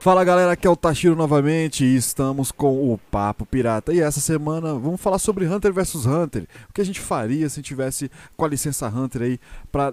Fala 0.00 0.22
galera, 0.22 0.52
aqui 0.52 0.64
é 0.64 0.70
o 0.70 0.76
Tashiro 0.76 1.16
novamente 1.16 1.84
e 1.84 1.96
estamos 1.96 2.52
com 2.52 2.92
o 2.92 2.96
Papo 3.10 3.44
Pirata. 3.44 3.92
E 3.92 4.00
essa 4.00 4.20
semana 4.20 4.74
vamos 4.74 5.00
falar 5.00 5.18
sobre 5.18 5.44
Hunter 5.44 5.72
vs 5.72 6.06
Hunter. 6.06 6.46
O 6.70 6.72
que 6.72 6.80
a 6.80 6.84
gente 6.84 7.00
faria 7.00 7.48
se 7.48 7.60
tivesse 7.60 8.08
com 8.36 8.44
a 8.44 8.48
licença 8.48 8.86
Hunter 8.86 9.22
aí 9.22 9.40
pra 9.72 9.92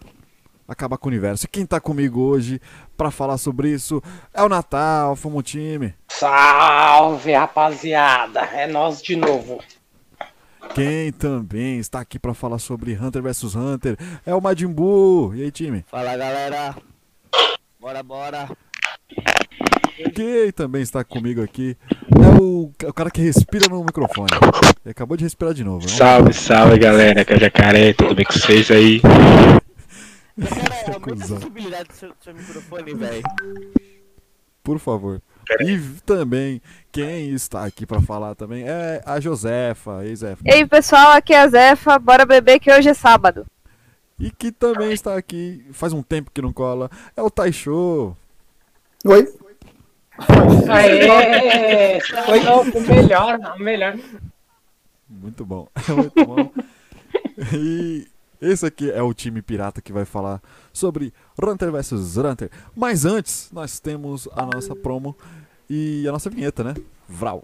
acabar 0.67 0.99
com 0.99 1.07
o 1.07 1.11
universo. 1.11 1.45
E 1.45 1.47
quem 1.47 1.65
tá 1.65 1.79
comigo 1.79 2.21
hoje 2.21 2.61
pra 2.95 3.09
falar 3.09 3.39
sobre 3.39 3.70
isso 3.70 4.02
é 4.31 4.43
o 4.43 4.49
Natal, 4.49 5.15
fomos 5.15 5.43
time. 5.43 5.95
Salve 6.07 7.33
rapaziada, 7.33 8.41
é 8.41 8.67
nós 8.67 9.02
de 9.02 9.16
novo. 9.16 9.59
Quem 10.75 11.11
também 11.13 11.80
está 11.80 11.99
aqui 11.99 12.19
pra 12.19 12.35
falar 12.35 12.59
sobre 12.59 12.94
Hunter 12.94 13.23
vs 13.23 13.55
Hunter 13.55 13.97
é 14.23 14.35
o 14.35 14.41
Majin 14.41 14.67
Buu. 14.67 15.33
E 15.33 15.41
aí, 15.41 15.52
time? 15.52 15.83
Fala 15.89 16.16
galera, 16.16 16.75
bora 17.80 18.03
bora. 18.03 18.47
Quem 20.13 20.52
também 20.52 20.81
está 20.81 21.04
comigo 21.04 21.41
aqui 21.41 21.77
é 22.12 22.41
o, 22.41 22.72
o 22.84 22.94
cara 22.94 23.09
que 23.09 23.22
respira 23.22 23.67
no 23.70 23.84
microfone. 23.84 24.27
Ele 24.84 24.91
acabou 24.91 25.16
de 25.16 25.23
respirar 25.23 25.53
de 25.53 25.63
novo. 25.63 25.86
né? 25.86 25.91
Salve, 25.91 26.34
salve 26.34 26.77
galera, 26.77 27.23
que 27.23 27.34
é 27.34 27.40
Jacaré, 27.40 27.94
tudo 27.94 28.13
bem 28.13 28.26
com 28.26 28.34
vocês 28.34 28.70
aí? 28.72 29.00
Cara, 29.00 29.62
aumenta 30.95 31.23
a 31.23 31.27
sensibilidade 31.27 31.89
do 31.89 31.94
seu, 31.94 32.09
do 32.09 32.16
seu 32.22 32.34
microfone, 32.34 32.94
velho. 32.94 33.23
Por 34.63 34.80
favor. 34.80 35.22
E 35.62 35.77
também, 36.05 36.62
quem 36.91 37.30
está 37.30 37.64
aqui 37.64 37.86
pra 37.86 38.02
falar 38.02 38.36
também 38.36 38.64
é 38.67 39.02
a 39.05 39.20
Josefa, 39.20 40.03
ex-Zefa. 40.03 40.41
E 40.44 40.52
aí 40.52 40.66
pessoal, 40.66 41.12
aqui 41.12 41.34
é 41.34 41.39
a 41.41 41.47
Zefa, 41.47 42.00
bora 42.00 42.25
beber 42.25 42.59
que 42.59 42.72
hoje 42.72 42.89
é 42.89 42.94
sábado. 42.94 43.45
E 44.19 44.31
que 44.31 44.52
também 44.52 44.91
está 44.91 45.16
aqui, 45.16 45.64
faz 45.72 45.94
um 45.94 46.02
tempo 46.02 46.31
que 46.34 46.41
não 46.41 46.52
cola, 46.52 46.89
é 47.16 47.22
o 47.22 47.30
Taisho. 47.30 48.16
Oi? 49.06 49.28
Aê! 50.69 51.99
Foi 52.25 52.39
o 52.39 52.81
melhor, 52.88 53.39
o 53.55 53.59
melhor. 53.61 53.97
Muito 55.09 55.45
bom, 55.45 55.67
muito 55.89 56.25
bom. 56.25 56.52
E 57.53 58.07
esse 58.41 58.66
aqui 58.66 58.91
é 58.91 59.02
o 59.02 59.13
time 59.13 59.41
pirata 59.41 59.81
que 59.81 59.94
vai 59.94 60.05
falar 60.05 60.41
sobre 60.72 61.13
Hunter 61.41 61.72
vs 61.72 62.17
Hunter. 62.17 62.49
Mas 62.75 63.05
antes, 63.05 63.49
nós 63.52 63.80
temos 63.80 64.27
a 64.33 64.45
nossa 64.45 64.75
promo 64.75 65.16
e 65.69 66.07
a 66.07 66.11
nossa 66.11 66.29
vinheta, 66.29 66.63
né? 66.63 66.73
Vral. 67.07 67.44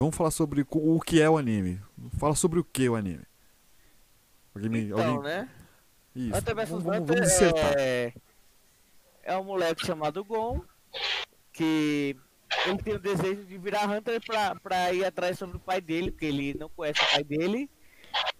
Vamos 0.00 0.16
falar 0.16 0.30
sobre 0.30 0.66
o 0.70 1.00
que 1.00 1.20
é 1.20 1.28
o 1.28 1.36
anime. 1.36 1.80
Fala 2.18 2.34
sobre 2.34 2.58
o 2.58 2.64
que 2.64 2.86
é 2.86 2.88
o 2.88 2.96
anime. 2.96 3.22
Alguém 4.54 4.70
me. 4.70 4.80
Então, 4.86 5.16
alguém... 5.16 5.22
né? 5.22 5.48
Isso. 6.16 6.36
Hunter 6.36 6.54
vs 6.56 6.68
Vamos, 6.68 6.84
vamos, 6.84 7.08
vamos 7.08 7.22
dissertar. 7.22 7.74
é... 7.78 8.12
é 9.22 9.36
um 9.36 9.44
moleque 9.44 9.86
chamado 9.86 10.24
Gon, 10.24 10.62
que 11.52 12.16
ele 12.66 12.82
tem 12.82 12.94
o 12.94 12.98
desejo 12.98 13.44
de 13.44 13.58
virar 13.58 13.88
Hunter 13.88 14.20
pra, 14.24 14.54
pra 14.56 14.92
ir 14.92 15.04
atrás 15.04 15.38
sobre 15.38 15.56
o 15.56 15.60
pai 15.60 15.80
dele, 15.80 16.10
porque 16.10 16.26
ele 16.26 16.54
não 16.58 16.68
conhece 16.68 17.00
o 17.00 17.10
pai 17.10 17.22
dele. 17.22 17.70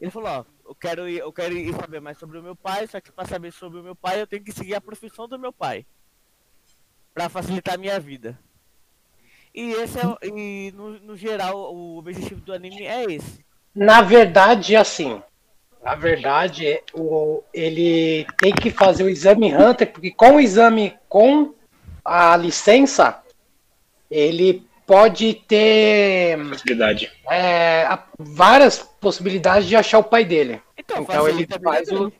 Ele 0.00 0.10
falou, 0.10 0.28
ó, 0.28 0.44
eu 0.70 0.74
quero, 0.76 1.08
ir, 1.08 1.18
eu 1.18 1.32
quero 1.32 1.58
ir 1.58 1.74
saber 1.74 2.00
mais 2.00 2.16
sobre 2.16 2.38
o 2.38 2.42
meu 2.42 2.54
pai, 2.54 2.86
só 2.86 3.00
que 3.00 3.10
pra 3.10 3.24
saber 3.24 3.52
sobre 3.52 3.80
o 3.80 3.82
meu 3.82 3.96
pai 3.96 4.20
eu 4.20 4.26
tenho 4.26 4.44
que 4.44 4.52
seguir 4.52 4.76
a 4.76 4.80
profissão 4.80 5.26
do 5.26 5.36
meu 5.36 5.52
pai. 5.52 5.84
Pra 7.12 7.28
facilitar 7.28 7.74
a 7.74 7.78
minha 7.78 7.98
vida. 7.98 8.38
E 9.52 9.72
esse 9.72 9.98
é, 9.98 10.02
e 10.28 10.70
no, 10.70 11.00
no 11.00 11.16
geral, 11.16 11.74
o 11.74 11.98
objetivo 11.98 12.40
do 12.42 12.52
anime 12.52 12.86
é 12.86 13.02
esse. 13.02 13.44
Na 13.74 14.00
verdade, 14.00 14.76
assim, 14.76 15.20
na 15.82 15.96
verdade, 15.96 16.80
o, 16.94 17.42
ele 17.52 18.24
tem 18.38 18.54
que 18.54 18.70
fazer 18.70 19.02
o 19.02 19.08
exame 19.08 19.52
Hunter, 19.52 19.90
porque 19.90 20.12
com 20.12 20.36
o 20.36 20.40
exame, 20.40 20.96
com 21.08 21.52
a 22.04 22.36
licença, 22.36 23.20
ele 24.08 24.64
pode 24.90 25.34
ter 25.46 26.36
Possibilidade. 26.48 27.12
é, 27.30 27.84
a- 27.84 28.02
várias 28.18 28.78
possibilidades 29.00 29.68
de 29.68 29.76
achar 29.76 30.00
o 30.00 30.02
pai 30.04 30.24
dele. 30.24 30.60
Então, 30.76 31.02
Então 31.02 31.28
ele 31.28 31.46
faz 31.62 31.88
o. 31.92 32.12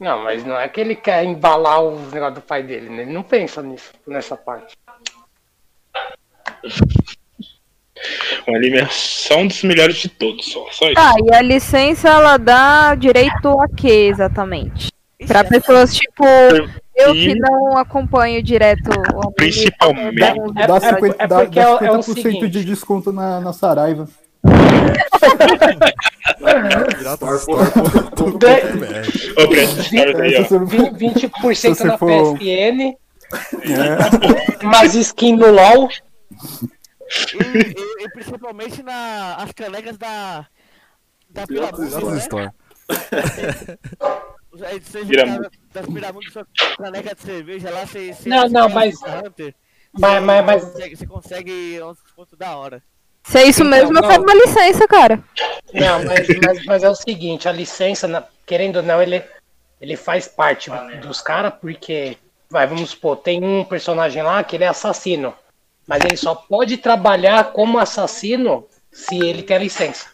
Não, 0.00 0.24
mas 0.24 0.42
não 0.42 0.56
é 0.58 0.66
que 0.68 0.80
ele 0.80 0.94
quer 0.96 1.22
embalar 1.24 1.82
o 1.82 2.00
negócio 2.10 2.36
do 2.36 2.40
pai 2.40 2.62
dele, 2.62 2.88
né? 2.88 3.02
Ele 3.02 3.12
não 3.12 3.22
pensa 3.22 3.60
nisso, 3.62 3.92
nessa 4.06 4.38
parte. 4.38 4.74
O 8.46 8.54
anime 8.56 8.78
é 8.78 8.86
só 8.88 9.36
um 9.36 9.46
dos 9.48 9.62
melhores 9.62 9.96
de 9.96 10.08
todos, 10.08 10.46
só, 10.46 10.66
só 10.70 10.86
isso. 10.86 10.94
Tá, 10.94 11.12
e 11.30 11.34
a 11.34 11.42
licença 11.42 12.08
ela 12.08 12.38
dá 12.38 12.94
direito 12.94 13.48
a 13.60 13.68
quê 13.68 14.08
exatamente? 14.10 14.90
Pra 15.26 15.40
é- 15.40 15.44
pessoas 15.44 15.94
tipo 15.94 16.24
eu 16.94 17.12
que 17.12 17.34
não 17.34 17.76
acompanho 17.76 18.42
direto 18.42 18.88
o. 19.14 19.30
Principalmente. 19.32 20.22
É- 20.22 20.34
Dá 20.66 20.76
é- 20.76 20.80
50%, 20.80 21.14
é 21.18 21.26
dá- 21.26 21.38
porque 21.40 21.60
dá 21.60 21.62
é 21.62 21.68
o- 21.68 21.78
é 21.84 21.90
o 21.90 22.02
50% 22.02 22.22
seguinte. 22.22 22.48
de 22.48 22.64
desconto 22.64 23.12
na, 23.12 23.40
na 23.40 23.52
Saraiva. 23.52 24.08
Piratasstore.com.br. 26.96 29.42
Ô, 29.42 29.46
Breno, 29.48 29.72
essa 29.72 29.80
história 29.80 30.22
aí, 30.22 30.32
Se 30.32 30.40
ó. 30.54 30.54
você- 30.58 30.58
Vin- 30.64 30.92
20% 30.94 31.54
Se 31.54 31.68
você 31.68 31.84
na 31.84 31.98
for- 31.98 32.38
PSN, 32.38 32.96
É, 33.62 34.64
umas 34.64 34.94
skins 34.94 35.38
no 35.38 35.50
LOL. 35.50 35.88
E, 37.34 37.58
e- 37.58 38.04
e 38.04 38.08
principalmente 38.10 38.82
na, 38.82 39.34
as 39.36 39.52
canecas 39.52 39.98
da. 39.98 40.46
Da 41.30 41.46
Piratas 41.46 41.92
né? 41.94 42.16
Store. 42.18 42.50
Aí 44.62 44.80
Você 44.80 45.04
jogar 45.04 45.50
das 45.72 45.86
Piramundo 45.86 46.30
sua 46.30 46.46
caneca 46.76 47.14
de 47.14 47.22
cerveja 47.22 47.70
lá, 47.70 47.86
você. 47.86 48.12
você 48.12 48.28
Não, 48.28 48.42
você 48.42 48.48
não, 48.48 48.68
mas- 48.68 49.00
o 49.02 49.06
Hunter, 49.26 49.54
Mas, 49.92 50.12
você 50.14 50.20
mas, 50.20 50.44
mas 50.44 50.64
consegue- 50.64 50.96
Você 50.96 51.06
consegue 51.06 51.82
uns 51.82 51.98
descontos 52.02 52.38
da 52.38 52.56
hora. 52.56 52.82
Se 53.24 53.38
é 53.38 53.44
isso 53.46 53.60
Então, 53.62 53.70
mesmo, 53.70 53.88
eu 53.98 54.02
não. 54.02 54.08
quero 54.08 54.22
uma 54.22 54.34
licença, 54.34 54.88
cara. 54.88 55.22
Não, 55.74 56.04
mas, 56.04 56.26
mas, 56.44 56.64
mas 56.64 56.82
é 56.82 56.88
o 56.88 56.94
seguinte, 56.94 57.46
a 57.48 57.52
licença, 57.52 58.26
querendo 58.46 58.76
ou 58.76 58.82
não, 58.82 59.02
ele, 59.02 59.22
ele 59.80 59.96
faz 59.96 60.26
parte 60.26 60.70
dos 61.02 61.20
caras, 61.20 61.52
porque, 61.60 62.16
vai, 62.48 62.66
vamos 62.66 62.90
supor, 62.90 63.16
tem 63.18 63.44
um 63.44 63.64
personagem 63.64 64.22
lá 64.22 64.42
que 64.42 64.56
ele 64.56 64.64
é 64.64 64.68
assassino, 64.68 65.34
mas 65.86 66.02
ele 66.04 66.16
só 66.16 66.34
pode 66.34 66.78
trabalhar 66.78 67.52
como 67.52 67.78
assassino 67.78 68.66
se 68.90 69.16
ele 69.22 69.42
tem 69.42 69.56
a 69.56 69.60
licença. 69.60 70.06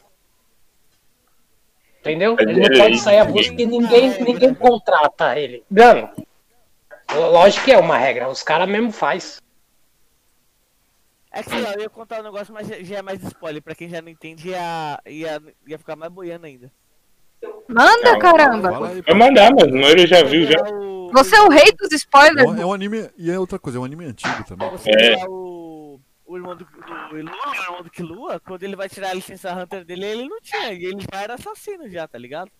Entendeu? 2.04 2.36
Ele 2.38 2.68
não 2.68 2.78
pode 2.78 2.98
sair 2.98 3.18
à 3.18 3.24
busca 3.24 3.54
e 3.62 3.64
ninguém, 3.66 4.10
ninguém 4.22 4.52
contrata 4.52 5.38
ele. 5.38 5.64
Não, 5.70 6.10
lógico 7.14 7.64
que 7.64 7.72
é 7.72 7.78
uma 7.78 7.96
regra, 7.96 8.28
os 8.28 8.42
caras 8.42 8.68
mesmo 8.68 8.92
faz. 8.92 9.40
É 11.32 11.42
que 11.42 11.50
eu 11.54 11.80
ia 11.80 11.88
contar 11.88 12.20
um 12.20 12.24
negócio, 12.24 12.52
mas 12.52 12.68
já, 12.68 12.98
é 12.98 13.02
mais 13.02 13.20
spoiler. 13.24 13.60
Pra 13.62 13.74
quem 13.74 13.88
já 13.88 14.00
não 14.02 14.08
entende, 14.10 14.50
ia, 14.50 15.00
ia, 15.06 15.42
ia 15.66 15.78
ficar 15.78 15.96
mais 15.96 16.12
boiando 16.12 16.46
ainda. 16.46 16.70
Manda, 17.68 18.12
Não, 18.12 18.18
caramba. 18.18 18.70
Vai 18.70 19.14
mandar, 19.14 19.50
mano. 19.52 19.80
Ele 19.86 20.06
já 20.06 20.22
viu 20.22 20.46
já. 20.46 20.62
O, 20.72 21.10
Você 21.12 21.34
é 21.34 21.40
o 21.42 21.48
rei 21.48 21.72
dos 21.78 21.90
É 21.90 21.96
spoilers. 21.96 22.60
é 22.60 22.64
um 22.64 22.72
anime. 22.72 23.10
E 23.18 23.30
é 23.30 23.38
outra 23.38 23.58
coisa, 23.58 23.78
é 23.78 23.80
um 23.80 23.84
anime 23.84 24.04
antigo 24.04 24.44
também. 24.44 24.70
Você 24.70 24.90
É. 24.90 25.14
é. 25.20 25.26
o, 25.26 25.53
o 26.34 26.38
irmão 26.38 26.56
do, 26.56 26.64
do 26.64 27.18
Ilua, 27.18 27.48
o 27.48 27.54
irmão 27.54 27.82
do 27.82 27.90
Killua, 27.90 28.40
quando 28.40 28.62
ele 28.62 28.76
vai 28.76 28.88
tirar 28.88 29.10
a 29.10 29.14
licença 29.14 29.52
Hunter 29.52 29.84
dele, 29.84 30.04
ele 30.04 30.28
não 30.28 30.40
tinha. 30.40 30.72
E 30.72 30.84
ele 30.84 31.00
já 31.12 31.22
era 31.22 31.34
assassino 31.34 31.88
já, 31.88 32.06
tá 32.06 32.18
ligado? 32.18 32.50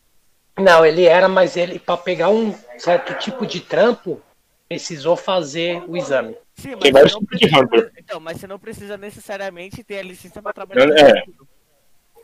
Não, 0.59 0.87
ele 0.87 1.05
era, 1.05 1.29
mas 1.29 1.57
ele, 1.57 1.79
pra 1.79 1.97
pegar 1.97 2.29
um 2.31 2.55
certo 2.79 3.15
tipo 3.19 3.45
de 3.45 3.61
trampo, 3.61 4.21
precisou 4.69 5.17
fazer 5.17 5.83
o 5.89 5.97
exame. 5.97 6.37
Sim, 6.55 6.77
mas 6.81 6.93
você 6.93 7.15
não 7.15 7.25
precisa, 7.25 7.59
Hunter. 7.59 7.93
então, 7.99 8.21
mas 8.21 8.39
você 8.39 8.47
não 8.47 8.59
precisa 8.59 8.97
necessariamente 8.97 9.83
ter 9.83 9.99
a 9.99 10.03
licença 10.03 10.41
pra 10.41 10.53
trabalhar. 10.53 10.89
É. 10.97 11.25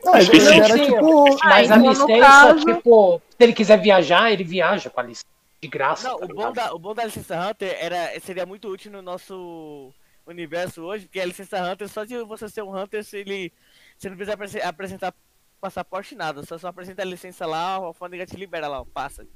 Não, 0.05 0.17
ele, 0.17 0.38
era 0.49 0.79
tipo. 0.79 1.38
Mas 1.44 1.70
a 1.70 1.76
então, 1.76 1.91
licença, 1.91 2.20
caso- 2.20 2.64
tipo, 2.64 3.23
se 3.29 3.44
ele 3.44 3.53
quiser 3.53 3.81
viajar, 3.81 4.31
ele 4.32 4.44
viaja 4.44 4.88
com 4.88 5.00
a 5.00 5.03
licença. 5.03 5.26
De 5.61 5.69
graça. 5.69 6.08
Não, 6.08 6.19
tá 6.19 6.25
o 6.25 6.29
bom, 6.29 6.53
da, 6.53 6.75
o 6.75 6.79
bom 6.79 6.94
da 6.94 7.05
licença 7.05 7.38
Hunter 7.38 7.76
era, 7.79 8.19
seria 8.20 8.46
muito 8.46 8.67
útil 8.67 8.91
no 8.91 9.03
nosso 9.03 9.93
universo 10.31 10.82
hoje, 10.82 11.06
porque 11.06 11.21
a 11.21 11.27
licença 11.27 11.62
Hunter, 11.62 11.88
só 11.88 12.05
de 12.05 12.23
você 12.25 12.49
ser 12.49 12.62
um 12.62 12.77
Hunter, 12.77 13.05
se 13.05 13.19
ele, 13.19 13.53
você 13.97 14.09
não 14.09 14.17
precisa 14.17 14.35
apresen- 14.35 14.62
apresentar 14.62 15.15
passaporte 15.61 16.15
nada, 16.15 16.43
só, 16.44 16.56
só 16.56 16.69
apresenta 16.69 17.03
a 17.03 17.05
licença 17.05 17.47
lá, 17.47 17.75
a 17.75 17.77
alfândega 17.77 18.27
te 18.27 18.37
libera 18.37 18.67
lá, 18.69 18.81
ó, 18.81 18.85
passa. 18.85 19.27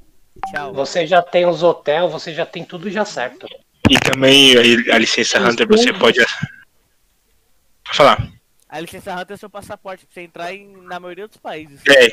Tchau. 0.51 0.73
Você 0.75 1.07
já 1.07 1.23
tem 1.23 1.47
os 1.47 1.63
hotéis, 1.63 2.11
você 2.11 2.33
já 2.33 2.45
tem 2.45 2.65
tudo 2.65 2.91
já 2.91 3.05
certo. 3.05 3.47
E 3.89 3.99
também 4.01 4.55
a, 4.57 4.95
a 4.95 4.99
licença 4.99 5.39
Hunter 5.39 5.69
você 5.69 5.93
pode. 5.93 6.19
Pode 7.85 7.97
falar. 7.97 8.29
A 8.75 8.81
licença 8.81 9.15
Hunter 9.15 9.35
é 9.35 9.37
seu 9.37 9.49
passaporte 9.49 10.05
pra 10.05 10.13
você 10.13 10.23
entrar 10.23 10.53
em, 10.53 10.67
na 10.83 10.99
maioria 10.99 11.29
dos 11.29 11.37
países. 11.37 11.81
É, 11.89 12.09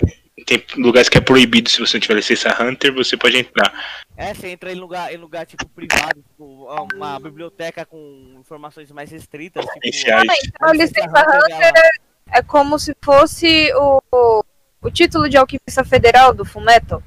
tem 0.45 0.63
lugares 0.77 1.09
que 1.09 1.17
é 1.17 1.21
proibido 1.21 1.67
se 1.67 1.79
você 1.79 1.97
não 1.97 2.01
tiver 2.01 2.13
licença 2.13 2.55
Hunter, 2.61 2.93
você 2.93 3.17
pode 3.17 3.35
entrar. 3.35 3.73
É, 4.15 4.31
você 4.31 4.49
entra 4.49 4.71
em 4.71 4.75
lugar, 4.75 5.11
em 5.11 5.17
lugar 5.17 5.43
tipo 5.47 5.67
privado, 5.69 6.21
tipo, 6.21 6.67
uma 6.93 7.19
biblioteca 7.19 7.83
com 7.83 8.35
informações 8.39 8.91
mais 8.91 9.09
restritas. 9.09 9.65
Tipo, 9.65 9.79
Iniciais. 9.83 10.27
Então, 10.45 10.69
a 10.69 10.73
licença 10.73 11.19
Hunter 11.19 11.73
é, 11.75 12.37
é 12.37 12.43
como 12.43 12.77
se 12.77 12.95
fosse 13.03 13.73
o, 13.73 14.43
o 14.83 14.91
título 14.91 15.27
de 15.27 15.37
alquimista 15.37 15.83
federal 15.83 16.31
do 16.31 16.45
Fullmetal. 16.45 17.01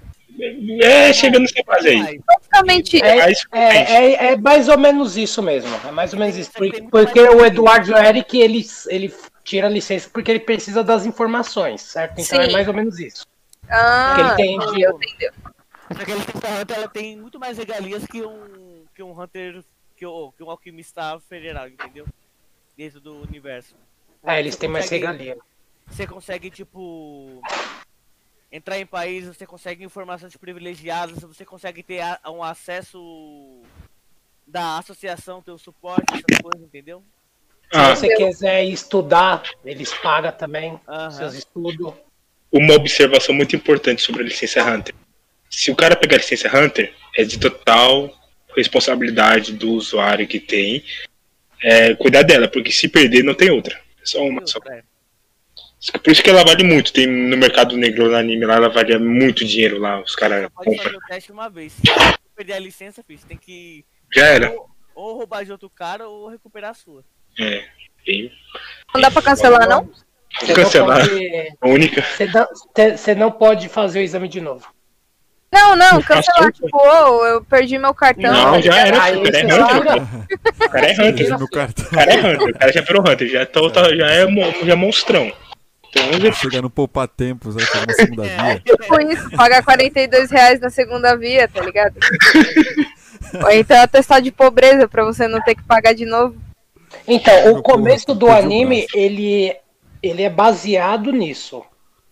É, 0.82 1.12
chegando 1.12 1.42
nessa 1.42 1.62
fase 1.64 1.90
aí. 1.90 2.20
Basicamente, 2.26 3.00
É, 3.00 3.16
Mas, 3.18 3.44
É, 3.52 3.76
é, 3.76 4.32
é 4.32 4.36
mais 4.36 4.68
ou 4.68 4.76
menos 4.76 5.16
isso 5.16 5.40
mesmo. 5.40 5.70
É 5.86 5.92
mais 5.92 6.12
ou 6.12 6.18
menos 6.18 6.36
isso. 6.36 6.50
Porque, 6.50 6.82
porque 6.82 7.20
o 7.20 7.44
Eduardo 7.46 7.96
Eric, 7.96 8.36
ele, 8.36 8.66
ele 8.88 9.14
tira 9.44 9.66
a 9.66 9.70
licença 9.70 10.08
porque 10.10 10.30
ele 10.30 10.40
precisa 10.40 10.82
das 10.82 11.04
informações, 11.06 11.82
certo? 11.82 12.18
Então 12.20 12.40
é 12.40 12.46
Sim. 12.46 12.52
mais 12.52 12.66
ou 12.66 12.74
menos 12.74 12.98
isso. 12.98 13.26
ah, 13.68 14.14
Porque 14.16 14.20
ele 14.22 14.36
tem- 14.36 14.56
entendeu, 14.56 14.96
entendeu. 15.02 15.32
Só 15.96 16.04
que 16.04 16.12
a 16.12 16.14
licença 16.16 16.48
Hunter 16.62 16.76
ela 16.76 16.88
tem 16.88 17.16
muito 17.16 17.38
mais 17.38 17.58
regalias 17.58 18.04
que 18.06 18.22
um, 18.22 18.84
que 18.94 19.02
um 19.02 19.20
Hunter, 19.20 19.62
que, 19.96 20.06
o- 20.06 20.32
que 20.32 20.42
um 20.42 20.50
alquimista 20.50 21.20
federal, 21.28 21.68
entendeu? 21.68 22.06
Dentro 22.76 23.00
do 23.00 23.22
universo. 23.22 23.76
É, 24.24 24.40
eles 24.40 24.54
Você 24.54 24.60
têm 24.60 24.68
mais 24.70 24.86
consegue- 24.86 25.06
regalia. 25.06 25.38
Você 25.86 26.06
consegue, 26.06 26.50
tipo. 26.50 27.40
Entrar 28.50 28.78
em 28.78 28.86
países, 28.86 29.36
você 29.36 29.44
consegue 29.46 29.84
informações 29.84 30.36
privilegiadas, 30.36 31.18
você 31.18 31.44
consegue 31.44 31.82
ter 31.82 32.00
a- 32.00 32.20
um 32.28 32.42
acesso 32.42 33.62
da 34.46 34.78
associação, 34.78 35.42
ter 35.42 35.50
o 35.50 35.58
suporte, 35.58 36.04
essas 36.12 36.40
coisas, 36.40 36.62
entendeu? 36.66 37.02
Ah, 37.74 37.96
Se 37.96 38.06
você 38.06 38.14
quiser 38.16 38.64
estudar, 38.64 39.42
eles 39.64 39.92
pagam 39.94 40.32
também 40.32 40.78
Aham. 40.88 41.10
seus 41.10 41.34
estudos. 41.34 41.92
uma 42.52 42.74
observação 42.74 43.34
muito 43.34 43.54
importante 43.56 44.02
sobre 44.02 44.22
a 44.22 44.24
licença 44.26 44.62
Hunter. 44.62 44.94
Se 45.50 45.70
o 45.70 45.76
cara 45.76 45.96
pegar 45.96 46.16
a 46.16 46.18
licença 46.18 46.48
Hunter, 46.56 46.92
é 47.16 47.24
de 47.24 47.38
total 47.38 48.10
responsabilidade 48.56 49.52
do 49.52 49.72
usuário 49.72 50.26
que 50.26 50.38
tem 50.40 50.84
é, 51.62 51.94
cuidar 51.94 52.22
dela, 52.22 52.48
porque 52.48 52.70
se 52.70 52.88
perder 52.88 53.22
não 53.24 53.34
tem 53.34 53.50
outra. 53.50 53.74
É 54.02 54.06
só 54.06 54.22
uma. 54.24 54.46
Só. 54.46 54.58
É. 54.70 54.82
Por 55.98 56.10
isso 56.12 56.22
que 56.22 56.30
ela 56.30 56.44
vale 56.44 56.62
muito. 56.64 56.92
Tem 56.92 57.06
no 57.06 57.36
mercado 57.36 57.76
negro 57.76 58.08
no 58.08 58.16
anime 58.16 58.44
lá, 58.46 58.54
ela 58.56 58.68
vale 58.68 58.96
muito 58.98 59.44
dinheiro 59.44 59.78
lá. 59.78 60.00
Os 60.00 60.14
caras 60.16 60.42
Você 60.42 60.48
pode 60.50 60.76
fazer 60.76 60.82
compram. 60.92 60.98
o 60.98 61.08
teste 61.08 61.32
uma 61.32 61.48
vez. 61.50 61.72
Se 61.72 61.80
você 61.86 62.18
perder 62.36 62.52
a 62.54 62.58
licença, 62.58 63.02
filho, 63.02 63.18
você 63.18 63.26
tem 63.26 63.36
que 63.36 63.84
Já 64.12 64.26
era. 64.26 64.50
ou, 64.50 64.70
ou 64.94 65.16
roubar 65.18 65.44
de 65.44 65.52
outro 65.52 65.68
cara 65.70 66.08
ou 66.08 66.28
recuperar 66.28 66.70
a 66.70 66.74
sua. 66.74 67.04
É. 67.38 67.62
Bem, 68.06 68.30
Não 68.94 69.00
dá 69.00 69.10
pra 69.10 69.22
cancelar, 69.22 69.68
não? 69.68 69.88
Você 70.40 70.46
não 70.48 70.54
Cancelar. 70.54 70.98
pode- 71.08 71.48
única. 71.62 72.02
Você 72.02 72.26
não, 72.26 72.46
você- 72.96 73.14
não 73.14 73.30
pode 73.30 73.68
fazer 73.68 74.00
o 74.00 74.02
exame 74.02 74.28
de 74.28 74.40
novo. 74.40 74.66
Não, 75.52 75.76
não, 75.76 76.02
cancelar, 76.02 76.52
tipo, 76.52 76.76
ô, 76.76 77.24
eu 77.26 77.44
perdi 77.44 77.78
meu 77.78 77.94
cartão. 77.94 78.32
Não, 78.32 78.60
já 78.60 78.76
era. 78.76 79.00
Aí 79.04 79.16
O 79.16 79.22
cara 79.22 79.38
é 79.38 79.44
Hunter. 79.44 80.04
O 80.64 80.68
cara 80.68 80.86
é 80.86 80.92
Hunter. 80.92 81.34
O 81.36 81.48
cara 81.48 82.12
é 82.12 82.18
Hunter. 82.18 82.48
O 82.48 82.58
cara 82.58 82.72
já 82.72 82.80
virou 82.80 83.02
Hunter. 83.08 83.28
Já, 83.28 83.46
tá, 83.46 83.60
tá- 83.70 83.94
já 83.96 84.10
é, 84.10 84.26
já 84.64 84.72
é 84.72 84.74
monstrão. 84.74 85.32
Então, 85.88 86.12
já 86.20 86.32
Chega 86.32 86.60
no 86.60 86.68
poupar 86.68 87.06
tempos, 87.06 87.54
fazer 87.54 87.84
uma 87.86 87.92
segunda 87.94 88.22
via. 88.24 88.62
Com 88.88 89.00
isso, 89.00 89.30
pagar 89.30 89.62
42 89.62 90.28
reais 90.32 90.58
na 90.58 90.68
segunda 90.70 91.16
via, 91.16 91.46
tá 91.46 91.60
ligado? 91.62 91.94
Ou 93.44 93.50
então 93.52 93.80
atestado 93.80 94.22
de 94.22 94.32
pobreza 94.32 94.88
pra 94.88 95.04
você 95.04 95.28
não 95.28 95.40
ter 95.42 95.54
que 95.54 95.62
pagar 95.62 95.94
de 95.94 96.04
novo. 96.04 96.34
Então, 97.06 97.52
o 97.52 97.62
começo 97.62 98.14
do 98.14 98.30
anime, 98.30 98.86
ele, 98.94 99.56
ele 100.02 100.22
é 100.22 100.30
baseado 100.30 101.12
nisso. 101.12 101.64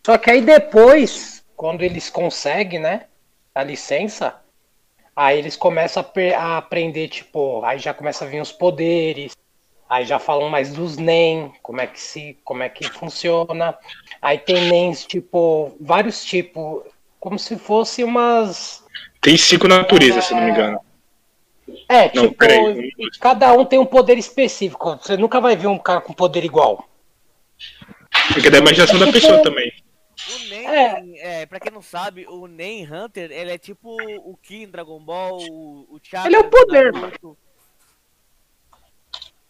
Só 0.05 0.19
que 0.19 0.31
aí 0.31 0.41
depois, 0.41 1.45
quando 1.57 1.83
eles 1.83 2.11
conseguem, 2.11 2.81
né, 2.81 3.03
a 3.55 3.63
licença, 3.63 4.37
aí 5.15 5.39
eles 5.39 5.57
começam 5.57 6.05
a, 6.05 6.37
a 6.37 6.59
aprender, 6.59 7.09
tipo, 7.09 7.65
aí 7.65 7.79
já 7.79 7.95
começa 7.95 8.25
a 8.25 8.29
vir 8.29 8.41
os 8.41 8.53
poderes, 8.53 9.37
aí 9.89 10.05
já 10.05 10.19
falam 10.19 10.49
mais 10.49 10.73
dos 10.73 10.97
NEM, 10.97 11.53
como 11.63 11.81
é 11.81 11.87
que 11.87 12.01
se, 12.01 12.37
como 12.45 12.63
é 12.63 12.69
que 12.69 12.89
funciona. 12.89 13.77
Aí 14.21 14.39
tem 14.39 14.69
NEMs, 14.69 15.05
tipo, 15.05 15.73
vários 15.81 16.25
tipos, 16.25 16.83
como 17.21 17.39
se 17.39 17.57
fosse 17.57 18.03
umas 18.03 18.83
tem 19.23 19.37
cinco 19.37 19.69
naturezas, 19.69 20.25
se 20.25 20.35
não 20.35 20.43
me 20.43 20.51
engano. 20.51 20.81
É, 21.89 22.11
Não, 22.15 22.25
tipo, 22.25 22.35
peraí. 22.37 22.91
cada 23.21 23.53
um 23.53 23.65
tem 23.65 23.79
um 23.79 23.87
poder 23.87 24.19
específico. 24.19 24.97
Você 25.03 25.17
nunca 25.17 25.41
vai 25.41 25.57
ver 25.57 25.67
um 25.67 25.79
cara 25.79 26.01
com 26.01 26.13
poder 26.13 26.45
igual. 26.45 26.89
Porque 28.33 28.49
é 28.49 28.51
da 28.51 28.59
imaginação 28.59 28.99
da 28.99 29.11
pessoa 29.13 29.43
também. 29.43 29.73
O 30.35 30.49
Nen, 30.49 30.67
É. 30.67 31.43
é. 31.43 31.47
pra 31.47 31.59
quem 31.59 31.73
não 31.73 31.83
sabe, 31.83 32.27
o 32.29 32.47
Nen 32.47 32.87
Hunter, 32.91 33.31
ele 33.33 33.51
é 33.53 33.59
tipo 33.59 33.97
o 34.25 34.37
Ki 34.37 34.63
em 34.65 34.69
Dragon 34.69 35.01
Ball, 35.01 35.39
o, 35.51 35.87
o 35.91 36.01
Chakra 36.03 36.29
Ele 36.29 36.37
é 36.37 36.39
o 36.41 36.49
poder, 36.51 36.93
Naruto. 36.93 37.37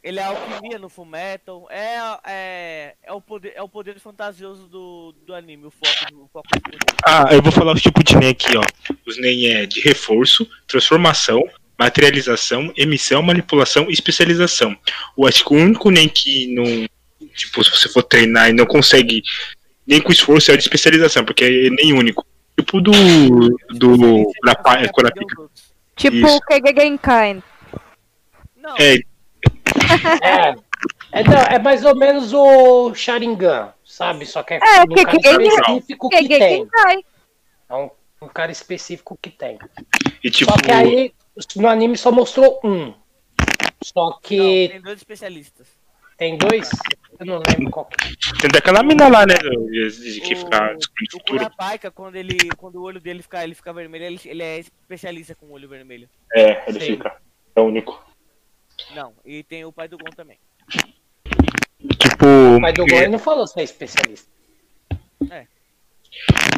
Ele 0.02 0.18
é 0.18 0.22
a 0.22 0.28
alquimia 0.28 0.78
no 0.80 0.88
Fullmetal, 0.88 1.68
é, 1.70 1.97
é, 2.26 2.94
é, 3.04 3.12
o 3.12 3.20
poder, 3.20 3.52
é 3.54 3.62
o 3.62 3.68
poder 3.68 4.00
fantasioso 4.00 4.66
do, 4.66 5.14
do 5.25 5.32
anime, 5.32 5.66
o 5.66 5.70
foco 5.70 6.11
do 6.12 6.25
o 6.25 6.28
foco 6.32 6.49
do 6.54 6.61
poder. 6.61 6.78
Ah, 7.04 7.26
eu 7.30 7.40
vou 7.40 7.52
falar 7.52 7.73
os 7.73 7.80
tipos 7.82 8.02
de 8.02 8.16
NEM 8.16 8.30
aqui, 8.30 8.56
ó. 8.56 8.62
Os 9.06 9.16
NEM 9.20 9.47
é 9.52 9.66
de 9.66 9.80
reforço, 9.80 10.44
transformação, 10.66 11.40
materialização, 11.82 12.72
emissão, 12.76 13.22
manipulação 13.22 13.86
e 13.88 13.92
especialização. 13.92 14.76
Eu 15.18 15.26
acho 15.26 15.44
que 15.44 15.52
o 15.52 15.56
único 15.56 15.90
NEM 15.90 16.08
que 16.08 16.54
não. 16.54 16.64
Tipo, 17.34 17.64
se 17.64 17.70
você 17.70 17.88
for 17.88 18.02
treinar 18.02 18.50
e 18.50 18.52
não 18.52 18.66
consegue 18.66 19.22
nem 19.86 20.00
com 20.00 20.12
esforço 20.12 20.50
é 20.50 20.54
o 20.54 20.56
de 20.56 20.62
especialização, 20.62 21.24
porque 21.24 21.44
é 21.44 21.70
nem 21.70 21.92
único. 21.92 22.24
Tipo 22.58 22.80
do. 22.80 22.92
do. 23.70 23.96
Você 24.24 24.88
Kurapika. 24.92 25.40
outros. 25.40 25.72
Tipo 25.96 26.26
o 26.26 26.40
Kege 26.42 26.74
Genkai. 26.80 27.42
Não, 28.56 28.74
É, 28.78 28.96
É, 30.22 31.20
é, 31.20 31.24
não, 31.24 31.38
é 31.38 31.58
mais 31.58 31.84
ou 31.84 31.94
menos 31.96 32.32
o 32.32 32.94
Sharingan, 32.94 33.72
sabe? 33.84 34.24
Só 34.26 34.42
que 34.42 34.54
é, 34.54 34.58
É, 34.58 34.82
um 34.82 34.86
que- 34.86 35.04
cara 35.04 35.18
que- 35.18 35.48
específico 35.48 36.08
que 36.08 36.16
Kege 36.16 36.28
tem. 36.38 36.56
Genkai. 36.62 36.96
É 37.70 37.74
um, 37.74 37.90
um 38.22 38.28
cara 38.28 38.52
específico 38.52 39.18
que 39.20 39.30
tem. 39.30 39.58
e 40.22 40.30
tipo. 40.30 40.50
Só 40.52 40.58
que 40.58 40.70
aí 40.70 41.12
no 41.56 41.68
anime 41.68 41.96
só 41.96 42.10
mostrou 42.12 42.60
um. 42.64 42.94
Só 43.82 44.10
não, 44.10 44.20
que 44.20 44.68
tem 44.70 44.80
dois 44.80 44.98
especialistas. 44.98 45.66
tem 46.16 46.36
dois. 46.38 46.70
Eu 47.18 47.26
não 47.26 47.42
lembro 47.48 47.70
qual 47.70 47.86
que 47.86 47.96
é. 48.06 48.12
Tem 48.40 48.50
daquela 48.50 48.82
mina 48.82 49.08
lá, 49.08 49.26
né? 49.26 49.34
de- 49.34 50.12
de 50.14 50.20
Que 50.20 50.36
fica 50.36 50.74
descobrindo 50.74 51.14
o 51.14 51.16
O 51.16 51.20
futuro. 51.20 51.92
Quando, 51.94 52.16
ele, 52.16 52.36
quando 52.56 52.76
o 52.76 52.82
olho 52.82 53.00
dele 53.00 53.22
fica, 53.22 53.42
ele 53.42 53.54
fica 53.54 53.72
vermelho, 53.72 54.04
ele, 54.04 54.20
ele 54.24 54.42
é 54.42 54.58
especialista 54.60 55.34
com 55.34 55.46
o 55.46 55.52
olho 55.52 55.68
vermelho. 55.68 56.08
É, 56.32 56.68
ele 56.68 56.80
Sim. 56.80 56.86
fica. 56.92 57.16
É 57.56 57.60
o 57.60 57.64
único. 57.64 58.00
Não, 58.94 59.12
e 59.24 59.42
tem 59.42 59.64
o 59.64 59.72
pai 59.72 59.88
do 59.88 59.98
Gon 59.98 60.10
também. 60.14 60.38
Tipo. 60.68 62.26
O 62.56 62.60
pai 62.60 62.72
do 62.72 62.86
Gon 62.86 63.08
não 63.10 63.18
falou 63.18 63.46
se 63.46 63.58
é 63.60 63.64
especialista. 63.64 64.30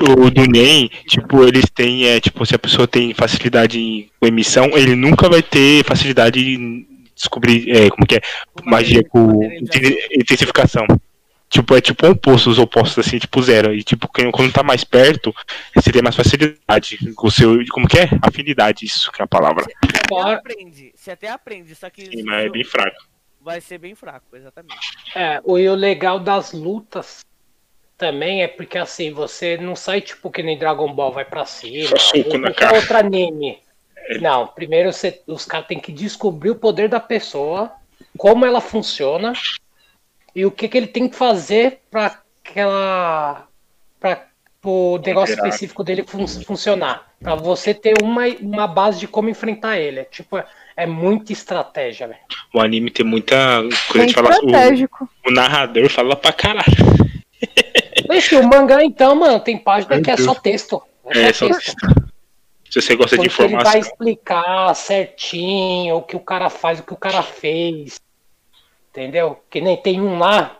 O 0.00 0.30
do 0.30 0.42
NEM, 0.46 0.90
tipo, 1.06 1.44
eles 1.44 1.64
têm, 1.72 2.04
é, 2.06 2.20
tipo, 2.20 2.44
se 2.44 2.54
a 2.54 2.58
pessoa 2.58 2.86
tem 2.88 3.14
facilidade 3.14 3.78
em- 3.78 4.10
com 4.20 4.26
emissão, 4.26 4.70
ele 4.76 4.94
nunca 4.94 5.28
vai 5.28 5.42
ter 5.42 5.84
facilidade 5.84 6.40
em 6.40 6.86
descobrir, 7.14 7.70
é, 7.70 7.88
como 7.90 8.06
que 8.06 8.16
é, 8.16 8.20
magia 8.64 9.02
com 9.04 9.40
intensificação. 10.12 10.86
Tipo, 11.48 11.76
é 11.76 11.80
tipo 11.80 12.06
oposto, 12.08 12.50
os 12.50 12.58
opostos, 12.58 13.06
assim, 13.06 13.18
tipo 13.18 13.40
zero. 13.40 13.72
E 13.72 13.84
tipo, 13.84 14.10
quem- 14.12 14.30
quando 14.32 14.52
tá 14.52 14.62
mais 14.64 14.82
perto, 14.82 15.32
você 15.74 15.92
tem 15.92 16.02
mais 16.02 16.16
facilidade 16.16 17.12
com 17.14 17.28
o 17.28 17.30
seu, 17.30 17.64
como 17.70 17.86
que 17.86 17.98
é? 17.98 18.08
Afinidade, 18.22 18.84
isso 18.84 19.12
que 19.12 19.22
é 19.22 19.24
a 19.24 19.28
palavra. 19.28 19.62
Você 19.64 19.72
até 19.96 20.08
Fora- 20.08 20.36
aprende, 20.36 20.92
você 20.96 21.10
até 21.12 21.28
aprende, 21.30 21.74
só 21.76 21.88
que 21.90 22.06
Sim, 22.06 22.22
mas 22.24 22.46
é 22.46 22.48
bem 22.48 22.64
fraco. 22.64 22.96
vai 23.40 23.60
ser 23.60 23.78
bem 23.78 23.94
fraco, 23.94 24.34
exatamente. 24.34 24.74
É, 25.14 25.36
e 25.46 25.68
o 25.68 25.74
legal 25.74 26.18
das 26.18 26.52
lutas 26.52 27.20
também 27.96 28.42
é 28.42 28.48
porque 28.48 28.76
assim, 28.78 29.12
você 29.12 29.56
não 29.56 29.76
sai 29.76 30.00
tipo 30.00 30.30
que 30.30 30.42
nem 30.42 30.58
Dragon 30.58 30.92
Ball 30.92 31.12
vai 31.12 31.24
pra 31.24 31.44
cima, 31.46 31.96
Só 31.98 32.38
na 32.38 32.52
cara. 32.52 32.76
outro 32.76 32.96
anime. 32.96 33.58
Não, 34.20 34.46
primeiro 34.48 34.92
você- 34.92 35.22
os 35.26 35.44
caras 35.46 35.66
têm 35.66 35.78
que 35.80 35.90
descobrir 35.92 36.50
o 36.50 36.56
poder 36.56 36.88
da 36.88 37.00
pessoa, 37.00 37.72
como 38.18 38.44
ela 38.44 38.60
funciona 38.60 39.32
e 40.34 40.44
o 40.44 40.50
que, 40.50 40.68
que 40.68 40.76
ele 40.76 40.86
tem 40.88 41.08
que 41.08 41.16
fazer 41.16 41.80
para 41.90 42.20
aquela. 42.44 43.46
para 44.00 44.26
o 44.64 44.98
negócio 44.98 45.34
Operar. 45.34 45.48
específico 45.48 45.82
dele 45.84 46.02
fun- 46.06 46.26
funcionar. 46.26 47.10
Para 47.22 47.34
você 47.34 47.72
ter 47.72 47.94
uma, 48.02 48.26
uma 48.40 48.66
base 48.66 48.98
de 49.00 49.06
como 49.08 49.28
enfrentar 49.30 49.78
ele. 49.78 50.00
É, 50.00 50.04
tipo, 50.04 50.36
é, 50.36 50.44
é 50.76 50.86
muita 50.86 51.32
estratégia, 51.32 52.06
velho. 52.08 52.20
O 52.52 52.60
anime 52.60 52.90
tem 52.90 53.04
muita 53.06 53.60
coisa 53.88 53.98
Bem 53.98 54.06
de 54.06 54.14
falar. 54.14 54.30
O, 54.30 54.32
estratégico. 54.46 55.08
o 55.26 55.30
narrador 55.30 55.88
fala 55.88 56.16
pra 56.16 56.32
caralho. 56.32 56.64
Esse, 58.16 58.36
o 58.36 58.46
mangá, 58.48 58.84
então, 58.84 59.14
mano, 59.14 59.40
tem 59.40 59.56
página 59.58 60.00
que 60.00 60.10
é 60.10 60.16
só 60.16 60.34
texto. 60.34 60.82
É 61.06 61.22
É, 61.24 61.32
só 61.32 61.48
só 61.48 61.54
texto. 61.54 61.74
Se 62.70 62.80
você 62.80 62.96
gosta 62.96 63.16
de 63.16 63.28
Porque 63.28 63.42
ele 63.42 63.52
vai 63.54 63.60
informação. 63.62 63.80
explicar 63.80 64.74
certinho 64.74 65.96
o 65.96 66.02
que 66.02 66.16
o 66.16 66.20
cara 66.20 66.50
faz, 66.50 66.80
o 66.80 66.82
que 66.82 66.92
o 66.92 66.96
cara 66.96 67.22
fez. 67.22 68.00
Entendeu? 68.90 69.38
Que 69.50 69.60
nem 69.60 69.76
tem 69.76 70.00
um 70.00 70.18
lá, 70.18 70.56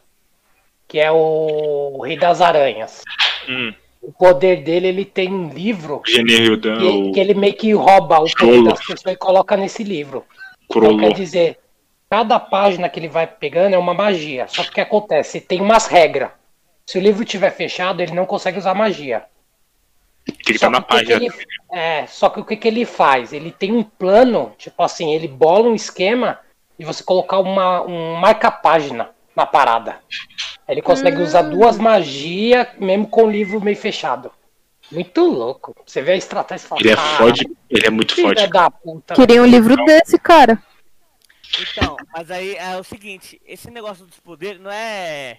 que 0.88 0.98
é 1.00 1.10
o 1.10 2.00
Rei 2.04 2.16
das 2.16 2.40
Aranhas. 2.40 3.02
Hum, 3.48 3.72
O 4.02 4.12
poder 4.12 4.62
dele, 4.62 4.88
ele 4.88 5.04
tem 5.04 5.32
um 5.32 5.48
livro 5.48 6.02
Generildan, 6.06 6.78
que, 6.78 6.84
o 6.86 7.12
que 7.12 7.20
ele 7.20 7.34
meio 7.34 7.54
que 7.54 7.72
rouba 7.72 8.20
o 8.20 8.30
poder 8.36 8.62
das 8.64 8.78
pessoas 8.86 9.14
e 9.14 9.16
coloca 9.16 9.56
nesse 9.56 9.82
livro. 9.82 10.24
Então 10.66 10.82
Crollo. 10.82 10.98
quer 10.98 11.12
dizer, 11.14 11.58
cada 12.10 12.38
página 12.38 12.88
que 12.88 13.00
ele 13.00 13.08
vai 13.08 13.26
pegando 13.26 13.74
é 13.74 13.78
uma 13.78 13.94
magia. 13.94 14.46
Só 14.48 14.62
que 14.62 14.70
o 14.70 14.72
que 14.72 14.80
acontece? 14.80 15.40
Tem 15.40 15.60
umas 15.60 15.86
regras. 15.86 16.30
Se 16.86 16.98
o 16.98 17.00
livro 17.00 17.24
tiver 17.24 17.50
fechado, 17.50 18.00
ele 18.00 18.12
não 18.12 18.26
consegue 18.26 18.58
usar 18.58 18.74
magia. 18.74 19.24
Tem 20.26 20.36
que 20.36 20.58
Só 20.58 20.66
estar 20.66 20.70
na 20.70 20.80
página. 20.80 21.16
ele- 21.16 21.30
é, 21.72 22.06
só 22.06 22.28
que 22.28 22.40
o 22.40 22.44
que, 22.44 22.56
que 22.56 22.68
ele 22.68 22.84
faz? 22.84 23.32
Ele 23.32 23.50
tem 23.50 23.72
um 23.72 23.82
plano, 23.82 24.54
tipo 24.58 24.82
assim, 24.82 25.12
ele 25.12 25.28
bola 25.28 25.68
um 25.68 25.74
esquema 25.74 26.40
de 26.78 26.84
você 26.84 27.02
colocar 27.02 27.38
uma, 27.38 27.82
um 27.82 28.14
marca-página 28.16 29.10
na 29.34 29.46
parada. 29.46 29.96
Ele 30.68 30.80
consegue 30.80 31.20
usar 31.20 31.42
duas 31.42 31.78
magias, 31.78 32.68
mesmo 32.78 33.06
com 33.06 33.24
o 33.24 33.30
livro 33.30 33.60
meio 33.60 33.76
fechado. 33.76 34.30
Muito 34.90 35.24
louco. 35.24 35.74
Você 35.86 36.00
vê 36.02 36.12
a 36.12 36.16
estratégia 36.16 36.64
e 36.64 36.68
fala, 36.68 36.80
Ele 36.82 36.90
é 36.90 36.96
"Caralho, 36.96 37.16
forte, 37.18 37.50
ele 37.70 37.86
é 37.86 37.90
muito 37.90 38.14
forte. 38.20 38.46
da 38.46 38.70
puta. 38.70 39.14
Queria 39.14 39.42
um 39.42 39.46
livro 39.46 39.76
desse, 39.84 40.18
cara. 40.18 40.62
Então, 41.60 41.96
mas 42.12 42.30
aí 42.30 42.54
é 42.56 42.76
o 42.76 42.84
seguinte, 42.84 43.40
esse 43.46 43.70
negócio 43.70 44.04
dos 44.06 44.18
poderes 44.20 44.60
não 44.60 44.70
é. 44.70 45.38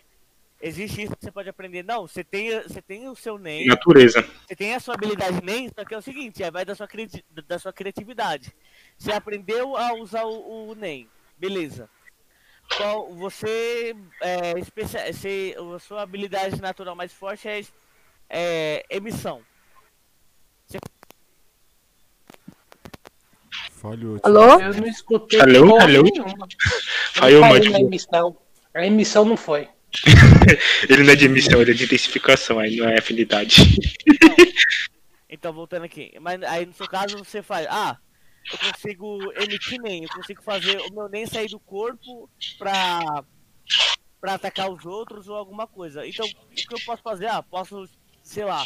Existe 0.66 1.04
isso 1.04 1.16
que 1.16 1.24
você 1.24 1.32
pode 1.32 1.48
aprender. 1.48 1.84
Não, 1.84 2.08
você 2.08 2.24
tem, 2.24 2.60
você 2.64 2.82
tem 2.82 3.08
o 3.08 3.16
seu 3.16 3.38
NEM, 3.38 3.68
Natureza. 3.68 4.28
você 4.48 4.56
tem 4.56 4.74
a 4.74 4.80
sua 4.80 4.96
habilidade 4.96 5.40
NEM, 5.44 5.70
só 5.70 5.86
que 5.86 5.94
é 5.94 5.98
o 5.98 6.02
seguinte, 6.02 6.42
é, 6.42 6.50
vai 6.50 6.66
da 6.66 6.74
sua, 6.74 6.88
criati- 6.88 7.24
da 7.48 7.60
sua 7.60 7.72
criatividade. 7.72 8.52
Você 8.98 9.12
aprendeu 9.12 9.78
a 9.78 9.94
usar 9.94 10.24
o, 10.24 10.70
o 10.72 10.74
NEM, 10.74 11.08
beleza. 11.38 11.88
Qual, 12.78 13.14
você, 13.14 13.96
é, 14.20 14.58
especia, 14.58 15.14
você, 15.14 15.56
a 15.76 15.78
sua 15.78 16.02
habilidade 16.02 16.60
natural 16.60 16.96
mais 16.96 17.14
forte 17.14 17.48
é, 17.48 17.64
é 18.28 18.84
emissão. 18.90 19.44
Falhou. 23.70 24.20
Alô? 24.24 24.60
Eu 24.60 24.74
não 24.74 24.88
escutei 24.88 25.40
Alô, 25.42 25.68
porra 25.68 25.84
alô? 25.84 26.04
Falhou, 27.14 27.42
na 27.42 27.80
emissão. 27.82 28.36
A 28.74 28.84
emissão 28.84 29.24
não 29.24 29.38
foi. 29.38 29.70
ele 30.90 31.04
não 31.04 31.14
é 31.14 31.16
de 31.16 31.26
emissão, 31.26 31.62
ele 31.62 31.72
é 31.72 31.74
de 31.74 31.84
intensificação, 31.86 32.60
aí 32.60 32.76
não 32.76 32.88
é 32.88 33.00
afinidade. 33.00 33.62
Então, 35.28 35.52
voltando 35.52 35.84
aqui. 35.84 36.14
Mas 36.22 36.42
aí 36.44 36.66
no 36.66 36.74
seu 36.74 36.88
caso 36.88 37.18
você 37.18 37.42
faz. 37.42 37.68
Ah, 37.70 37.98
eu 38.52 38.58
consigo 38.58 39.34
emitir 39.34 39.82
NEM, 39.82 40.04
eu 40.04 40.10
consigo 40.10 40.42
fazer 40.42 40.78
o 40.78 40.94
meu 40.94 41.10
NEM 41.10 41.26
sair 41.26 41.50
do 41.50 41.60
corpo 41.60 42.30
pra, 42.58 43.24
pra 44.22 44.36
atacar 44.36 44.70
os 44.72 44.86
outros 44.86 45.28
ou 45.28 45.36
alguma 45.36 45.68
coisa. 45.68 46.08
Então, 46.08 46.26
o 46.26 46.56
que 46.56 46.74
eu 46.74 46.80
posso 46.86 47.02
fazer? 47.02 47.28
Ah, 47.28 47.44
posso, 47.44 47.90
sei 48.24 48.46
lá, 48.46 48.66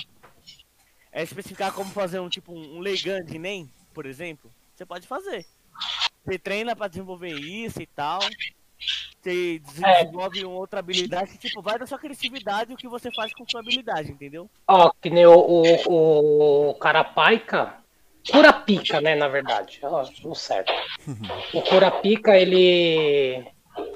é 1.12 1.24
especificar 1.24 1.74
como 1.74 1.90
fazer 1.92 2.20
um 2.20 2.30
tipo 2.30 2.54
um 2.54 2.80
Leigan 2.80 3.24
de 3.24 3.40
NEM, 3.40 3.72
por 3.94 4.06
exemplo. 4.06 4.54
Você 4.76 4.86
pode 4.86 5.08
fazer. 5.08 5.46
Você 6.26 6.38
treina 6.38 6.76
pra 6.76 6.88
desenvolver 6.88 7.34
isso 7.34 7.82
e 7.82 7.88
tal. 7.88 8.20
Você 9.22 9.60
desenvolve 9.60 10.46
uma 10.46 10.56
outra 10.56 10.80
habilidade 10.80 11.38
tipo, 11.38 11.62
vai 11.62 11.78
da 11.78 11.86
sua 11.86 12.00
criatividade 12.00 12.74
o 12.74 12.78
que 12.78 12.88
você 12.88 13.12
faz 13.12 13.34
com 13.34 13.46
sua 13.48 13.60
habilidade, 13.60 14.12
entendeu? 14.12 14.50
Ó, 14.66 14.92
que 15.02 15.10
nem 15.10 15.26
o, 15.26 15.64
o, 15.88 16.70
o 16.70 16.74
Carapica. 16.76 17.76
Curapica, 18.32 19.02
né, 19.02 19.16
na 19.16 19.28
verdade. 19.28 19.80
Ó, 19.84 20.04
tudo 20.04 20.36
certo. 20.36 20.72
O 21.54 21.62
Curapica, 21.62 22.38
ele. 22.38 23.46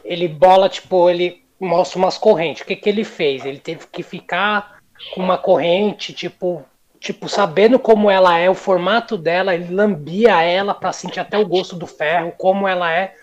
Ele 0.03 0.27
bola, 0.27 0.69
tipo, 0.69 1.09
ele 1.09 1.43
mostra 1.59 1.99
umas 1.99 2.17
correntes. 2.17 2.61
O 2.61 2.65
que, 2.65 2.75
que 2.75 2.89
ele 2.89 3.03
fez? 3.03 3.45
Ele 3.45 3.59
teve 3.59 3.87
que 3.87 4.03
ficar 4.03 4.79
com 5.13 5.21
uma 5.21 5.37
corrente, 5.37 6.13
tipo. 6.13 6.65
Tipo, 6.99 7.27
sabendo 7.27 7.77
como 7.77 8.09
ela 8.09 8.37
é, 8.37 8.49
o 8.49 8.55
formato 8.55 9.17
dela, 9.17 9.53
ele 9.53 9.73
lambia 9.73 10.41
ela 10.41 10.73
pra 10.73 10.93
sentir 10.93 11.19
até 11.19 11.37
o 11.37 11.45
gosto 11.45 11.75
do 11.75 11.85
ferro, 11.85 12.33
como 12.37 12.65
ela 12.65 12.89
é, 12.93 13.13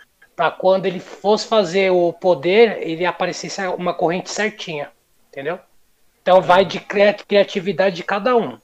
pra 0.40 0.50
quando 0.50 0.86
ele 0.86 1.00
fosse 1.00 1.46
fazer 1.46 1.90
o 1.90 2.14
poder, 2.14 2.78
ele 2.80 3.04
aparecesse 3.04 3.60
uma 3.66 3.92
corrente 3.92 4.30
certinha. 4.30 4.90
Entendeu? 5.28 5.60
Então 6.22 6.40
vai 6.40 6.64
de 6.64 6.80
cria- 6.80 7.12
criatividade 7.12 7.96
de 7.96 8.02
cada 8.02 8.34
um. 8.34 8.58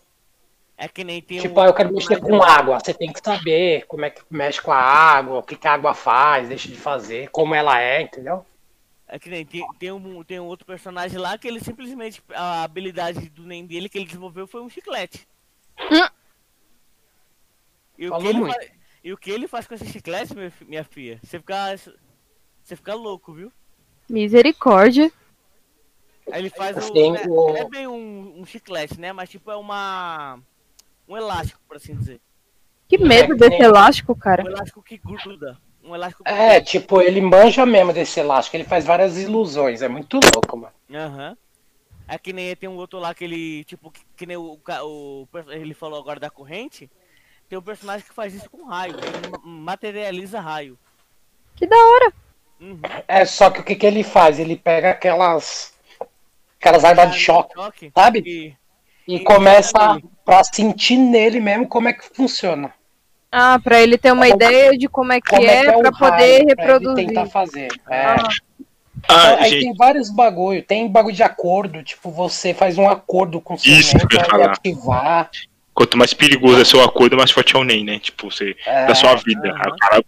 É 0.79 0.89
que 0.89 1.05
nem 1.05 1.21
tem 1.21 1.39
Tipo, 1.39 1.61
um 1.61 1.63
ah, 1.63 1.67
eu 1.67 1.75
quero 1.75 1.93
mexer 1.93 2.19
com 2.19 2.43
água. 2.43 2.81
Você 2.81 2.95
tem 2.95 3.13
que 3.13 3.21
saber 3.23 3.85
como 3.89 4.07
é 4.07 4.11
que 4.11 4.23
mexe 4.31 4.59
com 4.59 4.73
a 4.73 4.79
água, 4.79 5.41
o 5.41 5.43
que, 5.43 5.55
que 5.55 5.69
a 5.69 5.75
água 5.75 5.93
faz, 5.93 6.49
deixa 6.49 6.67
de 6.67 6.77
fazer, 6.77 7.29
como 7.29 7.55
ela 7.55 7.79
é, 7.79 8.01
entendeu? 8.01 8.47
É 9.07 9.19
que 9.19 9.29
nem 9.29 9.45
tem, 9.45 9.67
tem, 9.79 9.93
um, 9.93 10.25
tem 10.25 10.41
um 10.41 10.47
outro 10.47 10.65
personagem 10.65 11.19
lá 11.19 11.37
que 11.37 11.47
ele 11.47 11.61
simplesmente. 11.61 12.23
A 12.35 12.63
habilidade 12.63 13.29
do 13.29 13.45
NEM 13.45 13.67
dele 13.67 13.91
que 13.91 13.99
ele 13.99 14.07
desenvolveu 14.07 14.47
foi 14.47 14.63
um 14.63 14.71
chiclete. 14.71 15.29
Hum. 15.79 16.09
E, 17.99 18.07
o 18.07 18.09
Falou 18.09 18.23
que 18.23 18.29
ele 18.29 18.76
e 19.07 19.13
o 19.13 19.17
que 19.17 19.31
ele 19.31 19.47
faz 19.47 19.67
com 19.67 19.75
esse 19.75 19.87
chiclete, 19.87 20.35
minha, 20.35 20.51
fi- 20.51 20.65
minha 20.65 20.85
filha? 20.85 21.21
Você 21.23 21.39
fica. 21.39 21.77
Você 22.63 22.75
fica 22.75 22.95
louco, 22.95 23.33
viu? 23.33 23.53
Misericórdia. 24.09 25.11
Aí 26.33 26.41
ele 26.43 26.51
faz. 26.51 26.91
Tem 26.91 27.13
né, 27.13 27.25
Não 27.25 27.57
é 27.57 27.69
bem 27.69 27.87
um, 27.87 28.41
um 28.41 28.45
chiclete, 28.45 28.99
né? 28.99 29.13
Mas 29.13 29.29
tipo 29.31 29.51
é 29.51 29.57
uma. 29.57 30.39
Um 31.09 31.17
elástico, 31.17 31.61
por 31.69 31.77
assim 31.77 31.95
dizer. 31.95 32.21
Que 32.89 32.99
medo 32.99 33.35
É, 33.35 33.37
desse 33.37 33.51
tem- 33.51 33.63
elástico, 33.63 34.15
cara. 34.17 34.43
Um 34.43 34.49
elástico 34.49 34.83
que 34.83 34.97
gruda. 34.99 35.57
Um 35.85 35.95
elástico 35.95 36.25
que 36.25 36.31
É, 36.31 36.61
tipo, 36.61 37.01
ele 37.01 37.21
manja 37.21 37.65
mesmo 37.65 37.93
desse 37.93 38.19
elástico, 38.19 38.57
ele 38.57 38.65
faz 38.65 38.85
várias 38.85 39.17
ilusões, 39.17 39.83
é 39.83 39.89
muito 39.89 40.19
louco, 40.35 40.57
mano. 40.57 40.75
Aham. 40.93 41.37
É 42.09 42.19
que 42.19 42.33
nem 42.33 42.55
tem 42.57 42.69
um 42.69 42.77
outro 42.77 42.99
lá 42.99 43.15
que 43.15 43.23
ele, 43.25 43.63
tipo, 43.65 43.91
que, 43.93 44.01
que 44.17 44.27
nem 44.27 44.37
o, 44.37 44.59
o, 44.83 45.29
ele 45.49 45.75
falou 45.75 45.99
agora 46.01 46.19
da 46.19 46.31
corrente. 46.31 46.91
Tem 47.49 47.59
um 47.59 47.63
personagem 47.63 48.05
que 48.07 48.13
faz 48.15 48.35
isso 48.35 48.51
com 48.51 48.65
raio. 48.67 48.95
Ele 48.99 49.29
ma- 49.31 49.41
materializa 49.45 50.41
raio. 50.41 50.77
Que 51.55 51.67
da 51.67 51.77
hora. 51.77 52.13
Uhum. 52.61 52.81
É, 53.07 53.25
só 53.25 53.51
que 53.51 53.61
o 53.61 53.63
que, 53.63 53.75
que 53.77 53.87
ele 53.87 54.03
faz? 54.03 54.39
Ele 54.39 54.57
pega 54.57 54.91
aquelas. 54.91 55.75
aquelas 56.61 56.85
armas 56.85 57.13
de 57.13 57.19
choque, 57.19 57.55
Choque. 57.55 57.93
sabe? 57.95 58.23
E, 58.27 58.57
E 59.09 59.17
E 59.17 59.21
começa 59.25 60.01
pra 60.25 60.43
sentir 60.43 60.97
nele 60.97 61.39
mesmo 61.41 61.69
como 61.69 61.89
é 61.89 61.93
que 61.93 62.09
funciona. 62.15 62.73
Ah, 63.31 63.59
pra 63.63 63.81
ele 63.81 63.97
ter 63.99 64.11
uma 64.13 64.25
Como- 64.27 64.35
ideia 64.35 64.77
de 64.77 64.89
como 64.89 65.13
é 65.13 65.21
que 65.21 65.29
Como 65.29 65.43
é, 65.43 65.47
é, 65.47 65.63
que 65.63 65.69
é 65.69 65.73
pra 65.73 65.91
raio, 65.91 65.99
poder 65.99 66.17
pra 66.17 66.27
ele 66.27 66.45
reproduzir. 66.49 67.07
tentar 67.07 67.27
fazer. 67.27 67.69
É. 67.89 68.03
Ah, 68.07 68.29
Ah, 69.09 69.35
aí 69.43 69.51
gente, 69.51 69.63
tem 69.63 69.75
vários 69.77 70.11
bagulho, 70.11 70.63
tem 70.65 70.89
bagulho 70.91 71.15
de 71.15 71.23
acordo, 71.23 71.83
tipo, 71.85 72.11
você 72.11 72.53
faz 72.53 72.77
um 72.79 72.89
acordo 72.89 73.41
com 73.41 73.55
o 73.55 73.59
seu 73.59 73.73
Isso 73.73 73.97
mente 73.97 74.19
ativar. 74.19 75.31
Quanto 75.77 75.97
mais 75.99 76.15
perigoso 76.15 76.59
é 76.61 76.65
seu 76.65 76.83
acordo, 76.83 77.17
mais 77.17 77.31
forte 77.31 77.55
é 77.55 77.59
o 77.59 77.63
NEM, 77.65 77.85
né? 77.85 77.99
Tipo, 77.99 78.31
você. 78.31 78.57
É, 78.65 78.87
da 78.87 78.95
sua 78.95 79.15
vida. 79.17 79.51
aham. 79.51 79.61
Aí 79.61 79.71
o 79.71 79.77
cara, 79.77 79.99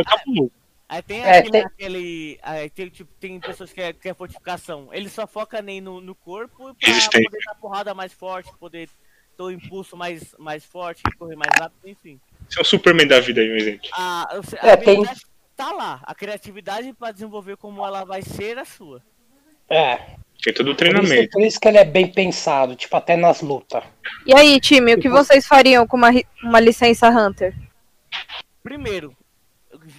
o 0.00 0.04
cara 0.04 0.22
louco. 0.26 0.52
aí 0.88 1.02
tem 1.02 1.22
É, 1.24 1.38
aquele. 1.38 1.50
tem- 1.50 1.64
aquele 1.64 2.38
aí 2.42 2.70
tem, 2.70 2.88
tipo, 2.90 3.10
tem 3.18 3.40
pessoas 3.40 3.72
que 3.72 3.80
é, 3.80 3.92
que 3.94 4.08
é 4.08 4.14
fortificação. 4.14 4.90
Ele 4.92 5.08
só 5.08 5.26
foca 5.26 5.62
nem 5.62 5.80
no, 5.80 6.00
no 6.00 6.14
corpo 6.14 6.74
pra 6.74 6.88
Resistência. 6.92 7.30
poder 7.30 7.42
dar 7.46 7.54
porrada 7.54 7.94
mais 7.94 8.12
forte, 8.12 8.52
poder 8.60 8.88
ter 9.36 9.42
o 9.42 9.50
impulso 9.50 9.96
mais, 9.96 10.34
mais 10.38 10.62
forte, 10.64 11.02
correr 11.18 11.36
mais 11.36 11.50
rápido, 11.58 11.80
enfim. 11.88 12.20
Você 12.48 12.58
é 12.58 12.62
o 12.62 12.64
Superman 12.64 13.08
da 13.08 13.18
vida 13.18 13.40
aí, 13.40 13.50
um 13.50 13.56
exemplo. 13.56 13.88
A, 13.94 14.28
a 14.60 14.68
É, 14.68 14.76
tem- 14.76 15.02
tá 15.56 15.72
lá. 15.72 16.00
A 16.04 16.14
criatividade 16.14 16.92
pra 16.92 17.10
desenvolver 17.12 17.56
como 17.56 17.84
ela 17.84 18.04
vai 18.04 18.20
ser 18.22 18.58
é 18.58 18.64
sua. 18.64 19.02
É. 19.70 20.16
Tem 20.42 20.52
todo 20.52 20.72
o 20.72 20.76
Por 20.76 20.84
isso, 20.86 20.92
treinamento. 20.92 21.30
por 21.30 21.42
isso 21.42 21.58
que 21.60 21.68
ele 21.68 21.78
é 21.78 21.84
bem 21.84 22.10
pensado, 22.10 22.76
tipo, 22.76 22.94
até 22.96 23.16
nas 23.16 23.40
lutas. 23.40 23.82
E 24.26 24.34
aí, 24.34 24.60
time, 24.60 24.94
o 24.94 25.00
que 25.00 25.08
vocês 25.08 25.46
fariam 25.46 25.86
com 25.86 25.96
uma, 25.96 26.10
uma 26.42 26.60
licença 26.60 27.08
Hunter? 27.08 27.54
Primeiro, 28.62 29.16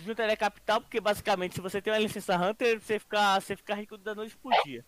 juntaria 0.06 0.38
capital, 0.38 0.82
porque 0.82 1.00
basicamente 1.02 1.56
se 1.56 1.62
você 1.62 1.82
tem 1.82 1.92
uma 1.94 2.00
licença 2.00 2.36
Hunter, 2.38 2.80
você 2.80 3.00
fica, 3.00 3.40
você 3.40 3.56
fica 3.56 3.74
rico 3.74 3.98
da 3.98 4.14
noite 4.14 4.36
por 4.38 4.52
dia. 4.64 4.86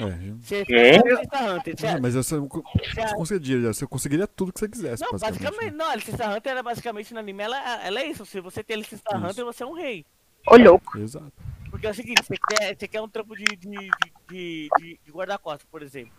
É, 0.00 0.32
Você 0.42 0.64
É? 0.70 0.96
licença 0.98 1.54
Hunter. 1.54 1.74
Você- 1.78 1.92
não, 1.92 2.00
mas 2.00 2.14
você, 2.14 2.34
não 2.36 2.48
co- 2.48 2.62
você- 2.62 3.00
você 3.08 3.14
conseguiria, 3.14 3.72
você 3.72 3.86
conseguiria 3.86 4.26
tudo 4.26 4.52
que 4.52 4.58
você 4.60 4.68
quisesse, 4.68 5.02
Não, 5.02 5.12
basicamente. 5.12 5.42
basicamente, 5.42 5.72
né? 5.72 5.76
não, 5.84 5.90
a 5.90 5.96
licença 5.96 6.28
Hunter 6.28 6.52
era 6.52 6.62
basicamente 6.62 7.12
no 7.14 7.20
anime, 7.20 7.42
ela, 7.42 7.82
ela 7.86 8.00
é 8.00 8.06
isso. 8.06 8.24
Se 8.26 8.40
você 8.40 8.64
tem 8.64 8.74
a 8.76 8.78
licença 8.78 9.02
Isso. 9.06 9.16
Hunter, 9.26 9.44
você 9.44 9.62
é 9.62 9.66
um 9.66 9.72
rei. 9.74 10.04
Ô, 10.46 10.56
louco. 10.56 10.98
Exato. 10.98 11.32
Porque 11.84 11.86
é 11.86 11.90
o 11.90 11.94
seguinte, 11.94 12.22
você 12.24 12.36
quer, 12.48 12.76
você 12.78 12.88
quer 12.88 13.00
um 13.02 13.08
trampo 13.08 13.36
de, 13.36 13.44
de, 13.44 13.56
de, 14.30 14.68
de, 14.78 15.00
de- 15.04 15.12
guarda-costas, 15.12 15.68
por 15.70 15.82
exemplo. 15.82 16.14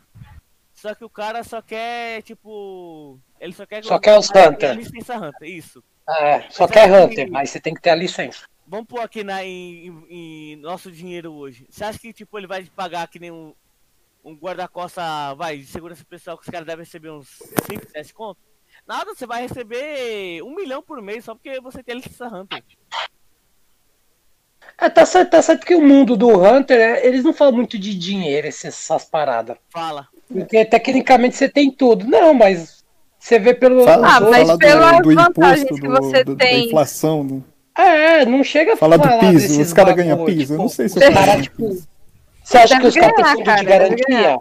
Só 0.73 0.93
que 0.93 1.03
o 1.03 1.09
cara 1.09 1.43
só 1.43 1.59
quer, 1.61 2.21
tipo. 2.21 3.19
Ele 3.39 3.51
só 3.53 3.65
quer. 3.65 3.83
Só 3.83 3.97
quer 3.97 4.17
os 4.17 4.29
Hunter. 4.29 4.75
licença 4.77 5.17
Hunter, 5.17 5.49
isso. 5.49 5.83
É, 6.07 6.47
só 6.51 6.65
Mas 6.65 6.71
quer 6.71 6.91
Hunter, 6.91 7.31
mas 7.31 7.49
você 7.49 7.59
tem 7.59 7.73
que 7.73 7.81
ter 7.81 7.89
a 7.89 7.95
licença. 7.95 8.45
Vamos 8.67 8.85
pôr 8.85 8.99
aqui 8.99 9.23
na, 9.23 9.43
em, 9.43 9.87
em- 10.07 10.55
nosso 10.57 10.91
dinheiro 10.91 11.33
hoje. 11.33 11.65
Você 11.69 11.83
acha 11.83 11.97
que, 11.97 12.13
tipo, 12.13 12.37
ele 12.37 12.45
vai 12.45 12.63
pagar 12.65 13.07
que 13.07 13.17
nem 13.17 13.31
um, 13.31 13.51
um 14.23 14.35
guarda-costas, 14.35 15.03
vai, 15.35 15.57
de 15.57 15.65
segurança 15.65 16.05
pessoal, 16.05 16.37
que 16.37 16.43
os 16.43 16.49
caras 16.49 16.67
devem 16.67 16.85
receber 16.85 17.09
uns 17.09 17.27
5, 17.71 17.91
10 17.91 18.11
conto? 18.11 18.39
Nada, 18.85 19.15
você 19.15 19.25
vai 19.25 19.41
receber 19.41 20.43
um 20.43 20.53
milhão 20.53 20.83
por 20.83 21.01
mês 21.01 21.25
só 21.25 21.33
porque 21.33 21.59
você 21.59 21.81
tem 21.81 21.93
a 21.93 21.97
licença 21.97 22.27
Hunter. 22.27 22.63
É, 24.77 24.89
tá 24.89 25.05
certo, 25.05 25.31
tá 25.31 25.41
certo 25.41 25.65
que 25.65 25.73
o 25.75 25.81
mundo 25.81 26.17
do 26.17 26.27
Hunter, 26.43 26.79
é, 26.79 27.05
eles 27.07 27.23
não 27.23 27.33
falam 27.33 27.53
muito 27.55 27.77
de 27.79 27.95
dinheiro, 27.97 28.47
essas, 28.47 28.73
essas 28.73 29.05
paradas. 29.05 29.57
Fala. 29.69 30.07
Porque 30.27 30.65
tecnicamente 30.65 31.35
você 31.35 31.47
tem 31.47 31.71
tudo. 31.71 32.05
Não, 32.05 32.33
mas 32.33 32.83
você 33.17 33.39
vê 33.39 33.53
pelo. 33.53 33.83
Fala, 33.85 34.07
Ah, 34.17 34.19
mas 34.21 34.57
pelas 34.57 34.97
do, 34.97 35.03
do 35.03 35.15
vantagens 35.15 35.63
imposto, 35.65 35.81
que 35.81 35.87
do, 35.87 35.93
você 35.93 36.23
do- 36.23 36.35
da 36.35 36.45
tem. 36.45 36.67
inflação. 36.67 37.25
do- 37.25 37.43
É, 37.77 38.25
não 38.25 38.43
chega 38.43 38.73
a 38.73 38.77
Fala 38.77 38.97
do 38.97 39.03
falar 39.03 39.19
piso, 39.31 39.61
os 39.61 39.73
caras 39.73 39.95
ganham 39.95 40.25
piso. 40.25 40.53
Eu 40.53 40.57
não 40.57 40.65
tipo, 40.67 40.75
sei 40.75 40.89
se 40.89 40.97
os 40.97 41.03
eu 41.03 41.13
caras, 41.13 41.41
tipo, 41.43 41.67
piso. 41.69 41.87
Você 42.43 42.57
acha 42.57 42.79
que 42.79 42.87
os 42.87 42.95
caras 42.95 43.15
têm 43.15 43.25
fundo 43.25 43.43
cara, 43.45 43.59
de 43.59 43.65
garantia? 43.65 44.37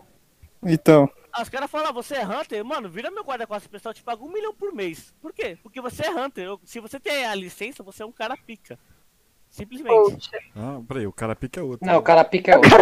Então, 0.65 1.09
Ah, 1.33 1.43
os 1.43 1.49
caras 1.49 1.71
falam, 1.71 1.93
você 1.93 2.15
é 2.15 2.25
Hunter? 2.27 2.65
Mano, 2.65 2.89
vira 2.89 3.11
meu 3.11 3.25
guarda-costas 3.25 3.67
pessoal, 3.69 3.93
te 3.95 4.03
paga 4.03 4.23
um 4.23 4.31
milhão 4.33 4.55
por 4.55 4.73
mês. 4.73 5.13
Por 5.21 5.33
quê? 5.33 5.59
Porque 5.63 5.81
você 5.81 6.07
é 6.07 6.11
Hunter. 6.11 6.45
Eu- 6.45 6.61
se 6.65 6.79
você 6.81 6.99
tem 7.01 7.25
a 7.27 7.35
licença, 7.35 7.83
você 7.83 8.03
é 8.03 8.07
um 8.07 8.13
cara 8.13 8.37
pica. 8.47 8.79
Simplesmente. 9.55 10.29
Ah, 10.57 10.81
peraí, 10.89 11.07
o 11.07 11.13
cara 11.13 11.37
pica 11.37 11.63
outro. 11.63 11.87
Não, 11.87 11.99
o 11.99 12.03
cara 12.03 12.25
pica 12.25 12.51
é 12.51 12.57
outro. 12.57 12.75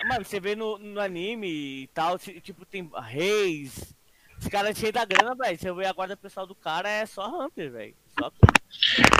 É 0.00 0.04
Mano, 0.08 0.24
você 0.24 0.40
vê 0.40 0.56
no, 0.56 0.76
no 0.76 1.00
anime 1.00 1.46
e 1.84 1.86
tal, 1.94 2.18
ti- 2.18 2.40
tipo, 2.40 2.66
tem 2.66 2.90
reis. 3.04 3.94
Os 4.40 4.48
caras 4.48 4.76
cheios 4.76 4.92
da 4.92 5.04
grana, 5.04 5.36
velho. 5.36 5.56
Você 5.56 5.72
vê 5.72 5.86
a 5.86 5.92
guarda 5.92 6.16
pessoal 6.16 6.44
do 6.44 6.56
cara, 6.56 6.88
é 6.90 7.06
só 7.06 7.28
Hunter, 7.28 7.70
velho. 7.70 7.94
Só, 8.18 8.32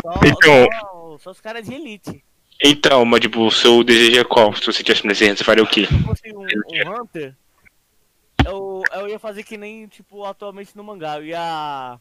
só, 0.03 0.21
Então- 0.25 0.67
só, 0.81 1.19
só 1.21 1.31
os 1.31 1.41
caras 1.41 1.65
de 1.69 1.75
elite. 1.75 2.25
Então, 2.61 3.05
mas 3.05 3.21
tipo, 3.21 3.47
o 3.47 3.51
seu 3.53 3.85
desejo 3.85 4.19
é 4.21 4.25
qual? 4.25 4.53
Se 4.57 4.67
você 4.67 4.83
tivesse 4.83 5.05
um 5.05 5.09
desejo, 5.09 5.37
você 5.37 5.45
faria 5.45 5.63
o 5.63 5.69
quê? 5.69 5.87
Se 5.87 5.95
eu 5.95 6.01
fosse 6.01 6.33
um, 6.35 6.41
um 6.43 7.01
Hunter, 7.01 7.33
eu, 8.45 8.83
eu 8.93 9.09
ia 9.09 9.21
fazer 9.21 9.45
que 9.45 9.57
nem, 9.57 9.87
tipo, 9.87 10.25
atualmente 10.25 10.77
no 10.77 10.83
mangá. 10.83 11.19
Eu 11.19 11.27
ia. 11.27 11.97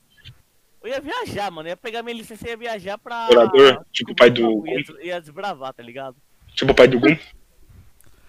Eu 0.86 0.92
ia 0.92 1.02
viajar, 1.02 1.50
mano. 1.52 1.68
Eu 1.68 1.72
ia 1.72 1.78
pegar 1.78 2.04
minha 2.04 2.16
licença 2.16 2.46
e 2.48 2.52
ia 2.52 2.58
viajar 2.58 2.98
pra. 2.98 3.24
Explorador? 3.24 3.84
Tipo 3.92 4.12
o 4.12 4.16
pai 4.16 4.30
do- 4.30 4.68
Ia, 4.68 4.84
ia 5.02 5.20
desbravar, 5.22 5.74
tá 5.74 5.82
ligado? 5.82 6.16
Tipo 6.54 6.72
o 6.72 6.76
pai 6.76 6.88
do 6.88 7.00
Gun? 7.00 7.18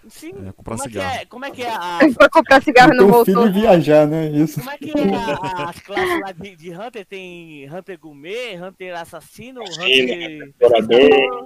Sim. 0.09 0.29
É, 0.47 0.51
comprar 0.53 0.77
como, 0.77 0.87
é 0.87 0.91
cigarro. 0.91 1.15
é, 1.15 1.25
como 1.25 1.45
é 1.45 1.51
que 1.51 1.63
é 1.63 1.69
a. 1.69 1.99
Foi 2.17 2.29
comprar 2.29 2.61
cigarro 2.63 2.93
não 2.93 3.23
filho 3.25 3.37
voltou. 3.41 3.47
e 3.47 3.51
viajar, 3.51 4.07
né? 4.07 4.27
Isso. 4.29 4.59
Como 4.59 4.71
é 4.71 4.77
que 4.77 4.89
é 4.91 5.15
a- 5.15 5.69
as 5.69 5.79
classes 5.81 6.21
lá 6.21 6.31
de, 6.31 6.55
de 6.55 6.71
Hunter? 6.71 7.05
Tem 7.05 7.69
Hunter 7.71 7.99
Gourmet, 7.99 8.55
Hunter 8.61 8.95
Assassino, 8.99 9.61
Assassino, 9.61 10.13
Hunter. 10.13 10.47
Explorador. 10.47 11.45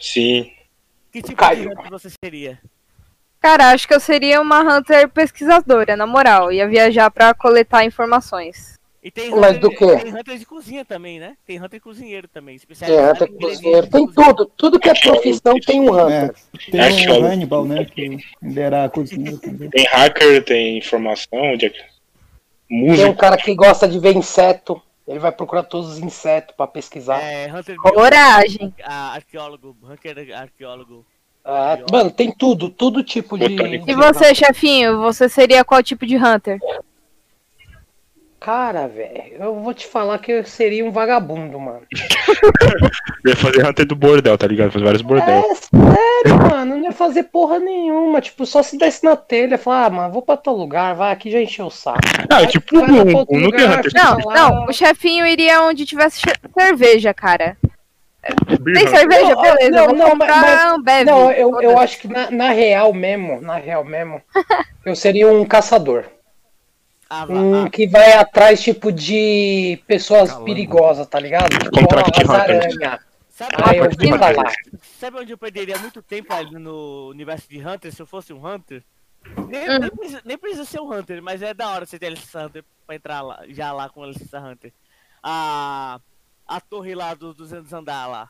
Sim. 0.00 0.52
Que 1.10 1.22
tipo 1.22 1.54
de. 1.54 1.66
Hunter 1.68 1.90
você 1.90 2.10
seria? 2.22 2.60
Cara, 3.40 3.70
acho 3.72 3.88
que 3.88 3.94
eu 3.94 4.00
seria 4.00 4.40
uma 4.40 4.60
Hunter 4.60 5.08
pesquisadora, 5.08 5.96
na 5.96 6.06
moral. 6.06 6.52
Ia 6.52 6.68
viajar 6.68 7.10
pra 7.10 7.32
coletar 7.34 7.84
informações. 7.84 8.78
E 9.04 9.10
tem 9.10 9.30
Mas 9.32 9.56
Hunter, 9.56 9.60
do 9.60 9.68
quê? 9.70 9.96
tem 9.98 10.14
Hunter 10.14 10.38
de 10.38 10.46
cozinha 10.46 10.82
também, 10.82 11.20
né? 11.20 11.36
Tem 11.46 11.62
Hunter 11.62 11.78
cozinheiro 11.78 12.26
também. 12.26 12.58
Tem 12.58 12.98
Hunter 12.98 13.30
cozinheiro, 13.34 13.86
tem 13.86 14.06
tudo. 14.06 14.46
Tudo 14.56 14.80
que 14.80 14.88
é 14.88 14.94
profissão 14.94 15.54
tem 15.60 15.78
um 15.78 15.98
É, 15.98 16.24
Hunter. 16.24 16.34
tem 16.70 16.80
Arqueólogo. 16.80 17.26
o 17.26 17.28
Hannibal, 17.30 17.64
né? 17.66 17.84
Que 17.84 18.18
lidera 18.42 18.84
a 18.84 18.88
cozinha 18.88 19.36
também. 19.36 19.68
Tem 19.68 19.84
hacker, 19.86 20.42
tem 20.42 20.78
informação, 20.78 21.54
de... 21.58 21.68
Tem 21.68 21.86
música. 22.70 23.10
um 23.10 23.14
cara 23.14 23.36
que 23.36 23.54
gosta 23.54 23.86
de 23.86 23.98
ver 23.98 24.16
inseto. 24.16 24.80
Ele 25.06 25.18
vai 25.18 25.30
procurar 25.30 25.64
todos 25.64 25.90
os 25.92 25.98
insetos 25.98 26.56
pra 26.56 26.66
pesquisar. 26.66 27.20
É, 27.20 27.52
Hunter 27.54 27.76
Coragem. 27.76 28.72
arqueólogo, 28.82 29.76
Hunter 29.82 30.34
arqueólogo. 30.34 31.04
Ah, 31.44 31.76
mano, 31.92 32.10
tem 32.10 32.32
tudo, 32.32 32.70
todo 32.70 33.04
tipo 33.04 33.36
de. 33.36 33.44
E 33.86 33.94
você, 33.94 34.34
chefinho, 34.34 35.02
você 35.02 35.28
seria 35.28 35.62
qual 35.62 35.82
tipo 35.82 36.06
de 36.06 36.16
Hunter? 36.16 36.58
Cara, 38.44 38.86
velho, 38.86 39.36
eu 39.38 39.54
vou 39.54 39.72
te 39.72 39.86
falar 39.86 40.18
que 40.18 40.30
eu 40.30 40.44
seria 40.44 40.84
um 40.84 40.90
vagabundo, 40.90 41.58
mano. 41.58 41.80
Eu 43.24 43.30
ia 43.30 43.36
fazer 43.36 43.66
Hunter 43.66 43.86
do 43.86 43.96
bordel, 43.96 44.36
tá 44.36 44.46
ligado? 44.46 44.70
Fazer 44.70 44.84
vários 44.84 45.00
bordel. 45.00 45.34
É 45.50 45.54
sério, 45.54 46.42
mano, 46.50 46.76
não 46.76 46.84
ia 46.84 46.92
fazer 46.92 47.22
porra 47.22 47.58
nenhuma. 47.58 48.20
Tipo, 48.20 48.44
só 48.44 48.62
se 48.62 48.76
desse 48.76 49.02
na 49.02 49.16
telha, 49.16 49.56
falar, 49.56 49.86
ah, 49.86 49.90
mano, 49.90 50.12
vou 50.12 50.20
pra 50.20 50.36
tal 50.36 50.54
lugar, 50.54 50.94
vai, 50.94 51.10
aqui 51.10 51.30
já 51.30 51.40
encheu 51.40 51.68
o 51.68 51.70
saco. 51.70 52.00
Ah, 52.28 52.46
tipo, 52.46 52.80
vai 52.80 52.90
lá 52.90 53.02
pra 53.02 53.14
um, 53.14 53.24
um 53.30 53.40
não 53.40 53.50
tem 53.50 53.64
lugar, 53.64 53.78
Hunter. 53.78 53.92
Não, 53.94 54.18
não, 54.18 54.66
o 54.66 54.72
chefinho 54.74 55.26
iria 55.26 55.62
onde 55.62 55.86
tivesse 55.86 56.20
cerveja, 56.54 57.14
cara. 57.14 57.56
Tem 58.74 58.86
cerveja? 58.88 59.34
Não, 59.34 59.40
Beleza, 59.42 59.70
não, 59.70 59.86
vou 59.86 59.96
não, 59.96 60.10
comprar 60.10 60.40
mas- 60.42 60.64
Ambev. 60.74 61.06
Não, 61.06 61.32
eu, 61.32 61.62
eu 61.62 61.78
acho 61.78 61.98
que 61.98 62.08
na, 62.08 62.30
na 62.30 62.50
real 62.50 62.92
mesmo, 62.92 63.40
na 63.40 63.56
real 63.56 63.84
mesmo, 63.84 64.20
eu 64.84 64.94
seria 64.94 65.28
um 65.28 65.46
caçador. 65.46 66.04
Ah, 67.22 67.26
Um 67.28 67.64
ah, 67.64 67.70
que 67.70 67.86
vai 67.86 68.12
atrás, 68.14 68.62
tipo, 68.62 68.90
de 68.90 69.80
pessoas 69.86 70.30
Calango. 70.30 70.46
perigosas, 70.46 71.06
tá 71.06 71.20
ligado? 71.20 71.50
Tipo, 71.50 71.70
Contract 71.70 72.20
Hunter. 72.22 72.30
aranhas. 72.40 73.00
sabe, 73.30 73.54
Aí 73.64 73.78
eu 73.78 73.84
lá. 74.18 74.52
sabe 74.98 75.18
onde 75.18 75.32
eu 75.32 75.38
perderia 75.38 75.78
muito 75.78 76.02
tempo 76.02 76.32
ali 76.32 76.58
no 76.58 77.08
universo 77.10 77.48
de 77.48 77.64
Hunter 77.66 77.92
se 77.92 78.00
eu 78.02 78.06
fosse 78.06 78.32
um 78.32 78.44
Hunter? 78.44 78.82
Nem, 79.48 79.70
Hum. 79.70 79.78
nem 79.78 79.90
precisa, 79.90 80.22
nem 80.24 80.38
precisa 80.38 80.64
ser 80.64 80.80
um 80.80 80.92
Hunter, 80.92 81.22
mas 81.22 81.40
é 81.42 81.54
da 81.54 81.68
hora 81.70 81.86
você 81.86 81.98
ter 81.98 82.06
a 82.06 82.10
licença 82.10 82.46
Hunter 82.46 82.64
pra 82.86 82.96
entrar 82.96 83.22
lá, 83.22 83.42
já 83.48 83.72
lá 83.72 83.88
com 83.88 84.02
a 84.02 84.06
licença 84.08 84.38
Hunter. 84.40 84.72
A, 85.22 85.98
a 86.46 86.60
torre 86.60 86.94
lá 86.94 87.14
dos 87.14 87.34
200 87.34 87.72
andar 87.72 88.06
lá. 88.06 88.28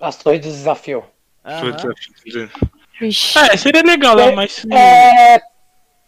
As 0.00 0.16
torres 0.16 0.40
do 0.40 0.48
desafio. 0.48 1.04
Vixe. 3.00 3.38
É, 3.38 3.56
seria 3.56 3.82
legal 3.82 4.14
lá, 4.14 4.32
mas. 4.32 4.64
É... 4.70 5.40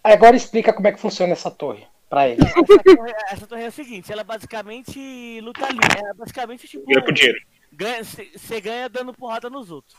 Agora 0.03 0.37
explica 0.37 0.73
como 0.73 0.87
é 0.89 0.93
que 0.93 1.01
funciona 1.01 1.33
essa 1.33 1.51
torre 1.51 1.87
pra 2.09 2.29
ele. 2.29 2.43
Essa 2.43 2.83
torre, 2.97 3.15
essa 3.31 3.47
torre 3.47 3.65
é 3.65 3.69
o 3.69 3.73
seguinte, 3.73 4.11
ela 4.11 4.23
é 4.23 4.25
basicamente 4.25 5.41
luta 5.43 5.69
livre. 5.69 5.99
É 6.05 6.15
basicamente 6.15 6.67
tipo. 6.67 6.87
Ganha 6.87 7.05
por 7.05 7.13
dinheiro. 7.13 7.39
Você 8.37 8.61
ganha 8.61 8.89
dando 8.89 9.13
porrada 9.13 9.49
nos 9.51 9.71
outros. 9.71 9.97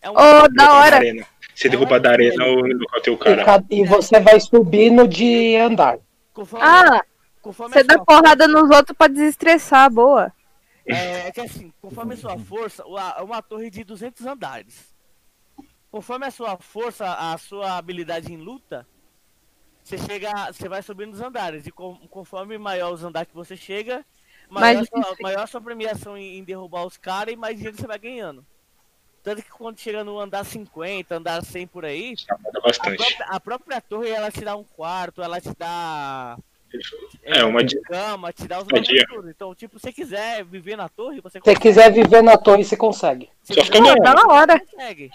É 0.00 0.10
um. 0.10 0.14
Ô, 0.14 0.48
da 0.48 0.72
hora. 0.74 0.96
Arena. 0.96 1.26
Você 1.54 1.68
derruba 1.68 2.00
da 2.00 2.10
arena 2.10 2.44
o 2.46 2.54
local 2.66 3.00
tem 3.02 3.12
o 3.12 3.16
E, 3.16 3.18
cara. 3.18 3.44
ca- 3.44 3.64
e 3.70 3.84
você 3.84 4.18
vai 4.20 4.40
subindo 4.40 5.06
de 5.06 5.54
andar. 5.56 5.98
Conforme, 6.32 6.64
Ah, 6.66 7.02
você 7.42 7.84
dá 7.84 7.94
sua 7.96 8.04
porrada 8.06 8.48
nos 8.48 8.70
outros 8.74 8.96
pra 8.96 9.06
desestressar, 9.06 9.90
boa. 9.90 10.32
É, 10.86 11.28
é 11.28 11.30
que 11.32 11.40
assim, 11.42 11.70
conforme 11.80 12.14
a 12.14 12.16
sua 12.16 12.38
força, 12.38 12.84
uma, 12.86 13.14
é 13.18 13.22
uma 13.22 13.42
torre 13.42 13.68
de 13.70 13.84
200 13.84 14.24
andares. 14.26 14.92
Conforme 15.90 16.24
a 16.26 16.30
sua 16.30 16.56
força, 16.56 17.04
a 17.12 17.36
sua 17.36 17.76
habilidade 17.76 18.32
em 18.32 18.38
luta, 18.38 18.86
você 19.82 19.98
chega, 19.98 20.52
você 20.52 20.68
vai 20.68 20.82
subindo 20.82 21.12
os 21.12 21.20
andares. 21.20 21.66
E 21.66 21.70
com- 21.70 21.96
conforme 22.08 22.56
maior 22.58 22.92
os 22.92 23.02
andares 23.04 23.28
que 23.28 23.34
você 23.34 23.56
chega, 23.56 24.04
maior, 24.48 24.84
sua, 24.86 25.16
maior 25.20 25.42
a 25.42 25.46
sua 25.46 25.60
premiação 25.60 26.16
em, 26.16 26.38
em 26.38 26.44
derrubar 26.44 26.84
os 26.84 26.96
caras 26.96 27.34
e 27.34 27.36
mais 27.36 27.56
dinheiro 27.56 27.76
você 27.76 27.86
vai 27.86 27.98
ganhando. 27.98 28.44
Tanto 29.22 29.40
que 29.42 29.50
quando 29.50 29.78
chega 29.78 30.02
no 30.02 30.18
andar 30.18 30.44
50, 30.44 31.14
andar 31.14 31.44
100 31.44 31.66
por 31.68 31.84
aí, 31.84 32.14
a 32.28 32.36
própria, 32.72 33.26
a 33.28 33.40
própria 33.40 33.80
torre 33.80 34.10
ela 34.10 34.32
te 34.32 34.40
dá 34.44 34.56
um 34.56 34.64
quarto, 34.64 35.22
ela 35.22 35.40
te 35.40 35.54
dá 35.56 36.36
É, 37.22 37.44
uma 37.44 37.62
di- 37.62 37.80
cama, 37.82 38.32
te 38.32 38.48
dá 38.48 38.58
os 38.58 38.66
tudo. 38.66 39.30
Então, 39.30 39.54
tipo, 39.54 39.78
se 39.78 39.82
você 39.84 39.92
quiser 39.92 40.44
viver 40.44 40.74
na 40.74 40.88
torre, 40.88 41.20
você 41.20 41.38
Se 41.38 41.44
você 41.44 41.50
consegue. 41.54 41.60
quiser 41.60 41.92
viver 41.92 42.20
na 42.22 42.36
torre, 42.36 42.64
você 42.64 42.76
consegue. 42.76 43.30
Se 43.44 43.54
Só 43.54 43.60
você 43.60 43.66
fica 43.66 43.78
Pô, 43.78 43.84
ganhando. 43.84 44.02
da 44.02 44.26
hora. 44.34 44.58
consegue. 44.58 45.10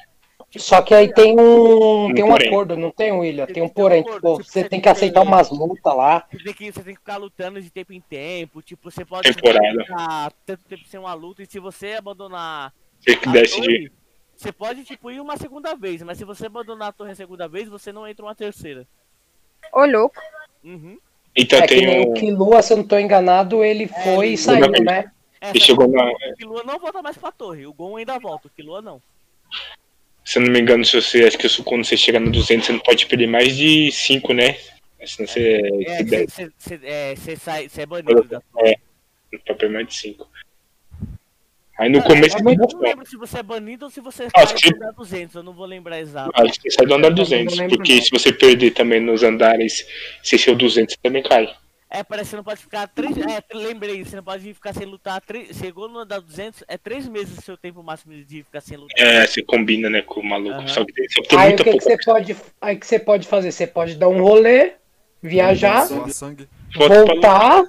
Tipo, 0.50 0.64
Só 0.64 0.82
que 0.82 0.94
aí 0.94 1.14
tem 1.14 1.38
um, 1.38 2.14
tem 2.14 2.24
um 2.24 2.30
porém. 2.30 2.48
acordo, 2.48 2.78
não 2.78 2.90
tem, 2.90 3.12
William? 3.12 3.46
Tem 3.46 3.52
um 3.52 3.54
Tem 3.54 3.64
um 3.66 3.70
porém. 3.70 4.02
Tipo, 4.02 4.16
tipo, 4.16 4.36
você 4.44 4.64
tem 4.68 4.80
que 4.80 4.88
aceitar 4.88 5.22
que- 5.22 5.28
umas 5.28 5.50
lutas 5.50 5.94
lá. 5.96 6.26
Você 6.32 6.44
tem, 6.44 6.54
que, 6.54 6.72
você 6.72 6.84
tem 6.84 6.94
que 6.94 7.00
ficar 7.00 7.18
lutando 7.18 7.62
de 7.62 7.70
tempo 7.70 7.92
em 7.92 8.00
tempo. 8.00 8.62
Tipo, 8.62 8.90
você 8.90 9.04
pode 9.04 9.34
Temporada. 9.34 9.84
ficar 9.84 10.32
tanto 10.46 10.64
tempo 10.64 10.84
sem 10.88 11.00
uma 11.00 11.14
luta. 11.14 11.44
E 11.44 11.46
se 11.46 11.60
você 11.60 11.94
abandonar 11.94 12.74
Você 13.00 13.18
que 13.18 13.30
desce 13.30 13.60
de. 13.60 13.68
torre, 13.68 13.92
você 14.38 14.52
pode, 14.54 14.86
tipo, 14.86 15.12
ir 15.12 15.20
uma 15.20 15.36
segunda 15.36 15.76
vez. 15.76 16.02
Mas 16.02 16.18
se 16.18 16.24
você 16.24 16.46
abandonar 16.46 16.90
a 16.90 16.94
torre 16.94 17.12
a 17.12 17.16
segunda 17.16 17.48
vez, 17.50 17.68
você 17.68 17.92
não 17.92 18.08
entra 18.08 18.26
uma 18.26 18.36
terceira. 18.36 18.88
Ô, 19.74 19.84
louco. 19.86 20.16
Uhum. 20.64 20.98
Então 21.36 21.60
É 21.60 21.68
que 21.68 21.76
tem 21.76 21.86
nem 21.86 22.08
um. 22.08 22.12
o 22.12 22.14
Kilua, 22.14 22.62
se 22.62 22.72
eu 22.72 22.78
não 22.78 22.84
tô 22.88 22.98
enganado, 22.98 23.64
ele 23.66 23.88
foi 23.88 24.28
ele- 24.28 24.34
e 24.36 24.38
saiu, 24.38 24.72
né? 24.82 25.12
Essa 25.42 25.52
Ele 25.52 25.60
chegou 25.60 25.88
na. 25.90 26.10
O 26.10 26.36
Killua 26.38 26.64
não 26.64 26.80
volta 26.80 27.02
mais 27.02 27.18
pra 27.18 27.32
torre. 27.34 27.68
O 27.68 27.74
Gon 27.74 27.98
ainda 27.98 28.18
volta. 28.18 28.48
O 28.48 28.52
Killua 28.52 28.82
não. 28.82 29.02
Se 30.28 30.40
eu 30.40 30.44
não 30.44 30.52
me 30.52 30.60
engano, 30.60 30.84
se 30.84 31.00
você. 31.02 31.24
Acho 31.24 31.38
que 31.38 31.48
quando 31.64 31.86
você 31.86 31.96
chega 31.96 32.20
no 32.20 32.30
200, 32.30 32.66
você 32.66 32.74
não 32.74 32.80
pode 32.82 33.06
perder 33.06 33.28
mais 33.28 33.56
de 33.56 33.90
5, 33.94 34.34
né? 34.34 34.58
Senão 35.06 35.26
você. 35.26 35.62
É, 35.88 35.98
você 36.00 36.04
deve- 36.04 36.28
você 36.28 36.52
você- 36.58 36.80
é, 36.84 37.16
você 37.16 37.36
sai, 37.38 37.70
você 37.70 37.82
é 37.84 37.86
banido 37.86 38.24
da 38.26 38.42
É, 38.58 38.76
não 39.32 39.40
pode 39.40 39.58
perder 39.60 39.70
mais 39.74 39.88
de 39.88 39.96
5. 39.96 40.28
Aí 41.80 41.88
no 41.90 42.00
Cara, 42.02 42.10
começo 42.16 42.36
eu 42.36 42.40
é 42.40 42.44
não 42.44 42.54
muito 42.56 42.76
bom. 42.76 42.84
lembro 42.84 43.06
se 43.08 43.16
você 43.16 43.38
é 43.38 43.44
banido 43.44 43.86
ou 43.86 43.92
se 43.92 44.02
você 44.02 44.24
Acho 44.34 44.48
sai 44.50 44.58
que- 44.58 44.70
do 44.72 44.76
andar 44.76 44.92
200, 44.92 45.36
eu 45.38 45.44
não 45.44 45.54
vou 45.54 45.66
lembrar 45.66 45.98
exato. 46.02 46.30
Acho 46.34 46.60
que 46.60 46.72
sai 46.72 46.86
do 46.86 46.94
andar 46.94 47.08
Eu 47.08 47.16
também 47.16 47.24
200, 47.24 47.54
não 47.56 47.64
lembro, 47.64 47.78
porque 47.78 47.96
não. 47.96 48.02
se 48.02 48.10
você 48.12 48.34
perder 48.34 48.72
também 48.72 49.00
nos 49.00 49.24
andares, 49.24 49.88
se 50.24 50.38
ser 50.38 50.52
o 50.52 50.56
200, 50.56 50.94
você 50.96 51.00
também 51.02 51.24
cai. 51.24 51.56
É, 51.90 52.04
parece 52.04 52.26
que 52.26 52.30
você 52.32 52.36
não 52.38 52.44
pode 52.44 52.62
ficar 52.62 52.88
três. 52.88 53.18
É, 53.18 53.42
lembrei, 53.54 54.04
você 54.04 54.16
não 54.18 54.24
pode 54.24 54.54
ficar 54.54 54.74
sem 54.74 54.86
lutar. 54.86 55.22
Três, 55.22 55.56
chegou 55.58 55.88
no 55.88 56.00
andar 56.00 56.20
200, 56.20 56.64
é 56.68 56.78
três 56.78 57.08
meses 57.08 57.38
o 57.38 57.42
seu 57.42 57.56
tempo 57.58 57.82
máximo 57.82 58.14
de 58.14 58.44
ficar 58.44 58.60
sem 58.60 58.78
lutar. 58.78 59.00
É, 59.00 59.26
você 59.26 59.42
combina, 59.42 59.90
né, 59.90 60.02
com 60.02 60.20
o 60.20 60.26
maluco. 60.26 60.56
Aham. 60.56 60.68
Só 60.68 60.84
que 60.84 60.92
tem, 60.92 61.08
só 61.10 61.22
que 61.22 61.30
tem 61.30 61.40
Aí 61.40 61.46
o 61.46 61.48
muita 61.50 61.64
que, 61.64 61.72
que 61.72 61.84
você 61.84 61.98
pode. 62.04 62.36
Aí 62.60 62.76
o 62.76 62.80
que 62.80 62.88
você 62.88 63.00
pode 63.00 63.28
fazer? 63.28 63.52
Você 63.52 63.66
pode 63.66 63.96
dar 63.96 64.10
um 64.10 64.22
rolê, 64.22 64.74
viajar, 65.22 65.88
voltar. 66.76 67.64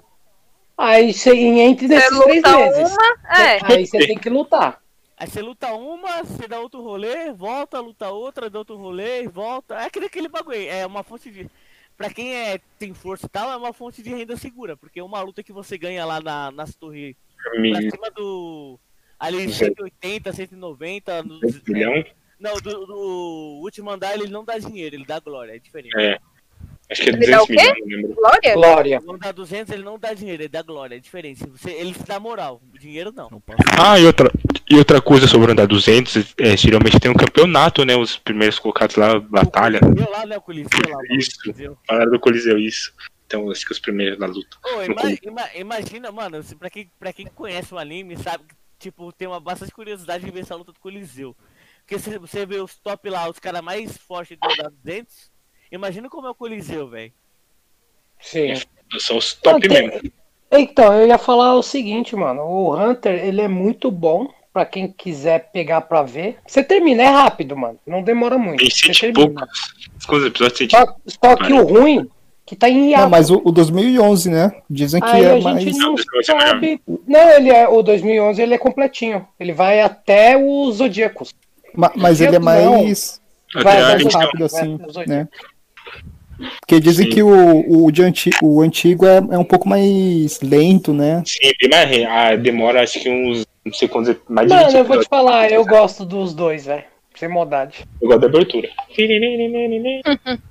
Aí 0.77 1.13
você 1.13 1.33
entre 1.35 1.87
Você 1.89 1.95
nesses 1.95 2.19
três 2.21 2.43
luta 2.43 2.57
meses. 2.59 2.93
uma, 2.93 3.41
é. 3.41 3.59
Aí 3.65 3.87
você 3.87 3.99
tem 3.99 4.19
que 4.19 4.31
lutar. 4.31 4.81
Aí 5.17 5.27
você 5.27 5.43
luta 5.43 5.73
uma, 5.73 6.23
você 6.23 6.47
dá 6.47 6.61
outro 6.61 6.81
rolê, 6.81 7.33
volta, 7.33 7.81
luta 7.81 8.09
outra, 8.11 8.49
dá 8.49 8.61
outro 8.61 8.77
rolê, 8.77 9.27
volta. 9.27 9.75
É 9.75 9.87
aquele, 9.87 10.07
aquele 10.07 10.29
bagulho, 10.29 10.57
é 10.57 10.87
uma 10.87 11.03
fonte 11.03 11.31
de. 11.31 11.51
Pra 11.99 12.11
quem 12.11 12.33
é, 12.33 12.61
tem 12.79 12.95
força 12.95 13.27
e 13.27 13.29
tal, 13.29 13.51
é 13.51 13.57
uma 13.57 13.73
fonte 13.73 14.01
de 14.05 14.11
renda 14.11 14.37
segura, 14.37 14.77
porque 14.77 15.03
uma 15.03 15.21
luta 15.21 15.43
que 15.43 15.53
você 15.53 15.77
ganha 15.77 16.05
lá 16.05 16.21
na, 16.21 16.53
nas 16.53 16.77
torres 16.77 17.17
pra 17.73 17.81
cima 17.81 18.11
do. 18.15 18.79
Ali 19.19 19.49
Sim. 19.49 19.75
180, 19.75 20.33
190. 20.33 21.23
Nos, 21.25 21.61
milhão. 21.65 22.05
Não, 22.39 22.55
do, 22.55 22.87
do 22.87 23.61
último 23.65 23.91
andar 23.91 24.15
ele 24.15 24.29
não 24.29 24.45
dá 24.45 24.57
dinheiro, 24.59 24.95
ele 24.95 25.05
dá 25.05 25.19
glória, 25.19 25.57
é 25.57 25.59
diferente. 25.59 25.99
É. 25.99 26.21
Acho 26.91 27.03
que 27.03 27.11
é 27.11 27.13
Ele 27.13 27.27
dá 27.27 27.39
200 27.39 27.43
o 27.43 27.47
quê? 27.47 27.55
milhões, 27.55 27.79
não 27.81 27.97
lembro. 27.97 28.15
Glória? 28.15 28.55
Glória. 28.55 29.01
No 29.05 29.13
andar 29.15 29.33
200 29.33 29.73
ele 29.75 29.83
não 29.83 29.99
dá 29.99 30.15
dinheiro, 30.15 30.43
ele 30.43 30.49
dá 30.49 30.63
glória, 30.63 30.97
é 30.97 30.99
diferente. 30.99 31.45
Você, 31.51 31.71
ele 31.71 31.93
te 31.93 32.03
dá 32.05 32.19
moral, 32.19 32.63
dinheiro 32.81 33.13
não. 33.15 33.29
Não. 33.31 33.43
Ah, 33.79 33.99
e 33.99 34.07
outra, 34.07 34.31
e 34.71 34.77
outra 34.77 35.01
coisa 35.01 35.27
sobre 35.27 35.49
o 35.49 35.53
andar 35.53 35.67
200, 35.67 36.35
é, 36.39 36.57
geralmente 36.57 36.99
tem 36.99 37.11
um 37.11 37.15
campeonato, 37.15 37.85
né? 37.85 37.95
Os 37.95 38.17
primeiros 38.17 38.59
colocados 38.59 38.97
lá, 38.97 39.19
batalha. 39.21 39.81
Coliseu 39.81 40.11
lá, 40.11 40.25
né? 40.27 40.37
O 40.39 40.41
Coliseu 40.41 40.81
lá. 40.89 40.99
o 40.99 41.15
Isso. 41.19 41.77
Falaram 41.87 42.11
do 42.11 42.21
Coliseu, 42.21 42.59
isso. 42.59 42.93
Então, 43.27 43.51
acho 43.51 43.67
que 43.67 43.73
os 43.73 43.79
primeiros 43.79 44.19
na 44.19 44.27
luta. 44.27 44.57
Ô, 44.65 44.83
ima- 44.83 45.51
imagina, 45.55 46.11
mano, 46.11 46.43
pra 46.59 46.71
quem, 46.71 46.91
pra 46.99 47.13
quem 47.13 47.27
conhece 47.27 47.75
o 47.75 47.79
anime, 47.79 48.17
sabe 48.17 48.45
que, 48.49 48.55
tipo, 48.79 49.13
tem 49.13 49.29
uma 49.29 49.39
bastante 49.39 49.73
curiosidade 49.73 50.25
de 50.25 50.31
ver 50.31 50.41
essa 50.41 50.55
luta 50.57 50.73
do 50.73 50.81
Coliseu. 50.81 51.37
Porque 51.81 51.99
se 51.99 52.17
você 52.19 52.47
vê 52.47 52.57
os 52.57 52.77
top 52.79 53.11
lá, 53.11 53.29
os 53.29 53.39
caras 53.39 53.61
mais 53.61 53.99
fortes 53.99 54.39
do 54.41 54.51
andar 54.51 54.71
200, 54.83 55.31
imagina 55.71 56.09
como 56.09 56.27
é 56.27 56.31
o 56.31 56.35
Coliseu, 56.35 56.89
velho. 56.89 57.13
Sim. 58.21 58.55
São 58.99 59.17
os 59.17 59.35
top 59.35 59.67
tem- 59.69 59.89
mesmo. 59.89 60.13
Então, 60.51 60.95
eu 60.95 61.07
ia 61.07 61.19
falar 61.19 61.55
o 61.55 61.63
seguinte, 61.63 62.17
mano. 62.17 62.43
O 62.43 62.75
Hunter, 62.75 63.23
ele 63.25 63.41
é 63.43 63.49
muito 63.49 63.91
bom 63.91 64.29
pra 64.53 64.65
quem 64.65 64.89
quiser 64.91 65.51
pegar 65.53 65.83
pra 65.83 66.03
ver. 66.03 66.39
Você 66.47 66.65
termina, 66.65 67.03
é 67.03 67.07
rápido, 67.07 67.55
mano. 67.57 67.79
Não 67.87 68.03
demora 68.03 68.39
muito. 68.39 68.59
Tem 68.61 68.69
e 68.69 68.99
termina. 68.99 69.35
poucos. 69.37 69.49
Só, 70.71 70.97
só 71.07 71.37
que 71.37 71.53
o 71.53 71.65
ruim, 71.67 72.09
que 72.47 72.57
tá 72.57 72.67
em 72.69 72.79
Não, 72.81 72.89
hiato. 72.89 73.11
mas 73.11 73.31
o, 73.31 73.43
o 73.45 73.53
2011, 73.53 74.31
né? 74.31 74.51
Dizem 74.71 75.03
que 75.03 75.07
Aí 75.07 75.23
é 75.25 75.37
a 75.37 75.41
mais. 75.41 75.63
gente 75.63 75.79
não 75.79 75.95
sabe. 76.25 76.81
Não, 77.07 77.31
ele 77.31 77.51
é 77.51 77.69
o 77.69 77.83
2011, 77.83 78.41
ele 78.41 78.55
é 78.55 78.59
completinho. 78.59 79.29
Ele 79.39 79.53
vai 79.53 79.83
até 79.83 80.35
os 80.35 80.77
Zodíacos. 80.77 81.35
ma- 81.75 81.93
Mas 81.95 82.23
ele 82.23 82.37
é 82.37 82.39
mais, 82.39 83.21
vai, 83.53 83.63
vai, 83.83 84.03
mais 84.03 84.15
rápido, 84.15 84.45
assim, 84.47 84.79
né? 85.07 85.29
Porque 86.61 86.79
dizem 86.81 87.07
Sim. 87.07 87.13
que 87.13 87.23
o, 87.23 87.85
o, 87.85 87.91
de 87.91 88.03
anti, 88.03 88.31
o 88.43 88.61
antigo 88.61 89.05
é, 89.07 89.17
é 89.17 89.39
um 89.39 89.45
pouco 89.45 89.69
mais 89.69 90.41
lento, 90.41 90.93
né? 90.93 91.23
Sim, 91.27 91.51
re- 91.61 92.05
Ah, 92.05 92.37
demora 92.37 92.83
acho 92.83 93.01
que 93.01 93.09
uns. 93.11 93.47
Não 93.65 93.73
sei 93.73 93.89
quantos. 93.89 94.17
Mais 94.29 94.49
de 94.49 94.55
20 94.55 94.65
Mano, 94.67 94.79
eu 94.79 94.85
vou 94.85 95.01
te 95.01 95.09
falar, 95.09 95.51
eu 95.51 95.65
gosto 95.67 96.05
dos 96.05 96.33
dois, 96.35 96.67
velho. 96.67 96.85
Sem 97.17 97.29
maldade. 97.29 97.85
Eu 98.01 98.07
gosto 98.09 98.21
da 98.21 98.27
abertura. 98.29 98.69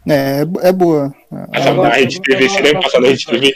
É, 0.08 0.41
é 0.67 0.71
boa. 0.73 1.13
Passava 1.54 1.76
gosto- 1.76 1.89
na 1.89 1.95
Rede 1.95 2.21
TV, 2.21 2.43
eu 2.45 2.50
você 2.50 2.62
lembra? 2.62 2.82
Passava 2.82 3.04
na 3.04 3.10
Rede. 3.10 3.26
TV. 3.26 3.56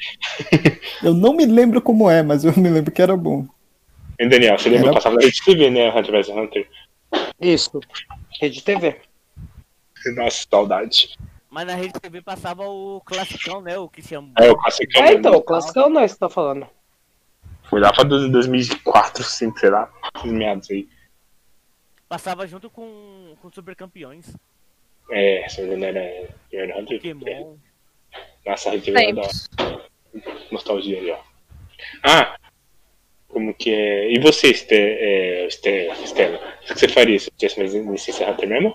Eu 1.04 1.14
não 1.14 1.34
me 1.34 1.46
lembro 1.46 1.82
como 1.82 2.10
é, 2.10 2.24
mas 2.24 2.44
eu 2.46 2.54
me 2.58 2.70
lembro 2.70 2.92
que 2.92 3.02
era 3.02 3.16
bom. 3.18 3.46
Hein, 4.20 4.30
Daniel, 4.30 4.58
você 4.58 4.70
lembra? 4.70 4.88
Era- 4.88 4.94
Passava 4.96 5.16
na 5.16 5.22
Rede 5.22 5.44
TV, 5.44 5.70
né? 5.70 5.90
Hunter 5.90 6.12
vs 6.12 6.30
Hunter. 6.30 6.68
Isso. 7.42 7.80
Rede 8.40 8.64
TV. 8.64 8.96
Nossa, 10.16 10.46
saudade. 10.50 11.10
Mas 11.52 11.68
na 11.68 11.76
Rede 11.76 12.00
TV 12.00 12.22
passava 12.22 12.64
o 12.66 13.02
classicão, 13.02 13.60
né? 13.62 13.78
O 13.78 13.90
que 13.90 14.02
chama. 14.02 14.32
É, 14.40 14.50
o 14.50 14.56
classicão. 14.58 15.04
É, 15.04 15.14
então, 15.14 15.34
o 15.34 15.42
classicão 15.44 15.90
nós 15.90 16.18
tá 16.18 16.30
falando. 16.30 16.66
Foi 17.70 17.82
lá 17.82 17.92
pra 17.92 18.06
2004, 18.06 19.16
2005, 19.22 19.60
sei 19.60 19.70
lá. 19.70 19.92
Esses 20.16 20.32
meados 20.32 20.72
aí. 20.72 20.88
Passava 22.08 22.48
junto 22.48 22.70
com, 22.70 23.36
com 23.42 23.52
Super 23.52 23.76
Campeões. 23.76 24.34
É, 25.12 25.46
se 25.50 25.62
não 25.64 25.86
era. 25.86 26.30
Era 26.54 26.80
Hunter. 26.80 26.98
Pokémon. 26.98 27.56
Nossa, 28.46 28.70
a 28.70 28.72
Rede 28.72 28.86
TV 28.86 29.04
era 29.04 29.14
da 29.14 29.82
nostalgia 30.52 31.00
aí, 31.00 31.12
ó. 31.12 31.20
Ah! 32.04 32.38
Como 33.28 33.54
que 33.54 33.74
é. 33.74 34.12
E 34.12 34.20
você, 34.20 34.54
Ste- 34.54 34.74
é, 34.76 35.48
Ste- 35.50 35.92
Stella? 36.06 36.38
O 36.64 36.74
que 36.74 36.80
você 36.80 36.88
faria 36.88 37.20
se 37.20 37.30
tivesse 37.32 37.60
mais 37.60 37.74
licença 37.74 38.30
Hunter 38.30 38.48
mesmo? 38.48 38.74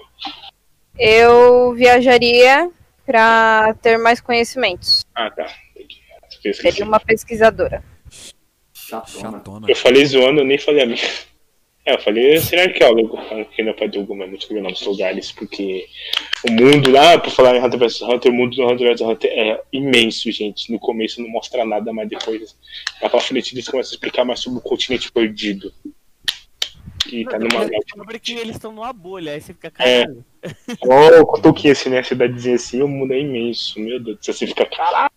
Eu 0.98 1.72
viajaria 1.74 2.70
pra 3.04 3.74
ter 3.82 3.98
mais 3.98 4.20
conhecimentos. 4.20 5.04
Ah, 5.14 5.30
tá. 5.30 5.46
Seria 6.54 6.84
uma 6.84 7.00
pesquisadora. 7.00 7.82
Chatona. 8.72 9.66
Eu 9.68 9.76
falei 9.76 10.04
zoando, 10.06 10.40
eu 10.40 10.44
nem 10.44 10.58
falei 10.58 10.82
a 10.82 10.86
minha. 10.86 11.02
É, 11.84 11.94
eu 11.94 12.00
falei 12.00 12.36
ser 12.40 12.58
arqueólogo, 12.58 13.16
que 13.54 13.62
não 13.62 13.70
é 13.70 13.72
pra 13.72 13.86
Douglas, 13.86 14.18
mas 14.18 14.28
muito 14.28 14.52
legal 14.52 14.70
nos 14.70 14.82
lugares, 14.82 15.30
porque 15.30 15.86
o 16.44 16.50
mundo 16.50 16.90
lá, 16.90 17.16
por 17.16 17.30
falar 17.30 17.56
em 17.56 17.64
Hunter 17.64 17.78
vs 17.78 18.02
Hunter, 18.02 18.32
o 18.32 18.34
mundo 18.34 18.56
do 18.56 18.66
Hunter 18.66 18.88
vs 18.88 19.00
Hunter 19.02 19.30
é 19.32 19.62
imenso, 19.72 20.30
gente. 20.32 20.72
No 20.72 20.80
começo 20.80 21.22
não 21.22 21.28
mostra 21.28 21.64
nada, 21.64 21.92
mas 21.92 22.08
depois, 22.08 22.56
lá 23.00 23.08
pra 23.08 23.20
frente, 23.20 23.54
eles 23.54 23.68
começam 23.68 23.92
a 23.92 23.94
explicar 23.94 24.24
mais 24.24 24.40
sobre 24.40 24.58
o 24.58 24.62
continente 24.62 25.12
perdido. 25.12 25.72
Que 27.08 27.24
tá 27.24 27.38
numa. 27.38 27.68
Sobre 27.94 28.18
que 28.18 28.32
eles 28.34 28.56
estão 28.56 28.72
numa 28.72 28.92
bolha, 28.92 29.32
aí 29.32 29.40
você 29.40 29.52
fica, 29.54 29.68
É. 29.78 30.04
caralho. 30.04 30.24
Oh, 31.20 31.26
com 31.26 31.40
Tolkien, 31.40 31.72
assim, 31.72 31.90
né? 31.90 32.02
Cidadezinha 32.02 32.56
assim, 32.56 32.82
o 32.82 32.88
mundo 32.88 33.12
é 33.12 33.20
imenso, 33.20 33.78
meu 33.80 33.98
Deus 34.02 34.18
do 34.18 34.24
céu, 34.24 34.34
você 34.34 34.46
fica, 34.46 34.66
caralho. 34.66 35.10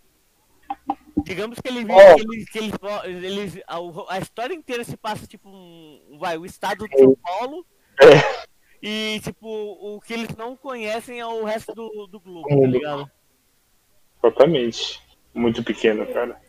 Digamos 1.24 1.60
que 1.60 1.68
ele 1.68 1.84
viu 1.84 1.96
Ó. 1.96 2.16
que 2.16 2.22
eles, 2.22 2.50
que 2.50 2.58
eles, 2.60 2.74
eles- 3.06 3.64
a, 3.68 3.78
a 4.16 4.20
história 4.20 4.54
inteira 4.54 4.84
se 4.84 4.96
passa, 4.96 5.28
tipo, 5.28 5.50
um, 5.50 6.18
vai, 6.20 6.38
o 6.38 6.46
estado 6.46 6.88
de 6.88 6.98
São 6.98 7.16
Paulo. 7.16 7.66
É. 8.02 8.50
E, 8.82 9.20
tipo, 9.22 9.48
o 9.48 10.00
que 10.00 10.14
eles 10.14 10.34
não 10.38 10.56
conhecem 10.56 11.20
é 11.20 11.26
o 11.26 11.44
resto 11.44 11.74
do, 11.76 12.08
do 12.08 12.20
globo, 12.20 12.48
tá 12.48 12.56
ligado? 12.68 13.12
Propriamente. 14.22 15.02
Muito 15.34 15.62
pequeno, 15.64 16.06
cara. 16.08 16.40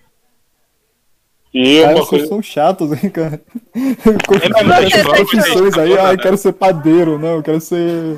E 1.53 1.81
Cara, 1.83 1.97
uma 1.97 2.05
vocês 2.05 2.09
coisa. 2.09 2.27
são 2.29 2.43
chatos, 2.43 2.93
hein, 2.93 3.11
cara? 3.11 3.41
É, 3.75 4.63
mas 4.65 4.93
profissões 5.03 5.79
aí, 5.79 5.99
ah, 5.99 6.13
eu 6.13 6.19
quero 6.19 6.37
ser 6.37 6.53
padeiro, 6.53 7.19
não, 7.19 7.37
eu 7.37 7.43
quero 7.43 7.61
ser. 7.61 8.17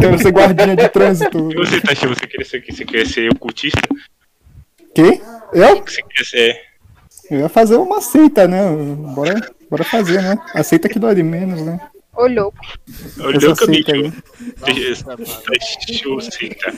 quero 0.00 0.18
ser 0.18 0.30
guardinha 0.32 0.76
de 0.76 0.88
trânsito. 0.88 1.50
E 1.50 1.54
você, 1.56 1.80
Tachi, 1.80 2.06
você 2.06 2.26
quer 2.26 2.44
ser, 2.44 2.64
você 2.66 2.84
quer 2.84 3.06
ser 3.06 3.30
ocultista? 3.32 3.80
Quê? 4.94 5.20
Eu? 5.52 5.82
Você 5.86 6.02
quer 6.02 6.24
ser. 6.24 6.60
Eu 7.30 7.40
ia 7.40 7.48
fazer 7.48 7.76
uma 7.76 8.00
seita, 8.00 8.46
né? 8.48 8.60
Bora, 9.14 9.34
bora 9.70 9.84
fazer, 9.84 10.22
né? 10.22 10.38
A 10.54 10.62
seita 10.62 10.88
que 10.88 10.98
dói 10.98 11.14
de 11.14 11.22
menos, 11.22 11.60
né? 11.62 11.78
Ô, 12.16 12.26
louco. 12.26 12.58
Olhou 13.18 13.50
o 13.50 13.52
Essa 13.52 13.66
seita 13.66 13.92
caminho. 13.92 14.12
aí. 14.66 14.88
Nossa, 14.90 15.16
mano. 15.16 15.24
Tachio, 15.42 16.20
seita. 16.20 16.72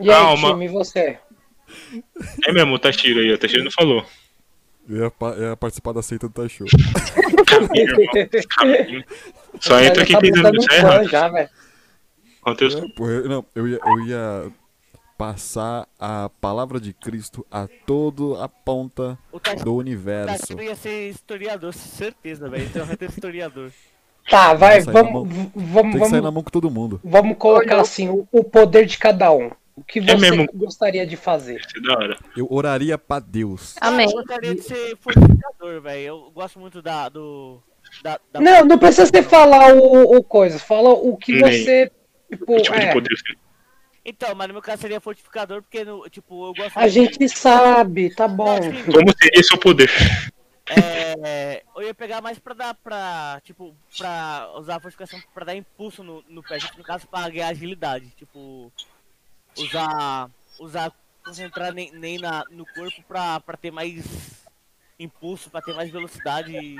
E 0.00 0.02
aí, 0.02 0.08
Calma. 0.08 0.50
time, 0.50 0.64
e 0.64 0.68
você? 0.68 1.18
É 2.46 2.52
mesmo, 2.52 2.74
o 2.74 2.78
Tashiro 2.78 3.20
aí, 3.20 3.32
o 3.32 3.38
Tashiro 3.38 3.64
não 3.64 3.70
falou. 3.70 4.04
Eu 4.88 5.04
ia, 5.04 5.10
pa- 5.10 5.34
ia 5.36 5.56
participar 5.56 5.92
da 5.92 6.02
seita 6.02 6.28
do 6.28 6.32
Taisho. 6.34 6.64
Só 9.60 9.80
entra 9.80 10.04
quem 10.04 10.14
tá 10.14 10.20
tem 10.20 10.32
dano 10.32 10.62
fã 10.62 10.74
errado. 10.74 11.08
já, 11.08 11.28
velho. 11.28 11.48
Quanto 12.42 12.64
eu 12.64 12.78
É, 12.78 12.88
porra, 12.94 13.10
eu- 13.12 13.28
não, 13.28 13.44
eu 13.54 13.68
ia, 13.68 13.80
eu 13.84 14.00
ia 14.06 14.52
passar 15.16 15.86
a 15.98 16.28
palavra 16.40 16.78
de 16.80 16.92
Cristo 16.92 17.46
a 17.50 17.66
toda 17.86 18.44
a 18.44 18.48
ponta 18.48 19.18
O 19.32 19.38
do 19.62 19.72
o 19.72 19.76
universo. 19.78 20.48
Tati 20.48 20.64
ia 20.64 20.76
ser 20.76 21.08
historiador, 21.08 21.72
certeza, 21.72 22.48
velho. 22.48 22.64
Então 22.64 22.84
vai 22.84 22.96
ter 22.96 23.08
historiador. 23.08 23.70
Tá, 24.28 24.54
vai, 24.54 24.80
Vamos 24.80 25.28
vamos, 25.28 25.50
vamos, 25.54 25.92
Tem 25.92 25.92
que 25.92 25.98
sair 26.08 26.12
na 26.12 26.20
vamos, 26.22 26.34
mão 26.34 26.42
com 26.42 26.50
todo 26.50 26.70
mundo. 26.70 27.00
vamos 27.04 27.36
colocar 27.36 27.80
assim, 27.80 28.08
o, 28.08 28.26
o 28.32 28.42
poder 28.42 28.86
de 28.86 28.96
cada 28.98 29.30
um. 29.32 29.50
O 29.76 29.82
que 29.82 30.00
você 30.00 30.16
mesmo. 30.16 30.46
gostaria 30.54 31.04
de 31.06 31.16
fazer? 31.16 31.60
É. 31.60 32.16
Eu 32.40 32.46
oraria 32.50 32.96
pra 32.96 33.18
Deus. 33.18 33.74
Amém. 33.80 34.06
Eu 34.06 34.12
gostaria 34.12 34.54
de 34.54 34.62
ser 34.62 34.96
fortificador, 34.98 35.80
velho. 35.82 36.00
Eu 36.00 36.30
gosto 36.32 36.60
muito 36.60 36.80
da, 36.80 37.08
do 37.08 37.60
da, 38.02 38.20
da- 38.32 38.40
Não, 38.40 38.64
não 38.64 38.78
precisa 38.78 39.06
você 39.06 39.22
falar 39.22 39.74
o, 39.74 40.16
o 40.16 40.22
coisa. 40.22 40.58
Fala 40.58 40.90
o 40.90 41.16
que 41.16 41.32
Nem. 41.32 41.42
você. 41.64 41.90
Tipo, 42.30 42.46
Que 42.56 42.62
tipo 42.62 43.00
de 43.00 43.14
é. 43.14 43.34
Então, 44.06 44.34
mas 44.34 44.48
no 44.48 44.54
meu 44.54 44.62
caso 44.62 44.82
seria 44.82 45.00
fortificador, 45.00 45.62
porque, 45.62 45.82
no, 45.82 46.08
tipo, 46.10 46.46
eu 46.48 46.52
gosto 46.54 46.78
a 46.78 46.86
gente 46.88 47.26
sabe, 47.28 48.14
tá 48.14 48.28
bom. 48.28 48.56
Não, 48.60 48.62
sim, 48.62 48.84
Como 48.92 49.12
seria 49.18 49.42
seu 49.42 49.58
poder? 49.58 49.90
É, 50.68 51.62
eu 51.76 51.82
ia 51.82 51.94
pegar 51.94 52.20
mais 52.20 52.38
pra 52.38 52.54
dar 52.54 52.74
pra, 52.74 53.40
tipo, 53.44 53.74
pra 53.98 54.50
usar 54.58 54.76
a 54.76 54.80
fortificação 54.80 55.18
pra 55.34 55.44
dar 55.44 55.54
impulso 55.54 56.02
no, 56.02 56.22
no 56.28 56.42
pé, 56.42 56.58
no 56.76 56.84
caso 56.84 57.06
pra 57.06 57.28
ganhar 57.28 57.48
agilidade, 57.48 58.06
tipo, 58.16 58.70
usar, 59.58 60.30
usar, 60.58 60.92
concentrar 61.24 61.72
nem, 61.72 61.90
nem 61.92 62.18
na, 62.18 62.44
no 62.50 62.64
corpo 62.66 63.02
pra, 63.08 63.40
pra 63.40 63.56
ter 63.56 63.70
mais 63.70 64.04
impulso, 64.98 65.50
pra 65.50 65.60
ter 65.62 65.74
mais 65.74 65.90
velocidade, 65.90 66.56
e- 66.56 66.76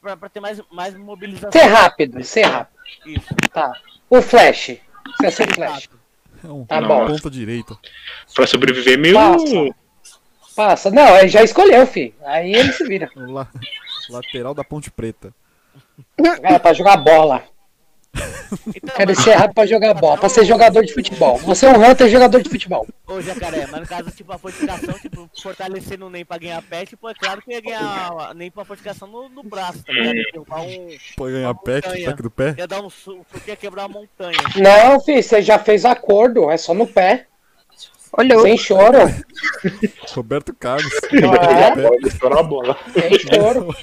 pra, 0.00 0.16
pra 0.16 0.28
ter 0.28 0.40
mais, 0.40 0.60
mais 0.70 0.94
mobilização. 0.94 1.50
Ser 1.52 1.66
rápido, 1.66 2.22
ser 2.24 2.42
rápido. 2.42 2.76
Isso, 3.06 3.34
Tá. 3.52 3.72
O 4.08 4.22
Flash. 4.22 4.76
Você 5.18 5.26
é 5.26 5.30
ser 5.30 5.52
Flash. 5.54 5.88
É 6.44 6.48
um 6.48 6.64
Tá 6.64 6.80
bom. 6.80 7.06
ponta 7.06 7.30
direita. 7.30 7.76
Pra 8.34 8.46
sobreviver 8.46 8.98
meio. 8.98 9.14
Passa. 9.14 9.74
Passa. 10.54 10.90
Não, 10.90 11.16
ele 11.18 11.28
já 11.28 11.42
escolheu, 11.42 11.86
fi. 11.86 12.14
Aí 12.24 12.52
ele 12.54 12.72
se 12.72 12.84
vira. 12.86 13.10
La- 13.16 13.48
lateral 14.08 14.54
da 14.54 14.62
Ponte 14.62 14.90
Preta. 14.90 15.34
É, 16.42 16.58
pra 16.58 16.72
jogar 16.72 16.96
bola. 16.98 17.42
Então, 18.74 18.94
Quero 18.96 19.14
mas- 19.14 19.24
ser 19.24 19.32
rápido 19.34 19.54
pra 19.54 19.66
jogar 19.66 19.94
bola. 19.94 20.16
Pra 20.18 20.28
ser 20.28 20.44
jogador 20.44 20.84
de 20.84 20.92
futebol. 20.92 21.36
Você 21.38 21.66
é 21.66 21.70
um 21.76 21.84
Hunter 21.90 22.08
jogador 22.08 22.42
de 22.42 22.48
futebol. 22.48 22.86
Ô, 23.06 23.20
jacaré, 23.20 23.66
mas 23.70 23.80
no 23.80 23.86
caso, 23.86 24.10
tipo, 24.10 24.32
a 24.32 24.38
fortificação, 24.38 24.94
tipo, 24.94 25.30
fortalecendo 25.42 26.06
o 26.06 26.10
NEM 26.10 26.24
pra 26.24 26.38
ganhar 26.38 26.60
pé, 26.62 26.84
tipo, 26.84 27.08
é 27.08 27.14
claro 27.14 27.40
que 27.42 27.52
ia 27.52 27.60
ganhar 27.60 28.34
NEM 28.34 28.50
pra 28.50 28.64
fortificação 28.64 29.08
no, 29.08 29.28
no 29.28 29.42
braço, 29.42 29.82
tá 29.84 29.92
ligado? 29.92 30.16
Ia 30.16 30.24
derrubar 30.32 30.60
um. 30.62 30.88
Ganhar 31.30 31.52
montanha. 31.54 32.08
ataque 32.08 32.22
do 32.22 32.30
pé. 32.30 32.54
Ia 32.58 32.66
dar 32.66 32.80
um 32.82 32.90
suco, 32.90 33.24
ia 33.46 33.56
quebrar 33.56 33.86
uma 33.86 34.00
montanha. 34.00 34.38
Não, 34.56 35.00
fi, 35.00 35.22
você 35.22 35.42
já 35.42 35.58
fez 35.58 35.84
acordo. 35.84 36.50
É 36.50 36.56
só 36.56 36.72
no 36.74 36.86
pé. 36.86 37.26
Olhou. 38.18 38.42
Sem 38.42 38.56
choro. 38.56 38.98
Roberto 40.14 40.54
Carlos. 40.54 40.90
É. 41.12 41.70
Pode 41.88 42.08
estourar 42.08 42.38
a 42.38 42.42
bola. 42.42 42.76
Sem 42.92 43.18
choro. 43.18 43.74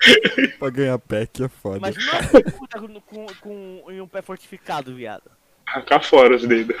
pra 0.58 0.70
ganhar 0.70 0.98
pack 0.98 1.44
é 1.44 1.48
foda. 1.48 1.78
Imagina 1.78 2.12
uma 2.12 2.42
puta 2.52 2.80
com, 2.80 3.00
com, 3.00 3.26
com 3.40 3.84
em 3.90 4.00
um 4.00 4.06
pé 4.06 4.22
fortificado, 4.22 4.94
viado. 4.94 5.30
Arrancar 5.66 6.00
fora 6.00 6.36
os 6.36 6.46
dedos. 6.46 6.76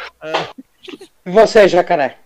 E 1.26 1.30
você, 1.30 1.68
jacaré? 1.68 2.18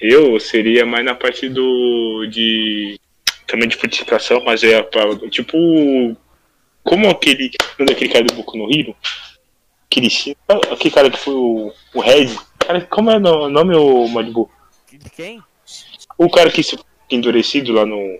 Eu 0.00 0.38
seria 0.40 0.84
mais 0.84 1.04
na 1.04 1.14
parte 1.14 1.48
do. 1.48 2.26
de. 2.26 2.98
também 3.46 3.68
de 3.68 3.76
fortificação, 3.76 4.42
mas 4.44 4.62
é 4.62 4.82
pra, 4.82 5.16
tipo. 5.28 5.56
Como 6.82 7.08
aquele. 7.08 7.50
Lembra 7.78 7.94
aquele 7.94 8.12
cara 8.12 8.24
do 8.24 8.34
Boku 8.34 8.58
no 8.58 8.70
Hero? 8.70 8.96
Kirishima. 9.88 10.36
Aquele 10.72 10.94
cara 10.94 11.10
que 11.10 11.18
foi 11.18 11.34
o. 11.34 11.72
o 11.94 12.00
Red. 12.00 12.36
Cara, 12.58 12.80
como 12.82 13.10
é 13.10 13.16
o 13.16 13.48
nome, 13.48 13.74
o 13.74 14.08
Malibu? 14.08 14.50
De 14.90 15.10
quem? 15.10 15.42
O 16.18 16.28
cara 16.28 16.50
que 16.50 16.62
se 16.62 16.78
endurecido 17.10 17.72
lá 17.72 17.86
no. 17.86 18.18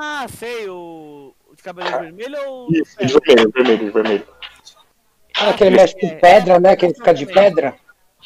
Ah, 0.00 0.26
sei, 0.28 0.68
o. 0.68 1.34
o 1.50 1.56
de 1.56 1.62
cabelo 1.62 1.90
vermelho 2.00 2.38
ou. 2.48 2.68
Isso, 2.72 2.96
de 2.98 3.12
vermelho, 3.12 3.50
vermelho, 3.54 3.92
vermelho. 3.92 4.28
Ah, 5.36 5.52
que 5.52 5.64
ele 5.64 5.76
mexe 5.76 5.94
com 5.98 6.08
pedra, 6.18 6.58
né? 6.58 6.74
Que 6.76 6.86
ele 6.86 6.94
fica 6.94 7.14
de 7.14 7.26
pedra. 7.26 7.74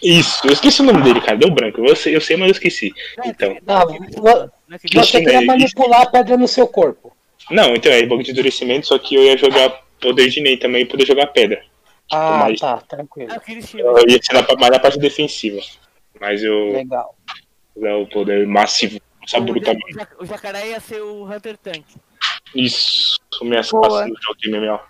Isso, 0.02 0.46
eu 0.46 0.52
esqueci 0.52 0.80
o 0.80 0.84
nome 0.84 1.02
dele, 1.02 1.20
cara. 1.20 1.36
Deu 1.36 1.50
branco. 1.50 1.80
Eu 1.84 1.94
sei, 1.94 2.16
eu 2.16 2.20
sei 2.20 2.36
mas 2.36 2.48
eu 2.48 2.52
esqueci. 2.52 2.92
Então. 3.24 3.56
Tá, 3.66 3.84
vo- 3.84 4.50
Não 4.68 4.76
é 4.76 4.78
que- 4.78 4.96
você 4.96 5.20
queria 5.20 5.42
é- 5.42 5.44
manipular 5.44 6.02
a 6.02 6.06
pedra 6.06 6.36
no 6.36 6.48
seu 6.48 6.66
corpo. 6.66 7.14
Não, 7.50 7.74
então 7.74 7.92
é 7.92 8.02
bagulho 8.02 8.24
de 8.24 8.30
endurecimento, 8.30 8.86
só 8.86 8.98
que 8.98 9.14
eu 9.14 9.22
ia 9.24 9.36
jogar 9.36 9.70
poder 10.00 10.28
de 10.28 10.40
Ney 10.40 10.56
também 10.56 10.82
e 10.82 10.86
poder 10.86 11.06
jogar 11.06 11.26
pedra. 11.28 11.62
Ah, 12.10 12.46
Mas- 12.48 12.60
tá, 12.60 12.78
tranquilo. 12.78 13.32
É 13.32 13.38
Kirishima. 13.38 13.82
Eu 13.82 14.08
ia 14.08 14.20
ser 14.22 14.32
mais 14.34 14.70
na 14.72 14.78
parte 14.78 14.98
defensiva. 14.98 15.60
Mas 16.20 16.42
eu. 16.42 16.72
Legal. 16.72 17.14
É 17.80 17.94
o 17.94 18.06
poder 18.06 18.46
massivo, 18.46 18.98
essa 19.24 19.38
O, 19.40 19.94
ja- 19.94 20.08
o 20.20 20.26
jacaré 20.26 20.68
ia 20.70 20.80
ser 20.80 21.00
o 21.02 21.24
Hunter 21.24 21.56
Tank. 21.58 21.84
Isso, 22.54 23.18
minhas 23.42 23.70
Boa. 23.70 23.88
classes 23.88 24.12
no 24.12 24.22
jogo 24.22 24.38
de 24.38 24.50
MMO. 24.50 24.80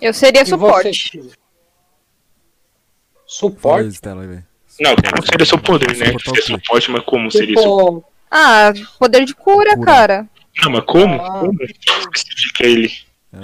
Eu 0.00 0.12
seria 0.12 0.42
E 0.42 0.46
suporte. 0.46 1.20
você, 1.22 1.30
Suporte? 3.26 4.00
aí, 4.20 4.26
velho. 4.26 4.46
Não, 4.80 4.94
como 4.96 5.26
seria 5.26 5.46
seu 5.46 5.58
poder, 5.58 5.96
né? 5.96 6.06
Suportar 6.06 6.30
o 6.30 6.34
Ser 6.34 6.42
quê? 6.42 6.42
suporte, 6.42 6.90
mas 6.90 7.04
como 7.04 7.30
seria 7.30 7.56
seu 7.60 7.70
Tipo, 7.70 8.04
Ah, 8.30 8.72
poder 8.98 9.24
de 9.24 9.34
cura, 9.34 9.76
Cura. 9.76 9.86
cara. 9.86 10.28
Não, 10.62 10.70
mas 10.72 10.84
como? 10.84 11.14
Ah. 11.22 11.40
Como? 11.40 11.58
Especifica 11.62 12.64
ele. 12.66 12.92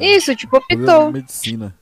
Isso, 0.00 0.34
tipo, 0.36 0.60
Poder 0.60 0.76
pitou. 0.76 1.06
de 1.06 1.12
medicina. 1.12 1.76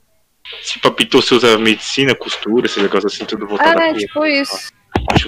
Se 0.63 0.79
papitou, 0.79 1.21
você 1.21 1.35
usa 1.35 1.57
medicina, 1.59 2.15
costura, 2.15 2.65
esse 2.65 2.79
negócio 2.81 3.07
assim, 3.07 3.25
tudo 3.25 3.47
voltado 3.47 3.79
Ah, 3.79 3.83
a 3.83 3.87
é 3.89 3.93
tipo 3.93 4.25
isso. 4.25 4.71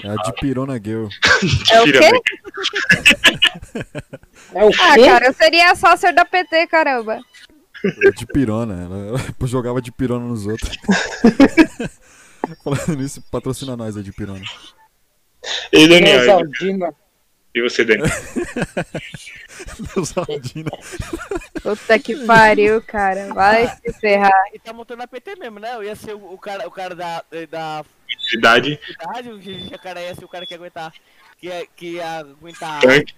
É 0.03 0.09
a 0.09 0.15
de 0.15 0.33
Pirona 0.33 0.79
Girl. 0.83 1.07
É 1.71 1.81
o 1.81 1.85
quê? 1.85 1.99
é 4.53 4.63
o 4.65 4.69
Ah, 4.79 4.95
quê? 4.95 5.05
cara, 5.05 5.25
eu 5.25 5.33
seria 5.33 5.71
a 5.71 5.75
saucer 5.75 6.13
da 6.13 6.25
PT, 6.25 6.67
caramba. 6.67 7.19
É 7.83 8.11
de 8.11 8.25
Pirona. 8.27 8.83
Ela, 8.83 8.97
ela 9.09 9.47
jogava 9.47 9.81
de 9.81 9.91
Pirona 9.91 10.25
nos 10.25 10.45
outros. 10.45 10.77
Falando 12.63 12.95
nisso, 12.97 13.23
patrocina 13.31 13.75
nós 13.77 13.97
aí 13.97 14.03
de 14.03 14.11
Pirona. 14.11 14.43
E 15.71 15.87
Daniel, 15.87 16.41
e 17.53 17.61
você, 17.61 17.83
Daniel? 17.83 18.07
Neusaldina. 19.95 20.71
Puta 21.61 21.99
que 21.99 22.25
pariu, 22.25 22.81
cara. 22.81 23.33
Vai 23.33 23.67
se 23.67 23.91
ferrar. 23.99 24.31
E 24.53 24.59
tá 24.59 24.71
montando 24.71 25.03
a 25.03 25.07
PT 25.07 25.35
mesmo, 25.35 25.59
né? 25.59 25.75
Eu 25.75 25.83
ia 25.83 25.95
ser 25.95 26.13
o, 26.15 26.33
o 26.33 26.37
cara, 26.37 26.65
o 26.65 26.71
cara 26.71 26.95
da, 26.95 27.23
da 27.49 27.83
Idade, 28.33 28.79
cidade, 28.85 29.29
o 29.29 29.41
jacaré 29.69 30.07
ia 30.07 30.15
ser 30.15 30.25
o 30.25 30.27
cara 30.27 30.45
que 30.45 30.53
ia 30.53 30.57
aguentar. 30.57 30.93
Que 31.39 31.67
que 31.75 31.99
aguentar. 32.01 32.79
tanque. 32.81 33.13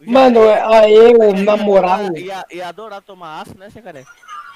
Mano, 0.00 0.40
jacaré 0.40 0.48
a 0.48 0.90
eu, 0.90 1.34
ia 1.34 1.42
na 1.44 1.56
moral, 1.56 2.16
Ia, 2.16 2.44
ia 2.52 2.68
adorar 2.68 3.00
tomar 3.00 3.40
aço, 3.42 3.56
né, 3.58 3.68
jacaré? 3.74 4.04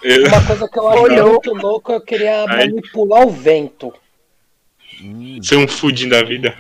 Eu- 0.03 0.27
uma 0.29 0.45
coisa 0.47 0.69
que 0.69 0.79
eu 0.79 0.89
acho 0.89 1.03
Olhou. 1.03 1.29
muito 1.31 1.55
louco, 1.55 1.93
eu 1.93 2.01
queria 2.01 2.45
Ai. 2.49 2.69
manipular 2.69 3.27
o 3.27 3.31
vento. 3.31 3.93
Hum, 5.03 5.39
Ser 5.43 5.57
um 5.57 5.67
fudinho 5.69 6.11
da 6.11 6.23
vida. 6.23 6.55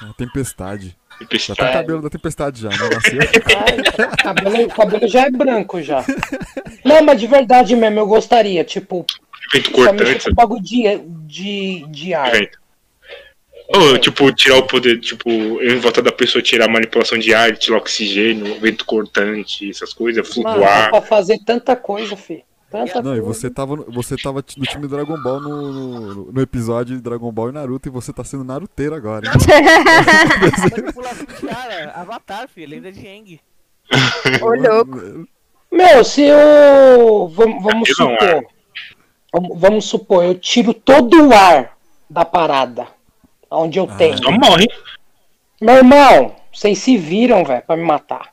a 0.00 0.12
tempestade. 0.14 0.96
Já 1.12 1.26
Tempestade. 1.28 1.72
cabelo 1.72 2.02
da 2.02 2.10
tempestade 2.10 2.60
já, 2.62 2.68
né? 2.68 2.76
Ai, 3.64 3.78
o 3.78 4.16
cabelo, 4.16 4.68
cabelo 4.68 5.08
já 5.08 5.26
é 5.26 5.30
branco 5.30 5.80
já. 5.80 6.04
Não, 6.84 7.02
mas 7.02 7.20
de 7.20 7.26
verdade 7.28 7.76
mesmo, 7.76 8.00
eu 8.00 8.06
gostaria, 8.06 8.64
tipo, 8.64 9.06
Vento 9.52 9.70
cortante, 9.70 10.28
com 10.28 10.34
bagulho 10.34 10.62
de, 10.62 10.82
de, 11.32 11.86
de 11.88 12.12
ar. 12.14 12.30
vento. 12.30 12.58
Ou, 13.74 13.96
tipo, 13.98 14.30
tirar 14.34 14.58
o 14.58 14.66
poder, 14.66 15.00
tipo, 15.00 15.30
em 15.30 15.76
volta 15.78 16.02
da 16.02 16.12
pessoa 16.12 16.42
tirar 16.42 16.66
a 16.66 16.68
manipulação 16.68 17.16
de 17.18 17.32
ar, 17.32 17.56
tirar 17.56 17.78
oxigênio, 17.78 18.60
vento 18.60 18.84
cortante, 18.84 19.70
essas 19.70 19.94
coisas, 19.94 20.28
Mano, 20.36 20.44
dá 20.44 20.52
flutuar. 20.52 20.90
pra 20.90 21.00
fazer 21.00 21.38
tanta 21.44 21.74
coisa, 21.74 22.14
fi. 22.16 22.44
Tanta 22.70 23.02
Não, 23.02 23.14
e 23.16 23.20
coisa. 23.20 23.34
você 23.40 23.50
tava, 23.50 23.76
no- 23.76 23.84
você 23.90 24.16
tava 24.16 24.44
no 24.56 24.64
time 24.66 24.86
Dragon 24.88 25.16
Ball 25.22 25.40
no, 25.40 25.72
no, 25.72 26.32
no 26.32 26.40
episódio 26.40 26.96
de 26.96 27.02
Dragon 27.02 27.30
Ball 27.30 27.50
e 27.50 27.52
Naruto 27.52 27.88
e 27.88 27.92
você 27.92 28.12
tá 28.12 28.24
sendo 28.24 28.44
naruteiro 28.44 28.94
agora, 28.94 29.26
hein? 29.26 29.32
Manipulação 30.70 31.26
de 31.40 31.48
ar, 31.50 31.70
é 31.70 31.92
Avatar, 31.94 32.48
filho, 32.48 32.70
lenda 32.70 32.90
de 32.92 33.06
Eng. 33.06 33.40
Ô, 34.42 34.54
louco. 34.54 35.26
Meu, 35.70 36.04
se 36.04 36.22
eu. 36.24 37.28
Vamos, 37.28 37.62
vamos 37.62 37.88
supor. 37.90 38.44
Vamos, 39.32 39.58
vamos 39.60 39.84
supor, 39.86 40.24
eu 40.24 40.34
tiro 40.34 40.74
todo 40.74 41.28
o 41.28 41.32
ar 41.34 41.76
da 42.08 42.24
parada. 42.24 42.86
Onde 43.50 43.78
eu 43.78 43.88
Ah. 43.90 43.96
tenho. 43.96 44.18
Só 44.18 44.30
morre. 44.30 44.66
Meu 45.60 45.76
irmão, 45.76 46.34
vocês 46.52 46.78
se 46.78 46.96
viram, 46.96 47.44
velho, 47.44 47.62
pra 47.66 47.76
me 47.76 47.82
matar. 47.84 48.30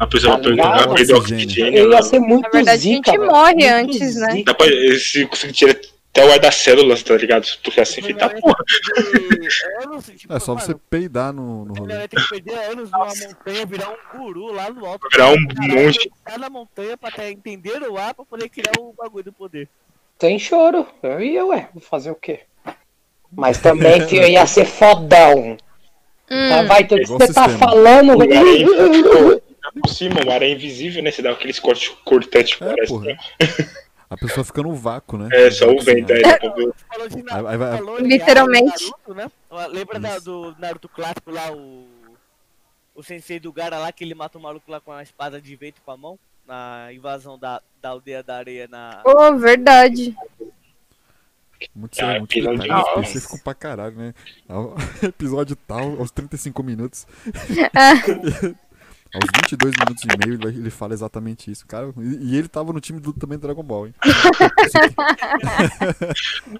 A 0.00 0.06
pessoa 0.06 0.36
Tá 0.36 0.42
vai 0.42 0.48
perder- 0.48 0.62
vai 0.62 0.88
perder 0.94 1.14
Oxigênio. 1.14 1.44
oxigênio. 1.44 1.78
Eu 1.78 1.90
ia 1.90 1.94
ela- 1.96 2.02
ser 2.02 2.18
muito 2.20 2.42
Na 2.44 2.50
verdade, 2.50 2.76
a 2.78 2.80
zica, 2.80 3.10
gente 3.10 3.18
velho. 3.18 3.30
morre 3.30 3.52
Muito 3.54 3.66
antes, 3.72 4.16
né? 4.16 4.30
zica. 4.30 4.44
Dá 4.44 4.54
pra, 4.54 4.66
se 4.98 5.26
conseguir 5.26 5.52
tirar 5.52 5.76
até 6.18 6.26
o 6.28 6.32
ar 6.32 6.38
das 6.38 6.54
células, 6.56 7.02
tá 7.02 7.16
ligado? 7.16 7.46
Porque 7.62 7.80
assim 7.80 8.02
fica, 8.02 8.28
porra. 8.30 8.56
Anos, 9.84 10.06
tipo, 10.16 10.32
É 10.34 10.38
só 10.40 10.54
você 10.54 10.74
peidar 10.90 11.32
no, 11.32 11.64
no 11.64 11.74
rolê. 11.74 12.08
ter 12.08 12.16
que 12.20 12.28
perder 12.28 12.58
anos 12.70 12.90
numa 12.90 13.06
montanha, 13.06 13.66
virar 13.66 13.90
um 13.90 14.18
guru 14.18 14.52
lá 14.52 14.70
no 14.70 14.84
alto. 14.84 15.06
Virar 15.10 15.30
um 15.30 15.46
Caralho, 15.46 15.74
monge. 15.84 16.10
Tá 16.24 16.38
na 16.38 16.50
montanha 16.50 16.96
pra 16.96 17.10
ter, 17.10 17.30
entender 17.30 17.82
o 17.88 17.96
ar 17.96 18.14
pra 18.14 18.24
poder 18.24 18.48
criar 18.48 18.72
o 18.78 18.92
bagulho 18.92 19.24
do 19.24 19.32
poder. 19.32 19.68
Sem 20.20 20.38
choro. 20.38 20.86
Eu 21.02 21.20
ia, 21.20 21.44
ué. 21.46 21.68
Vou 21.72 21.82
fazer 21.82 22.10
o 22.10 22.14
quê? 22.16 22.40
Mas 23.30 23.58
também, 23.62 24.06
filho, 24.08 24.22
eu 24.22 24.28
ia 24.28 24.46
ser 24.46 24.64
fodão. 24.64 25.56
Tá, 26.26 26.34
Hum, 26.34 26.66
vai, 26.66 26.86
tudo 26.86 27.00
que 27.00 27.06
você 27.06 27.32
tá 27.32 27.44
sistema. 27.48 27.58
falando. 27.58 28.18
O 28.18 28.20
ar 28.22 28.28
é 28.30 28.34
invisível. 28.60 29.42
Por 29.80 29.88
cima, 29.88 30.24
o 30.26 30.30
ar 30.30 30.42
é 30.42 30.48
invisível, 30.50 31.02
né? 31.02 31.10
Você 31.10 31.22
dá 31.22 31.30
aqueles 31.30 31.58
cortes 31.58 31.88
cortantes, 32.04 32.58
É, 32.60 32.66
parece. 32.66 32.92
né? 34.10 34.16
A 34.16 34.16
pessoa 34.16 34.44
fica 34.44 34.62
no 34.62 34.74
vácuo, 34.74 35.18
né? 35.18 35.28
É, 35.32 35.50
só 35.50 35.70
o 35.70 35.80
vento, 35.80 36.12
aí 36.12 36.22
pra 36.22 36.48
ver. 36.54 36.72
Falou 36.88 37.08
de 37.08 37.16
Aí- 37.16 37.58
Naruto, 37.58 38.02
Literalmente. 38.02 38.84
Naruto, 38.90 39.14
né? 39.14 39.30
Lembra 39.70 39.98
da- 40.00 40.18
do 40.18 40.54
Naruto 40.58 40.88
clássico 40.88 41.30
lá, 41.30 41.52
o. 41.52 41.86
o 42.94 43.02
sensei 43.02 43.38
do 43.38 43.52
Gara 43.52 43.78
lá, 43.78 43.92
que 43.92 44.02
ele 44.04 44.14
mata 44.14 44.38
o 44.38 44.40
maluco 44.42 44.70
lá 44.70 44.80
com 44.80 44.92
a 44.92 45.02
espada 45.02 45.40
de 45.40 45.54
vento 45.56 45.80
com 45.84 45.90
a 45.92 45.96
mão, 45.96 46.18
na 46.46 46.88
invasão 46.92 47.38
da, 47.38 47.60
da 47.82 47.90
aldeia 47.90 48.22
da 48.22 48.36
areia 48.36 48.66
na. 48.68 49.00
Pô, 49.04 49.36
verdade. 49.36 50.16
Muito, 51.74 51.98
Ah, 52.00 52.18
muito 52.20 52.32
detalhe 52.40 52.70
específico 53.02 53.42
pra 53.42 53.52
caralho, 53.52 53.96
né? 53.96 54.14
Episódio 55.02 55.56
tal, 55.56 55.98
aos 55.98 56.10
35 56.10 56.62
minutos. 56.62 57.06
aos 59.14 59.24
22 59.36 59.74
minutos 59.78 60.04
e 60.04 60.26
meio, 60.28 60.40
ele- 60.48 60.70
fala 60.70 60.94
exatamente 60.94 61.50
isso. 61.50 61.66
Cara, 61.66 61.90
e, 61.98 62.34
e 62.34 62.38
ele 62.38 62.48
tava 62.48 62.72
no 62.72 62.80
time 62.80 63.00
do, 63.00 63.12
também 63.12 63.36
do 63.38 63.42
Dragon 63.42 63.62
Ball, 63.62 63.86
hein? 63.88 63.94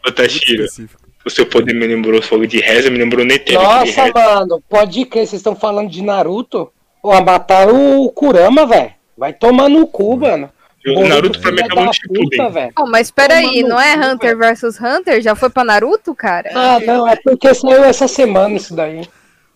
Ô, 0.07 0.13
Tashiro, 0.13 0.65
Específico. 0.65 1.01
o 1.25 1.31
seu 1.31 1.47
poder 1.47 1.75
me 1.75 1.87
lembrou 1.87 2.23
fogo 2.23 2.47
de 2.47 2.59
reza, 2.61 2.91
me 2.91 2.99
lembrou 2.99 3.25
Netero. 3.25 3.63
Nossa, 3.63 4.11
mano, 4.13 4.63
pode 4.69 5.05
crer, 5.05 5.27
vocês 5.27 5.41
estão 5.41 5.55
falando 5.55 5.91
de 5.91 6.03
Naruto? 6.03 6.71
Pô, 7.03 7.21
mataram 7.23 8.01
o 8.03 8.11
Kurama, 8.11 8.67
velho. 8.67 8.93
Vai 9.17 9.33
tomar 9.33 9.69
no 9.69 9.87
cu, 9.87 10.17
mano. 10.17 10.51
O 10.87 11.07
Naruto 11.07 11.41
pra 11.41 11.53
mim 11.53 11.61
acabou 11.63 11.85
no 11.85 11.93
Shippuden. 11.93 12.29
puta, 12.31 12.49
velho. 12.51 12.73
Oh, 12.79 12.87
mas 12.87 13.11
peraí, 13.11 13.61
Toma 13.63 13.69
não 13.69 13.81
é 13.81 13.97
cu, 13.99 14.05
Hunter 14.07 14.39
vs 14.39 14.81
Hunter? 14.81 15.21
Já 15.21 15.35
foi 15.35 15.51
pra 15.51 15.65
Naruto, 15.65 16.15
cara? 16.15 16.51
Ah, 16.55 16.79
não, 16.81 17.07
é 17.07 17.17
porque 17.17 17.53
saiu 17.55 17.85
essa 17.85 18.09
semana 18.09 18.57
isso 18.57 18.75
daí. 18.75 19.07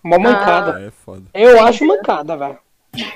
Uma 0.04 0.18
mancada. 0.18 0.80
É, 0.82 0.90
foda. 0.90 1.22
Eu 1.32 1.64
acho 1.64 1.86
mancada, 1.86 2.36
velho. 2.36 2.58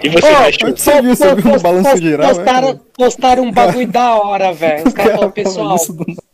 E 0.03 0.09
você, 0.09 0.21
Tashiro? 0.33 0.69
Onde 0.71 0.81
você 0.81 1.03
viu? 1.03 1.11
No 1.35 1.51
post- 1.51 1.63
balanço 1.63 1.91
post- 1.91 2.03
geral? 2.05 2.31
é, 2.31 2.35
Postaram, 2.35 2.67
cara? 2.69 2.81
postaram 2.95 3.43
um 3.45 3.53
bagulho 3.53 3.87
da 3.89 4.15
hora, 4.17 4.53
velho. 4.53 4.87
Os 4.87 4.95
caras 4.95 5.13
falaram, 5.17 5.31
pessoal, 5.33 5.77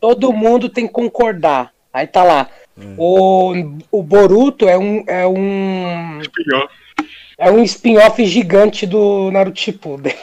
todo 0.01 0.33
mundo 0.33 0.69
tem 0.69 0.87
que 0.87 0.93
concordar. 0.93 1.73
Aí 1.93 2.07
tá 2.07 2.23
lá. 2.23 2.49
O, 2.97 3.53
o 3.91 4.03
Boruto 4.03 4.69
é 4.69 4.79
um, 4.79 5.05
é 5.07 5.27
um, 5.27 6.21
Pior. 6.35 6.69
é 7.37 7.51
um 7.51 7.63
spin-off 7.65 8.25
gigante 8.25 8.87
do 8.87 9.31
Naruto 9.31 9.61
Shippuden. 9.61 10.15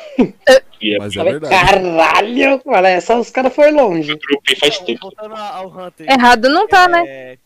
E 0.81 0.95
é 0.95 0.97
Mas 0.97 1.15
é 1.15 1.23
verdade. 1.23 1.53
caralho, 1.53 2.61
olha, 2.65 3.01
só 3.01 3.19
os 3.19 3.29
caras 3.29 3.53
foram 3.53 3.75
longe. 3.75 4.17
Tropei 4.17 4.55
faz 4.55 4.79
tempo. 4.79 5.07
Hunter. 5.09 6.09
Errado 6.09 6.49
não 6.49 6.67
tá, 6.67 6.87
né? 6.87 7.03
é, 7.05 7.37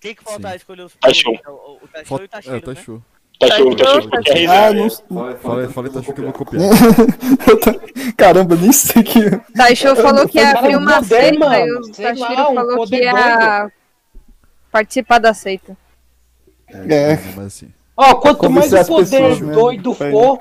Quem 0.00 0.14
que 0.14 0.24
falta 0.24 0.48
Sim. 0.50 0.56
escolher 0.56 0.82
os 0.84 0.94
Tachou. 0.96 1.38
O, 1.46 1.50
o, 1.50 1.78
o 1.84 1.88
Tachou 1.92 2.18
e 2.18 2.22
o 2.22 2.24
É, 2.24 2.28
Tashiro, 2.28 2.60
tá 2.62 2.72
né? 2.72 3.00
Show. 3.48 3.74
Tashiro, 3.74 3.76
Tachou, 3.76 4.10
Tashiro, 4.10 4.10
Tachou. 4.10 4.34
quer 4.34 4.48
Ah, 4.48 4.72
não. 4.72 5.36
Falei, 5.36 5.68
falei, 5.68 5.92
tá 5.92 5.98
achando 6.00 6.14
que 6.14 6.20
eu 6.20 6.24
vou 6.24 6.32
copiar. 6.32 6.62
Eu 7.48 7.60
tô- 7.60 8.12
Caramba, 8.16 8.56
nem 8.56 8.72
sei 8.72 9.02
que. 9.02 9.30
Taisho 9.56 9.96
falou 9.96 10.28
que 10.28 10.38
ia 10.38 10.50
abrir 10.52 10.76
um 10.76 10.80
uma 10.80 11.02
seita 11.02 11.58
e 11.58 11.72
o 11.72 11.94
sei 11.94 12.12
um 12.12 12.16
falou 12.54 12.86
que 12.86 12.96
ia 12.96 13.70
participar 14.70 15.18
da 15.18 15.34
seita. 15.34 15.76
É. 16.68 17.16
Mas 17.36 17.46
assim. 17.46 17.72
Ó, 17.96 18.14
quanto 18.14 18.48
mais 18.50 18.70
Convencer 18.70 18.92
o 18.92 18.96
poder 18.96 19.42
né? 19.42 19.52
doido 19.52 19.92
Vai. 19.92 20.10
for, 20.10 20.40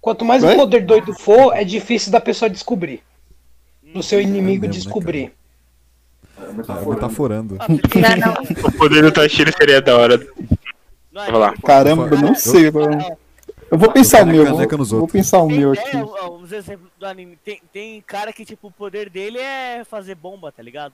quanto 0.00 0.24
mais 0.24 0.42
o 0.42 0.54
poder 0.56 0.84
doido 0.84 1.14
for, 1.14 1.54
é 1.56 1.62
difícil 1.64 2.10
da 2.10 2.20
pessoa 2.20 2.50
descobrir. 2.50 3.02
Do 3.94 4.02
seu 4.02 4.20
inimigo 4.20 4.64
É 4.64 4.68
mesmo, 4.68 4.68
né, 4.68 4.72
descobrir. 4.72 5.32
Tá 6.66 6.74
metaforando. 6.86 7.56
Ah, 7.60 7.66
não. 8.16 8.64
O 8.68 8.72
poder 8.72 9.02
do 9.02 9.12
Tashiro 9.12 9.52
seria 9.56 9.80
da 9.80 9.96
hora. 9.96 10.18
Não, 11.12 11.22
Vai 11.22 11.32
lá. 11.32 11.54
Caramba, 11.64 12.08
eu 12.08 12.18
não 12.18 12.34
sei. 12.34 12.68
Eu, 12.68 12.72
eu 13.70 13.78
vou 13.78 13.90
pensar 13.92 14.22
o 14.22 14.26
meu. 14.26 14.44
Vou, 14.56 15.08
pensar 15.08 15.38
o 15.42 15.48
Tem, 15.48 15.58
meu 15.58 15.74
é, 15.74 15.78
aqui. 15.78 15.96
uns 15.96 16.52
exemplos 16.52 16.90
do 16.98 17.06
anime. 17.06 17.36
Tem, 17.36 17.60
tem 17.72 18.00
cara 18.00 18.32
que, 18.32 18.44
tipo, 18.44 18.68
o 18.68 18.72
poder 18.72 19.08
dele 19.10 19.38
é 19.38 19.84
fazer 19.84 20.14
bomba, 20.14 20.50
tá 20.52 20.62
ligado? 20.62 20.92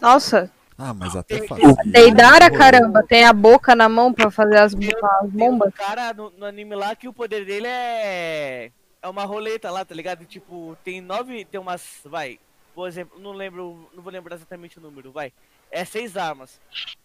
Nossa, 0.00 0.50
Ah, 0.76 0.92
mas 0.92 1.14
até 1.14 1.38
Tem- 1.38 1.48
fazia. 1.48 1.72
Deidara, 1.84 2.50
caramba, 2.50 3.02
tem 3.04 3.24
a 3.24 3.32
boca 3.32 3.76
na 3.76 3.88
mão 3.88 4.12
pra 4.12 4.28
fazer 4.30 4.58
as, 4.58 4.74
Tem, 4.74 4.88
as 4.88 5.20
tem 5.20 5.28
um 5.28 5.28
bombas. 5.30 5.72
cara 5.74 6.12
no, 6.12 6.30
no 6.30 6.44
anime 6.44 6.74
lá 6.74 6.96
que 6.96 7.06
o 7.08 7.12
poder 7.12 7.44
dele 7.44 7.66
é. 7.68 8.70
É 9.00 9.08
uma 9.08 9.24
roleta 9.24 9.70
lá, 9.70 9.84
tá 9.84 9.94
ligado? 9.94 10.24
Tipo, 10.24 10.76
tem 10.82 11.00
nove. 11.00 11.44
Tem 11.44 11.60
umas. 11.60 12.00
Vai. 12.04 12.40
Por 12.74 12.88
exemplo, 12.88 13.20
não 13.20 13.32
lembro. 13.32 13.88
Não 13.94 14.02
vou 14.02 14.12
lembrar 14.12 14.34
exatamente 14.34 14.78
o 14.78 14.82
número, 14.82 15.12
vai. 15.12 15.32
É 15.74 15.84
seis 15.84 16.16
armas. 16.16 16.60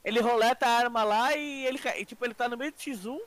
Ele 0.05 0.19
roleta 0.21 0.67
a 0.67 0.69
arma 0.69 1.03
lá 1.03 1.35
e 1.35 1.65
ele 1.65 1.79
cai. 1.79 2.01
e, 2.01 2.05
tipo, 2.05 2.23
ele 2.23 2.35
tá 2.35 2.47
no 2.47 2.55
meio 2.55 2.71
do 2.71 2.77
X1. 2.77 3.17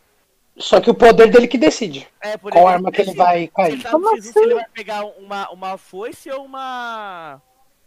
Só 0.57 0.81
que 0.81 0.89
o 0.89 0.95
poder 0.95 1.29
dele 1.33 1.49
que 1.49 1.59
decide. 1.59 2.07
É, 2.21 2.37
por 2.37 2.53
Qual 2.53 2.69
arma 2.69 2.93
que 2.93 3.01
ele 3.01 3.13
vai 3.15 3.39
Se 3.39 3.43
ele 3.43 3.49
cair. 3.49 3.83
tá 3.83 3.91
Como 3.91 4.09
no 4.09 4.17
X1, 4.17 4.23
se 4.23 4.29
assim? 4.31 4.41
ele 4.41 4.55
vai 4.55 4.67
pegar 4.73 5.05
uma, 5.05 5.51
uma 5.51 5.77
foice 5.77 6.31
ou 6.31 6.45
uma. 6.45 7.43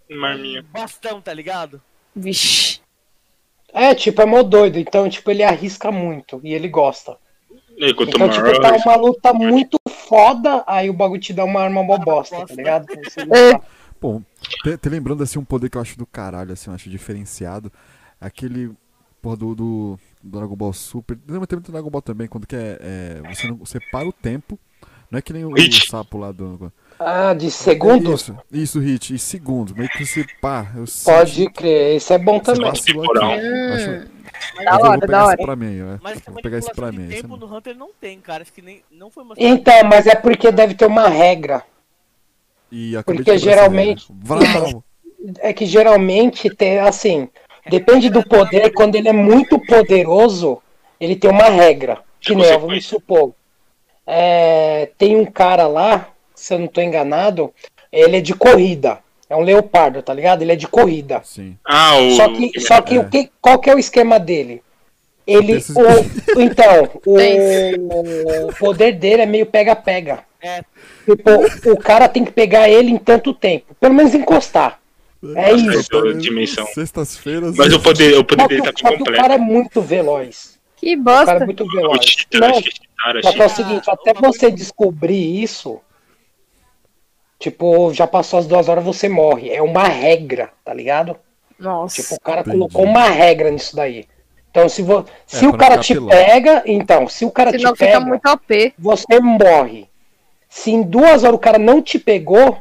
Marminha. 0.10 0.62
Um 0.62 0.63
bastão, 0.82 1.22
tá 1.22 1.34
ligado? 1.34 1.82
Vixe. 2.13 2.82
É, 3.72 3.96
tipo, 3.96 4.22
é 4.22 4.26
mó 4.26 4.44
doido. 4.44 4.78
Então, 4.78 5.08
tipo, 5.10 5.32
ele 5.32 5.41
arrisca 5.44 5.94
muito 5.94 6.41
e 6.44 6.54
ele 6.54 6.68
gosta. 6.68 7.18
E 7.78 7.89
Então, 7.89 8.30
tipo, 8.30 8.62
tá 8.62 8.76
uma 8.86 8.96
luta 8.98 9.34
muito 9.34 9.78
foda, 9.89 10.62
aí 10.68 10.89
o 10.89 10.94
bagulho 10.94 11.22
te 11.22 11.32
dá 11.34 11.46
uma 11.46 11.62
arma 11.62 11.84
mó 11.84 11.98
bosta, 11.98 12.46
tá 12.46 12.54
ligado? 12.54 12.86
Você 13.04 13.22
É. 13.22 13.62
Bom, 14.06 14.22
te, 14.63 14.78
te 14.78 14.89
lembrando 14.89 15.24
assim 15.24 15.39
um 15.39 15.44
poder 15.46 15.70
que 15.70 15.78
eu 15.78 15.82
acho 15.82 15.98
do 15.98 16.06
caralho, 16.06 16.54
assim, 16.54 16.70
eu 16.70 16.76
acho 16.76 16.89
diferenciado. 16.89 17.72
Aquele. 18.22 18.72
Porra, 19.22 19.38
do, 19.38 19.56
do, 19.56 20.00
do 20.24 20.38
Dragon 20.38 20.56
Ball 20.56 20.72
Super. 20.74 21.18
Lembra 21.28 21.48
tem 21.48 21.58
muito 21.58 21.72
Dragon 21.72 21.89
Ball 21.89 22.02
também, 22.02 22.28
quando 22.28 22.46
que 22.46 22.56
é. 22.56 22.78
é, 22.80 23.22
você, 23.34 23.48
não, 23.48 23.56
você 23.58 23.80
para 23.91 24.08
o 24.08 24.13
tempo. 24.13 24.60
Não 25.10 25.18
é 25.20 25.22
que 25.22 25.34
nem 25.34 25.46
o, 25.46 25.52
o 25.54 25.72
sapo 25.88 26.18
lá 26.18 26.32
do. 26.32 26.72
Ah, 27.00 27.34
de 27.34 27.50
segundos? 27.50 28.22
Isso, 28.22 28.38
isso, 28.52 28.80
hit. 28.80 29.13
E 29.15 29.20
segundos. 29.20 29.74
Meio 29.74 29.89
que 29.89 30.06
você 30.06 30.26
pá. 30.41 30.72
Eu 30.76 30.86
Pode 31.04 31.50
crer, 31.50 31.96
esse 31.96 32.13
é 32.13 32.18
bom 32.20 32.38
você 32.39 32.54
também. 32.54 32.70
Acho- 32.70 32.84
Hum, 32.94 34.06
Mas, 34.56 34.65
Da 34.65 34.78
hora, 34.78 35.00
pegar 35.00 35.08
da 35.12 35.18
esse 35.24 35.28
hora. 35.30 35.38
pra 35.38 35.56
mim, 35.56 35.80
é. 35.80 36.00
mas 36.02 36.20
Vou 36.22 36.41
pegar 36.41 36.58
esse 36.58 36.72
pra 36.74 36.91
mim. 36.91 37.06
esse 37.08 37.22
tempo 37.22 37.38
não- 37.38 37.48
no 37.48 37.56
Hunter 37.56 37.76
não 37.76 37.89
tem, 38.00 38.20
cara. 38.20 38.44
Acho 38.44 38.52
que 38.54 38.62
nem. 38.62 38.84
Não 38.91 39.10
foi. 39.10 39.24
Então, 39.38 39.84
mas 39.86 40.06
é 40.08 40.15
porque 40.15 40.52
deve 40.52 40.74
ter 40.76 40.86
uma 40.86 41.08
regra. 41.08 41.63
E 42.71 42.95
acabei 42.97 43.23
Porque 43.23 43.38
geralmente-! 43.38 44.08
É 45.39 45.51
que 45.54 45.65
geralmente 45.65 46.49
tem, 46.49 46.80
assim, 46.80 47.28
depende 47.67 48.10
do 48.10 48.23
poder, 48.23 48.71
quando 48.73 48.95
ele 48.95 49.10
é 49.10 49.13
muito 49.13 49.58
poderoso, 49.60 50.62
ele 50.99 51.15
tem 51.15 51.32
uma 51.32 51.45
regra. 51.45 51.99
Que 52.21 52.36
nem, 52.36 52.54
ó, 52.54 52.60
vamos 52.60 52.86
supor, 52.86 53.34
é, 54.06 54.89
tem 54.97 55.15
um 55.15 55.25
cara 55.25 55.67
lá, 55.67 56.10
se 56.36 56.54
eu 56.54 56.60
não 56.60 56.67
tô 56.67 56.82
enganado, 56.82 57.51
ele 57.91 58.17
é 58.17 58.21
de 58.21 58.34
corrida. 58.34 58.99
É 59.28 59.36
um 59.36 59.41
leopardo, 59.41 60.04
tá 60.04 60.13
ligado? 60.13 60.43
Ele 60.43 60.51
é 60.51 60.56
de 60.56 60.67
corrida. 60.67 61.21
Sim. 61.23 61.58
Ah, 61.65 61.97
o. 61.97 62.12
Só 62.12 62.30
que, 62.30 62.60
só 62.60 62.82
que 62.82 62.95
É. 62.95 62.99
o 62.99 63.10
que, 63.10 63.32
qual 63.41 63.58
que 63.58 63.69
é 63.69 63.75
o 63.75 63.80
esquema 63.80 64.19
dele? 64.19 64.62
Ele, 65.27 65.57
o, 65.57 66.39
então, 66.41 66.89
o, 67.05 68.47
o 68.47 68.55
poder 68.55 68.93
dele 68.93 69.23
é 69.23 69.25
meio 69.25 69.45
pega-pega. 69.45 70.19
É, 70.41 70.63
Tipo, 71.05 71.71
o 71.71 71.77
cara 71.77 72.09
tem 72.09 72.25
que 72.25 72.31
pegar 72.31 72.67
ele 72.67 72.89
em 72.91 72.97
tanto 72.97 73.33
tempo, 73.33 73.75
pelo 73.79 73.93
menos 73.93 74.13
encostar. 74.15 74.79
É 75.35 75.53
isso. 75.53 76.13
Dimensão. 76.19 76.65
Sextas-feiras. 76.67 77.55
Mas 77.55 77.73
o 77.73 77.79
poder, 77.79 78.17
o 78.17 78.23
poder 78.23 78.47
dele 78.47 78.61
que, 78.61 78.67
tá 78.67 78.73
que 78.73 78.95
o 78.95 78.97
completo. 78.97 79.21
cara 79.21 79.35
é 79.35 79.38
muito 79.38 79.81
veloz. 79.81 80.59
que 80.75 80.95
O 80.95 81.03
cara 81.03 81.21
é 81.21 81.25
bosta. 81.25 81.45
muito 81.45 81.63
O 81.63 81.71
veloz. 81.71 81.85
Não, 81.91 81.99
acho 81.99 82.27
que 82.27 82.38
é 82.38 82.53
Cheetara, 82.53 83.23
só 83.23 83.31
que 83.33 83.41
é 83.41 83.45
o 83.45 83.49
seguinte, 83.49 83.89
até 83.89 84.13
você 84.13 84.51
descobrir 84.51 85.41
isso, 85.43 85.79
tipo, 87.39 87.93
já 87.93 88.05
passou 88.07 88.39
as 88.39 88.47
duas 88.47 88.67
horas, 88.67 88.83
você 88.83 89.07
morre. 89.07 89.49
É 89.51 89.61
uma 89.61 89.83
regra, 89.88 90.51
tá 90.63 90.73
ligado? 90.73 91.15
Nossa. 91.57 92.01
Tipo, 92.01 92.15
o 92.15 92.19
cara 92.19 92.41
Entendi. 92.41 92.57
colocou 92.57 92.83
uma 92.83 93.05
regra 93.09 93.49
nisso 93.51 93.75
daí. 93.75 94.05
Então, 94.56 94.70
se, 94.70 94.82
vo... 94.82 95.04
se 95.28 95.44
É, 95.44 95.48
o 95.50 95.52
pra 95.52 95.68
cara 95.68 95.78
te 95.82 95.94
pelado. 95.94 96.10
pega, 96.12 96.63
então, 96.65 97.10
se 97.10 97.26
o 97.26 97.30
cara 97.32 97.52
Senão 97.52 97.74
te 97.74 97.80
fica 97.80 97.91
pega, 97.91 98.00
muito 98.00 98.26
OP. 98.30 98.74
você 98.80 99.20
morre. 99.20 99.89
Se 100.48 100.72
em 100.72 100.82
duas 100.82 101.26
horas 101.26 101.36
o 101.36 101.39
cara 101.39 101.60
não 101.60 101.82
te 101.82 102.00
pegou, 102.00 102.58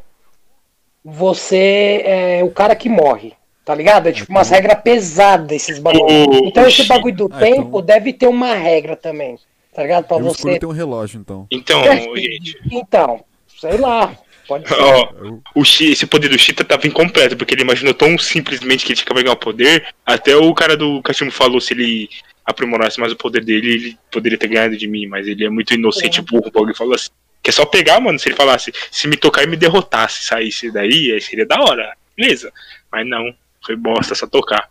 você 1.05 2.03
é 2.05 2.41
o 2.43 2.51
cara 2.51 2.75
que 2.75 2.89
morre. 2.89 3.33
Tá 3.65 3.75
ligado? 3.75 4.09
É 4.09 4.13
tipo 4.13 4.31
umas 4.31 4.51
regras 4.51 4.79
pesadas 4.83 5.53
esses 5.53 5.79
bagulhos. 5.79 6.27
O- 6.27 6.47
Então 6.49 6.65
o 6.65 6.67
esse 6.67 6.85
bagulho 6.85 7.15
do 7.15 7.31
Ah, 7.33 7.39
tempo 7.39 7.69
então- 7.69 7.83
deve 7.83 8.13
ter 8.13 8.27
uma 8.27 8.55
regra 8.55 8.97
também. 8.97 9.39
Tá 9.73 9.83
ligado? 9.83 10.05
Pra 10.07 10.17
Eu 10.19 10.25
você. 10.25 10.59
ter 10.59 10.67
um 10.67 10.71
relógio, 10.73 11.21
então. 11.21 11.47
Então, 11.51 11.83
gente. 11.85 12.59
Então, 12.71 13.25
sei 13.61 13.77
lá. 13.79 14.13
Pode 14.47 14.69
ser. 14.69 14.75
Ó, 14.75 15.13
Eu- 15.19 15.43
o 15.55 15.65
Chi, 15.65 15.93
esse 15.93 16.07
poder 16.07 16.29
do 16.29 16.39
Cheetah 16.39 16.65
tava 16.65 16.87
incompleto, 16.87 17.37
porque 17.37 17.55
ele 17.55 17.63
imaginou 17.63 17.95
tão 17.95 18.19
simplesmente 18.19 18.85
que 18.85 18.93
ele 18.93 18.97
tinha 18.97 19.07
que 19.07 19.15
pegar 19.15 19.33
o 19.33 19.37
poder. 19.37 19.87
Até 20.05 20.37
o 20.37 20.53
cara 20.55 20.77
do 20.77 21.03
Cachimbo 21.03 21.31
falou 21.33 21.61
se 21.61 21.73
ele 21.73 22.09
aprimorasse 22.45 23.01
mais 23.01 23.13
o 23.13 23.17
poder 23.17 23.43
dele, 23.43 23.73
ele 23.73 23.99
poderia 24.11 24.37
ter 24.37 24.49
ganhado 24.49 24.77
de 24.77 24.87
mim, 24.87 25.07
mas 25.07 25.27
ele 25.27 25.45
é 25.45 25.49
muito 25.51 25.73
inocente, 25.73 26.21
burro. 26.21 26.49
O 26.49 26.51
Bog 26.51 26.77
falou 26.77 26.95
assim: 26.95 27.09
que 27.43 27.51
é 27.51 27.53
só 27.53 27.65
pegar, 27.65 28.01
mano. 28.01 28.19
Se 28.19 28.29
ele 28.29 28.37
falasse, 28.37 28.73
se 28.91 29.09
me 29.09 29.17
tocar 29.17 29.45
e 29.45 29.47
me 29.47 29.57
derrotasse, 29.57 30.25
saísse 30.25 30.71
daí, 30.71 31.13
aí 31.13 31.21
seria 31.21 31.47
da 31.47 31.61
hora, 31.61 31.95
beleza. 32.17 32.53
Mas 32.93 33.07
não, 33.07 33.35
foi 33.65 33.77
bosta 33.77 34.15
só 34.15 34.27
tocar. 34.27 34.69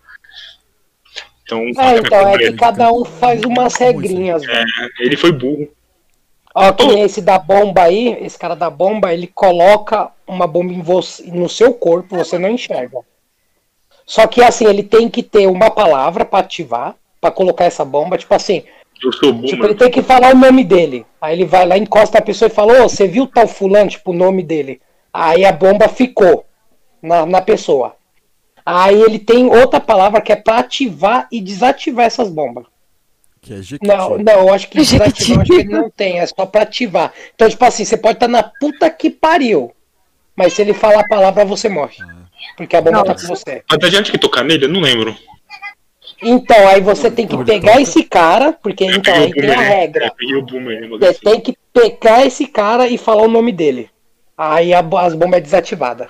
Então, 1.43 1.61
Ah, 1.77 1.95
então, 1.97 2.29
é 2.29 2.37
que 2.37 2.53
cada 2.53 2.91
um 2.91 3.03
faz 3.03 3.41
umas 3.43 3.75
regrinhas, 3.75 4.45
velho. 4.45 4.65
ele 4.99 5.17
foi 5.17 5.31
burro. 5.31 5.69
Ó, 6.55 6.71
que 6.71 6.85
nem 6.85 7.01
esse 7.01 7.21
da 7.21 7.39
bomba 7.39 7.83
aí, 7.83 8.15
esse 8.21 8.37
cara 8.37 8.55
da 8.55 8.69
bomba, 8.69 9.11
ele 9.11 9.25
coloca 9.25 10.11
uma 10.27 10.45
bomba 10.45 10.71
em 10.71 10.81
você, 10.81 11.23
no 11.31 11.49
seu 11.49 11.73
corpo, 11.73 12.15
você 12.15 12.37
não 12.37 12.49
enxerga. 12.49 12.99
Só 14.05 14.27
que 14.27 14.43
assim, 14.43 14.65
ele 14.65 14.83
tem 14.83 15.09
que 15.09 15.23
ter 15.23 15.47
uma 15.47 15.71
palavra 15.71 16.23
pra 16.23 16.39
ativar, 16.39 16.95
pra 17.19 17.31
colocar 17.31 17.65
essa 17.65 17.83
bomba, 17.83 18.17
tipo 18.17 18.33
assim, 18.35 18.63
Eu 19.03 19.11
sou 19.11 19.41
Tipo, 19.41 19.65
ele 19.65 19.75
tem 19.75 19.89
que 19.89 20.03
falar 20.03 20.33
o 20.33 20.37
nome 20.37 20.63
dele. 20.63 21.05
Aí 21.19 21.33
ele 21.33 21.45
vai 21.45 21.65
lá, 21.65 21.77
encosta 21.77 22.19
a 22.19 22.21
pessoa 22.21 22.47
e 22.47 22.53
fala, 22.53 22.83
ô, 22.83 22.89
você 22.89 23.07
viu 23.07 23.25
tal 23.25 23.47
fulano, 23.47 23.89
tipo, 23.89 24.11
o 24.11 24.15
nome 24.15 24.43
dele. 24.43 24.79
Aí 25.11 25.45
a 25.45 25.51
bomba 25.51 25.87
ficou 25.87 26.45
na, 27.01 27.25
na 27.25 27.41
pessoa. 27.41 27.95
Aí 28.65 29.01
ele 29.01 29.19
tem 29.19 29.45
outra 29.47 29.79
palavra 29.79 30.21
que 30.21 30.31
é 30.31 30.35
pra 30.35 30.59
ativar 30.59 31.27
e 31.31 31.41
desativar 31.41 32.05
essas 32.05 32.29
bombas. 32.29 32.65
Que 33.43 33.55
é 33.55 33.61
Jequiti. 33.61 33.85
Não, 33.85 34.17
não, 34.17 34.47
eu 34.47 34.53
acho 34.53 34.69
que 34.69 34.77
desativar, 34.79 35.41
acho 35.41 35.43
que 35.43 35.53
ele 35.53 35.63
não 35.65 35.89
tem, 35.89 36.19
é 36.19 36.25
só 36.25 36.45
pra 36.45 36.61
ativar. 36.61 37.13
Então, 37.35 37.49
tipo 37.49 37.63
assim, 37.65 37.83
você 37.83 37.97
pode 37.97 38.15
estar 38.15 38.29
na 38.29 38.41
puta 38.41 38.89
que 38.89 39.09
pariu. 39.09 39.75
Mas 40.35 40.53
se 40.53 40.61
ele 40.61 40.73
falar 40.73 41.01
a 41.01 41.07
palavra, 41.07 41.43
você 41.43 41.67
morre. 41.67 41.97
Porque 42.55 42.75
a 42.75 42.81
bomba 42.81 43.03
tá 43.03 43.13
com 43.13 43.27
você. 43.27 43.61
Mas 43.69 43.83
adiante 43.83 44.11
que 44.11 44.17
tocar 44.17 44.43
nele? 44.43 44.65
Eu 44.65 44.69
não 44.69 44.79
lembro. 44.79 45.15
Então, 46.21 46.67
aí 46.69 46.79
você 46.79 47.11
tem 47.11 47.27
que 47.27 47.35
Olha, 47.35 47.45
pegar 47.45 47.81
esse 47.81 48.03
cara, 48.03 48.53
porque 48.53 48.85
Eu 48.85 48.95
então 48.95 49.13
aí 49.13 49.31
tem 49.31 49.49
a 49.49 49.59
regra. 49.59 50.13
Você 50.99 51.13
tem 51.15 51.41
que 51.41 51.57
pegar 51.73 52.25
esse 52.25 52.47
cara 52.47 52.87
e 52.87 52.97
falar 52.97 53.23
o 53.23 53.29
nome 53.29 53.51
dele. 53.51 53.89
Aí 54.37 54.73
a, 54.73 54.79
as 54.79 55.13
bombas 55.13 55.39
é 55.39 55.41
desativada. 55.41 56.09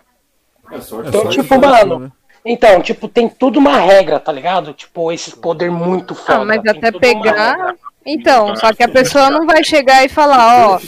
É 0.71 0.77
Então, 1.07 1.29
tipo, 1.29 1.59
mano, 1.59 1.99
né? 1.99 2.11
Então, 2.45 2.81
tipo, 2.81 3.07
tem 3.07 3.29
tudo 3.29 3.57
uma 3.59 3.77
regra, 3.77 4.19
tá 4.19 4.31
ligado? 4.31 4.73
Tipo, 4.73 5.11
esse 5.11 5.35
poder 5.37 5.71
muito 5.71 6.13
foda. 6.13 6.41
Ah, 6.41 6.45
mas 6.45 6.61
tem 6.61 6.71
até 6.71 6.91
tudo 6.91 6.99
pegar. 6.99 7.75
Então, 8.05 8.53
só 8.57 8.73
que 8.73 8.83
a 8.83 8.87
pessoa 8.89 9.29
não 9.29 9.45
vai 9.47 9.63
chegar 9.63 10.03
e 10.03 10.09
falar, 10.09 10.71
ó, 10.71 10.79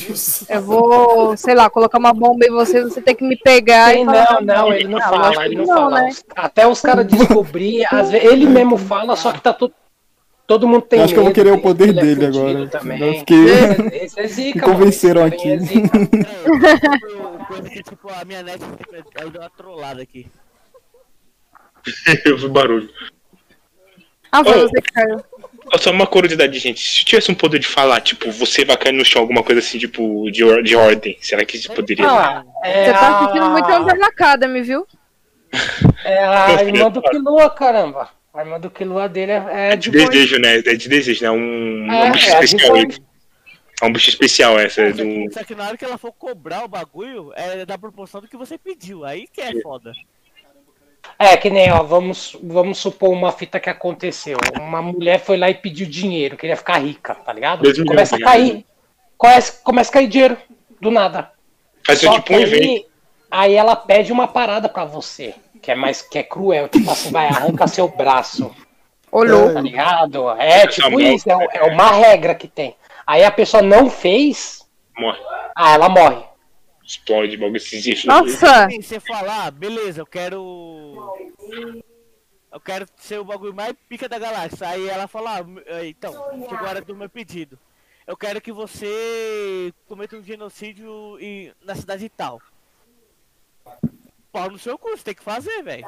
eu 0.50 0.62
vou, 0.62 1.38
sei 1.38 1.56
lá, 1.56 1.70
colocar 1.70 1.98
uma 1.98 2.14
bomba 2.14 2.46
em 2.46 2.52
você, 2.52 2.84
você 2.84 3.02
tem 3.02 3.16
que 3.16 3.24
me 3.24 3.38
pegar 3.38 3.94
Sim, 3.94 4.02
e 4.02 4.06
falar. 4.06 4.42
não, 4.42 4.56
não, 4.56 4.74
ele 4.74 4.88
não 4.90 4.98
Ah, 4.98 5.02
fala, 5.04 5.46
ele 5.46 5.56
que 5.56 5.62
não 5.62 5.66
fala. 5.78 6.02
né? 6.02 6.10
Até 6.36 6.68
os 6.68 6.82
caras 6.82 7.08
descobrir, 7.08 7.86
às 7.90 8.12
vezes, 8.12 8.30
ele 8.30 8.46
mesmo 8.46 8.78
fala, 8.78 9.16
só 9.16 9.32
que 9.32 9.40
tá 9.40 9.54
todo. 9.54 9.74
Todo 10.46 10.68
mundo 10.68 10.82
tem 10.84 11.00
Eu 11.00 11.06
acho 11.06 11.14
que 11.14 11.20
eu 11.20 11.24
vou 11.24 11.30
medo 11.32 11.36
querer 11.44 11.52
o 11.54 11.62
poder 11.62 11.90
ele 11.90 12.00
é 12.00 12.02
dele 12.04 12.26
fudido 12.28 12.38
agora. 12.40 12.68
Também. 12.68 13.02
Eu 13.02 13.14
fiquei- 13.20 13.46
Esse 14.04 14.20
é 14.20 14.28
zica, 14.28 14.60
Me 14.60 14.74
convenceram 14.74 15.22
mano. 15.22 15.34
Aqui. 15.34 15.52
é 15.52 15.58
zica. 15.58 15.90
Peraí, 15.90 17.46
coisa 17.48 17.70
que, 17.70 17.82
tipo, 17.82 18.10
a 18.22 18.26
minha 18.26 18.44
net 18.44 18.60
deu 19.32 19.42
uma 19.42 19.50
trollada 19.58 20.02
aqui. 20.04 20.28
Eu 22.26 22.38
vi 22.38 22.48
barulho. 22.50 22.90
Ah, 24.32 24.44
foi 24.44 24.58
Oh. 24.58 24.68
você 24.68 24.82
que 24.82 24.92
caiu. 24.94 25.24
Só 25.80 25.92
uma 25.92 26.06
curiosidade, 26.06 26.60
gente. 26.60 26.80
Se 26.80 27.04
tivesse 27.04 27.32
um 27.32 27.36
poder 27.36 27.58
de 27.60 27.68
falar, 27.68 28.00
tipo, 28.02 28.32
você 28.32 28.64
vai 28.64 28.78
cair 28.78 28.92
no 28.94 29.04
chão, 29.04 29.22
alguma 29.22 29.42
coisa 29.44 29.60
assim, 29.60 29.80
tipo, 29.80 30.30
de, 30.32 30.44
or- 30.44 30.62
de 30.62 30.76
ordem, 30.76 31.18
será 31.22 31.44
que 31.44 31.58
isso 31.58 31.72
poderia? 31.74 32.08
Ah, 32.08 32.44
é 32.64 32.86
Você 32.86 32.94
tá 32.94 33.20
assistindo 33.20 33.46
a- 33.46 33.50
muito 33.50 33.72
Umbrella 33.72 34.06
Academy, 34.08 34.62
viu? 34.62 34.86
É 36.04 36.24
a 36.24 36.64
irmã 36.64 36.90
do 36.92 37.02
Killua, 37.02 37.50
caramba. 37.50 38.10
A 38.34 38.42
irmã 38.42 38.60
do 38.60 38.70
Killua 38.70 39.08
dele 39.10 39.32
é, 39.32 39.72
é 39.72 39.76
de 39.76 39.90
de 39.90 39.98
desejo, 39.98 40.38
né? 40.40 40.58
É 40.58 40.76
de 40.76 40.90
desejo, 40.90 41.24
né? 41.24 41.32
Um, 41.32 41.92
É, 41.92 42.04
um 42.04 42.12
bicho 42.12 42.30
é 42.36 42.44
especial. 42.44 42.78
É 43.82 43.86
um 43.86 43.94
bicho 43.94 44.10
especial 44.10 44.60
essa 44.60 44.90
Só 44.92 44.98
do. 44.98 45.04
que, 45.04 45.30
só 45.34 45.44
que 45.44 45.56
na 45.56 45.68
hora 45.68 45.78
que 45.78 45.86
ela 45.86 45.98
for 45.98 46.12
cobrar 46.12 46.64
o 46.64 46.68
bagulho, 46.68 47.32
é 47.36 47.66
da 47.66 47.78
proporção 47.78 48.22
do 48.22 48.28
que 48.28 48.38
você 48.38 48.58
pediu. 48.58 49.04
Aí 49.06 49.26
que 49.32 49.42
é 49.42 49.62
foda. 49.62 49.94
É, 51.18 51.38
que 51.38 51.50
nem, 51.50 51.72
ó, 51.72 51.82
vamos, 51.84 52.36
vamos 52.44 52.78
supor 52.78 53.10
uma 53.12 53.32
fita 53.32 53.60
que 53.60 53.70
aconteceu. 53.70 54.38
Uma 54.60 54.82
mulher 54.82 55.20
foi 55.20 55.38
lá 55.38 55.50
e 55.50 55.54
pediu 55.56 55.88
dinheiro, 55.88 56.36
queria 56.38 56.58
ficar 56.58 56.78
rica, 56.80 57.16
tá 57.16 57.32
ligado? 57.32 57.62
Milhões, 57.62 57.88
Começa 57.88 58.16
a 58.16 58.20
tá 58.20 58.26
cair. 58.26 58.66
Começa, 59.18 59.62
começa 59.64 59.90
a 59.90 59.94
cair 59.94 60.08
dinheiro, 60.08 60.38
do 60.82 60.92
nada. 60.92 61.32
Só 61.88 61.96
tipo 61.96 62.34
um 62.34 62.40
evento. 62.40 62.64
aí, 62.64 62.86
aí 63.32 63.54
ela 63.54 63.76
pede 63.76 64.12
uma 64.12 64.28
parada 64.28 64.68
pra 64.68 64.84
você, 64.86 65.34
que 65.62 65.72
é 65.72 65.76
mais 65.76 66.02
que 66.02 66.18
é 66.20 66.24
cruel, 66.24 66.68
tipo 66.68 66.90
assim, 66.92 67.12
vai, 67.12 67.28
arranca 67.28 67.68
seu 67.68 67.88
braço, 67.88 68.54
Olhou. 69.12 69.54
tá 69.54 69.62
ligado? 69.62 70.30
É 70.32 70.68
tipo 70.68 71.00
isso, 71.00 71.30
é, 71.32 71.48
é 71.54 71.64
uma 71.72 71.92
regra 71.92 72.36
que 72.36 72.48
tem. 72.48 72.76
Aí 73.08 73.24
a 73.24 73.32
pessoa 73.32 73.64
não 73.64 73.90
fez, 73.90 74.66
Morre. 74.98 75.20
ah, 75.56 75.74
ela 75.76 75.88
morre. 75.88 76.24
Explode, 76.86 77.36
bagulho 77.38 77.58
esses 77.58 78.06
Nossa! 78.06 78.70
Sim, 78.70 78.82
você 78.82 79.00
falar, 79.00 79.50
beleza, 79.52 80.02
eu 80.02 80.06
quero. 80.06 81.16
Eu 82.52 82.60
quero 82.60 82.86
ser 82.98 83.20
o 83.20 83.26
bagulho 83.26 83.54
mais 83.54 83.74
pica 83.90 84.08
da 84.08 84.20
galáxia. 84.20 84.68
Aí 84.70 84.88
ela 84.88 85.08
fala, 85.08 85.40
ah, 85.40 85.86
então, 85.86 86.14
chegou 86.48 86.66
a 86.66 86.70
hora 86.70 86.82
do 86.82 86.96
meu 86.96 87.10
pedido. 87.10 87.58
Eu 88.08 88.16
quero 88.16 88.40
que 88.40 88.52
você 88.52 89.74
cometa 89.88 90.16
um 90.16 90.24
genocídio 90.24 91.18
em- 91.20 91.52
na 91.66 91.76
cidade 91.76 92.08
tal. 92.08 92.40
Pau 94.32 94.52
no 94.52 94.60
seu 94.60 94.78
cu, 94.78 94.90
você 94.92 95.04
tem 95.04 95.16
que 95.16 95.24
fazer, 95.24 95.64
velho. 95.64 95.88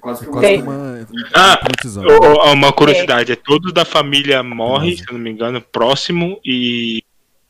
Quase 0.00 0.24
que 0.24 0.30
Quase 0.30 0.46
Tem- 0.46 0.62
que 0.62 0.68
uma 0.68 1.06
Ah, 1.34 2.52
Uma 2.52 2.72
curiosidade, 2.72 3.32
é 3.32 3.36
todos 3.36 3.72
da 3.72 3.84
família 3.84 4.42
morre, 4.42 4.96
se 4.96 5.04
eu 5.08 5.12
não 5.14 5.20
me 5.20 5.30
engano, 5.30 5.60
próximo 5.60 6.40
e. 6.44 7.02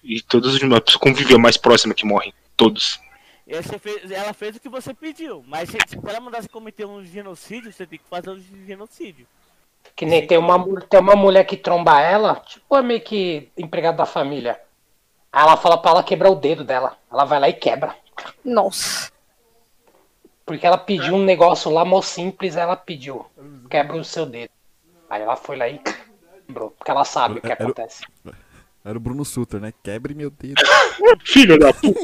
E 0.02 0.20
todos 0.22 0.54
os 0.54 0.60
pessoa 0.60 1.00
conviveu 1.00 1.38
mais 1.38 1.56
próxima 1.56 1.94
que 1.94 2.06
morrem. 2.06 2.32
Todos. 2.56 3.00
Você 3.46 3.78
fez- 3.78 4.10
ela 4.10 4.32
fez 4.32 4.56
o 4.56 4.60
que 4.60 4.68
você 4.68 4.94
pediu. 4.94 5.44
Mas 5.46 5.70
se, 5.70 5.78
se 5.88 5.98
ela 6.06 6.20
mandasse 6.20 6.48
cometer 6.48 6.84
um 6.86 7.04
genocídio, 7.04 7.72
você 7.72 7.84
tem 7.86 7.98
que 7.98 8.08
fazer 8.08 8.30
um 8.30 8.40
genocídio. 8.66 9.26
Que 9.96 10.06
nem 10.06 10.26
tem 10.26 10.38
uma, 10.38 10.80
tem 10.82 11.00
uma 11.00 11.16
mulher 11.16 11.44
que 11.44 11.56
tromba 11.56 12.00
ela, 12.00 12.36
tipo, 12.36 12.76
é 12.76 12.82
meio 12.82 13.00
que 13.00 13.50
empregada 13.56 13.98
da 13.98 14.06
família. 14.06 14.60
Aí 15.32 15.42
ela 15.42 15.56
fala 15.56 15.78
pra 15.78 15.90
ela 15.92 16.02
quebrar 16.02 16.30
o 16.30 16.34
dedo 16.36 16.62
dela. 16.64 16.96
Ela 17.10 17.24
vai 17.24 17.40
lá 17.40 17.48
e 17.48 17.52
quebra. 17.54 17.94
Nossa. 18.44 19.10
Porque 20.44 20.66
ela 20.66 20.78
pediu 20.78 21.14
um 21.14 21.24
negócio 21.24 21.70
lá, 21.70 21.84
mó 21.84 22.02
simples, 22.02 22.56
ela 22.56 22.76
pediu. 22.76 23.24
Quebra 23.68 23.96
o 23.96 24.04
seu 24.04 24.26
dedo. 24.26 24.50
Aí 25.08 25.22
ela 25.22 25.36
foi 25.36 25.56
lá 25.56 25.68
e 25.68 25.80
quebrou. 26.46 26.70
Porque 26.70 26.90
ela 26.90 27.04
sabe 27.04 27.38
o 27.38 27.42
que 27.42 27.52
acontece. 27.52 28.04
Era 28.84 28.96
o 28.96 29.00
Bruno 29.00 29.24
Sutter, 29.24 29.60
né? 29.60 29.72
Quebre 29.82 30.14
meu 30.14 30.30
dedo. 30.30 30.60
Filho 31.24 31.58
da 31.58 31.72
puta. 31.72 32.00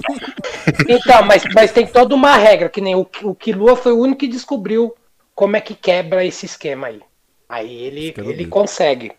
Então, 0.89 1.23
mas, 1.25 1.43
mas 1.55 1.73
tem 1.73 1.87
toda 1.87 2.15
uma 2.15 2.37
regra, 2.37 2.69
que 2.69 2.81
nem 2.81 2.95
o, 2.95 3.07
o 3.23 3.35
Kilua 3.35 3.77
foi 3.77 3.93
o 3.93 3.99
único 3.99 4.21
que 4.21 4.29
descobriu 4.29 4.95
como 5.35 5.57
é 5.57 5.61
que 5.61 5.75
quebra 5.75 6.25
esse 6.25 6.47
esquema 6.47 6.89
aí. 6.89 7.01
Aí 7.49 7.75
ele, 7.75 8.15
ele 8.19 8.47
consegue. 8.47 9.13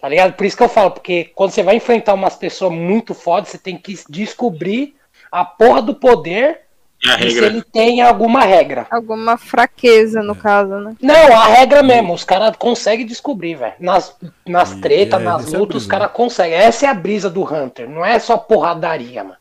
Tá 0.00 0.08
ligado? 0.08 0.34
Por 0.34 0.44
isso 0.44 0.56
que 0.56 0.62
eu 0.62 0.68
falo, 0.68 0.90
porque 0.90 1.30
quando 1.34 1.50
você 1.50 1.62
vai 1.62 1.76
enfrentar 1.76 2.14
umas 2.14 2.36
pessoas 2.36 2.72
muito 2.72 3.14
fodas, 3.14 3.50
você 3.50 3.58
tem 3.58 3.78
que 3.78 3.98
descobrir 4.08 4.96
a 5.30 5.44
porra 5.44 5.80
do 5.80 5.94
poder 5.94 6.63
se 7.12 7.16
regra. 7.24 7.46
ele 7.46 7.62
tem 7.62 8.00
alguma 8.02 8.40
regra. 8.42 8.86
Alguma 8.90 9.36
fraqueza, 9.36 10.22
no 10.22 10.34
caso, 10.34 10.74
né? 10.76 10.94
Não, 11.00 11.36
a 11.36 11.46
regra 11.46 11.82
mesmo, 11.82 12.14
os 12.14 12.24
caras 12.24 12.56
conseguem 12.56 13.06
descobrir, 13.06 13.54
velho. 13.56 13.74
Nas, 13.78 14.16
nas 14.46 14.72
E- 14.72 14.80
tretas, 14.80 15.20
e 15.20 15.22
é- 15.22 15.26
nas 15.26 15.46
essa 15.46 15.56
é 15.56 15.58
lutas, 15.58 15.76
os 15.76 15.82
brisa, 15.86 15.90
caras 15.98 16.12
conseguem. 16.14 16.54
Essa 16.56 16.86
é 16.86 16.88
a 16.88 16.94
brisa 16.94 17.28
do 17.30 17.42
Hunter, 17.44 17.88
não 17.88 18.04
é 18.04 18.18
só 18.18 18.36
porradaria, 18.36 19.22
mano. 19.22 19.36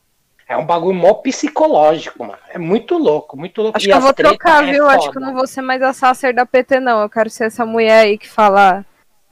É 0.48 0.58
um 0.58 0.66
bagulho 0.66 0.94
mó 0.96 1.14
psicológico, 1.16 2.20
mano. 2.26 2.38
É 2.50 2.58
muito 2.60 2.98
louco, 2.98 3.38
muito 3.38 3.62
louco. 3.62 3.78
Acho 3.78 3.88
E 3.88 3.90
que 3.90 3.96
eu 3.96 4.02
vou 4.02 4.14
trocar, 4.14 4.68
é 4.68 4.72
viu? 4.72 4.88
Acho 4.88 5.10
que 5.10 5.18
eu 5.18 5.22
não 5.22 5.34
vou 5.34 5.48
ser 5.48 5.62
mais 5.62 5.82
a 5.82 5.94
Sacer 5.94 6.34
da 6.34 6.46
PT, 6.46 6.80
não. 6.80 7.02
Eu 7.02 7.10
quero 7.10 7.30
ser 7.30 7.46
essa 7.46 7.66
mulher 7.66 8.02
aí 8.02 8.18
que 8.18 8.30
fala 8.30 8.86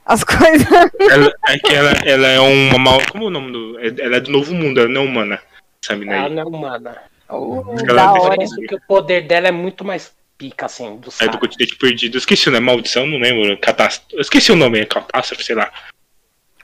as 0.06 0.24
coisas. 0.24 0.66
Ela, 0.98 1.32
é 1.48 1.58
que 1.58 1.72
ela, 1.74 1.90
ela 2.04 2.26
é 2.26 2.40
uma 2.40 2.78
mal. 2.78 2.98
Como 3.12 3.24
é 3.24 3.26
o 3.26 3.30
nome 3.30 3.52
do. 3.52 3.78
Ela 3.78 4.16
é 4.16 4.20
do 4.20 4.32
novo 4.32 4.54
mundo, 4.54 4.80
ela 4.80 4.88
não 4.88 5.02
é 5.02 5.04
humana. 5.04 5.38
Essa 5.84 5.94
mina 5.94 6.14
Ela 6.16 6.28
não 6.30 6.42
é 6.42 6.44
humana. 6.46 6.96
Oh, 7.34 7.64
Ela 7.88 7.94
da 8.12 8.18
é 8.18 8.20
hora. 8.20 8.42
Isso 8.44 8.56
que 8.60 8.74
o 8.74 8.80
poder 8.86 9.22
dela 9.26 9.48
é 9.48 9.52
muito 9.52 9.84
mais 9.84 10.12
pica, 10.36 10.66
assim, 10.66 10.96
dos 10.96 11.20
É 11.20 11.28
do 11.28 11.38
continente 11.38 11.76
perdido. 11.76 12.16
Eu 12.16 12.18
esqueci 12.18 12.48
o 12.48 12.52
nome, 12.52 12.66
maldição, 12.66 13.06
não 13.06 13.18
lembro. 13.18 13.56
Catástrofe. 13.58 14.14
Eu 14.14 14.20
esqueci 14.20 14.52
o 14.52 14.56
nome, 14.56 14.80
é 14.80 14.84
catástrofe, 14.86 15.44
sei 15.44 15.54
lá. 15.54 15.70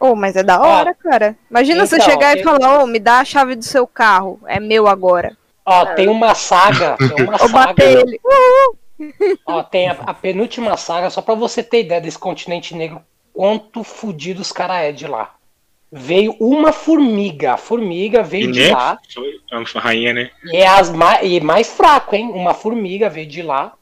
Oh, 0.00 0.14
mas 0.14 0.36
é 0.36 0.42
da 0.44 0.60
hora, 0.60 0.94
cara. 0.94 1.36
Imagina 1.50 1.84
você 1.86 1.96
Então, 1.96 2.08
chegar 2.08 2.36
e 2.36 2.40
eu- 2.40 2.44
falar, 2.44 2.82
ô, 2.82 2.86
me 2.86 2.98
dá 3.00 3.20
a 3.20 3.24
chave 3.24 3.54
do 3.56 3.64
seu 3.64 3.86
carro. 3.86 4.40
É 4.46 4.60
meu 4.60 4.86
agora. 4.86 5.36
Ó, 5.66 5.86
tem 5.94 6.08
uma 6.08 6.34
saga, 6.34 6.96
tem 7.14 7.24
uma 7.26 7.32
Ou 7.34 7.48
saga, 7.48 7.52
bater 7.52 7.98
ele. 8.06 8.20
ó, 9.46 9.62
tem 9.62 9.88
a, 9.88 9.92
a 9.92 10.14
penúltima 10.14 10.76
saga, 10.76 11.10
só 11.10 11.20
pra 11.22 11.34
você 11.34 11.62
ter 11.62 11.80
ideia 11.80 12.00
desse 12.00 12.18
continente 12.18 12.74
negro, 12.74 13.00
quanto 13.34 13.82
fudido 13.84 14.40
os 14.40 14.50
caras 14.52 14.76
é 14.78 14.92
de 14.92 15.06
lá. 15.06 15.34
Veio 15.90 16.36
uma 16.38 16.70
formiga, 16.70 17.54
a 17.54 17.56
formiga 17.56 18.22
veio 18.22 18.50
E 18.50 18.52
de 18.52 18.64
né? 18.64 18.72
lá, 18.72 18.98
Foi 19.12 19.40
é 19.50 19.56
uma 19.56 19.80
rainha, 19.80 20.12
né? 20.12 20.30
e 20.44 20.56
é 20.56 20.66
as 20.66 20.90
mais, 20.90 21.26
e 21.26 21.40
mais 21.40 21.72
fraco, 21.72 22.14
hein? 22.14 22.30
Uma 22.30 22.52
formiga 22.52 23.08
veio 23.08 23.26
de 23.26 23.42
lá, 23.42 23.74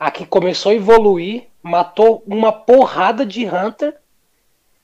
aqui 0.00 0.26
começou 0.26 0.72
a 0.72 0.74
evoluir, 0.74 1.44
matou 1.62 2.24
uma 2.26 2.52
porrada 2.52 3.24
de 3.24 3.46
Hunter 3.46 3.96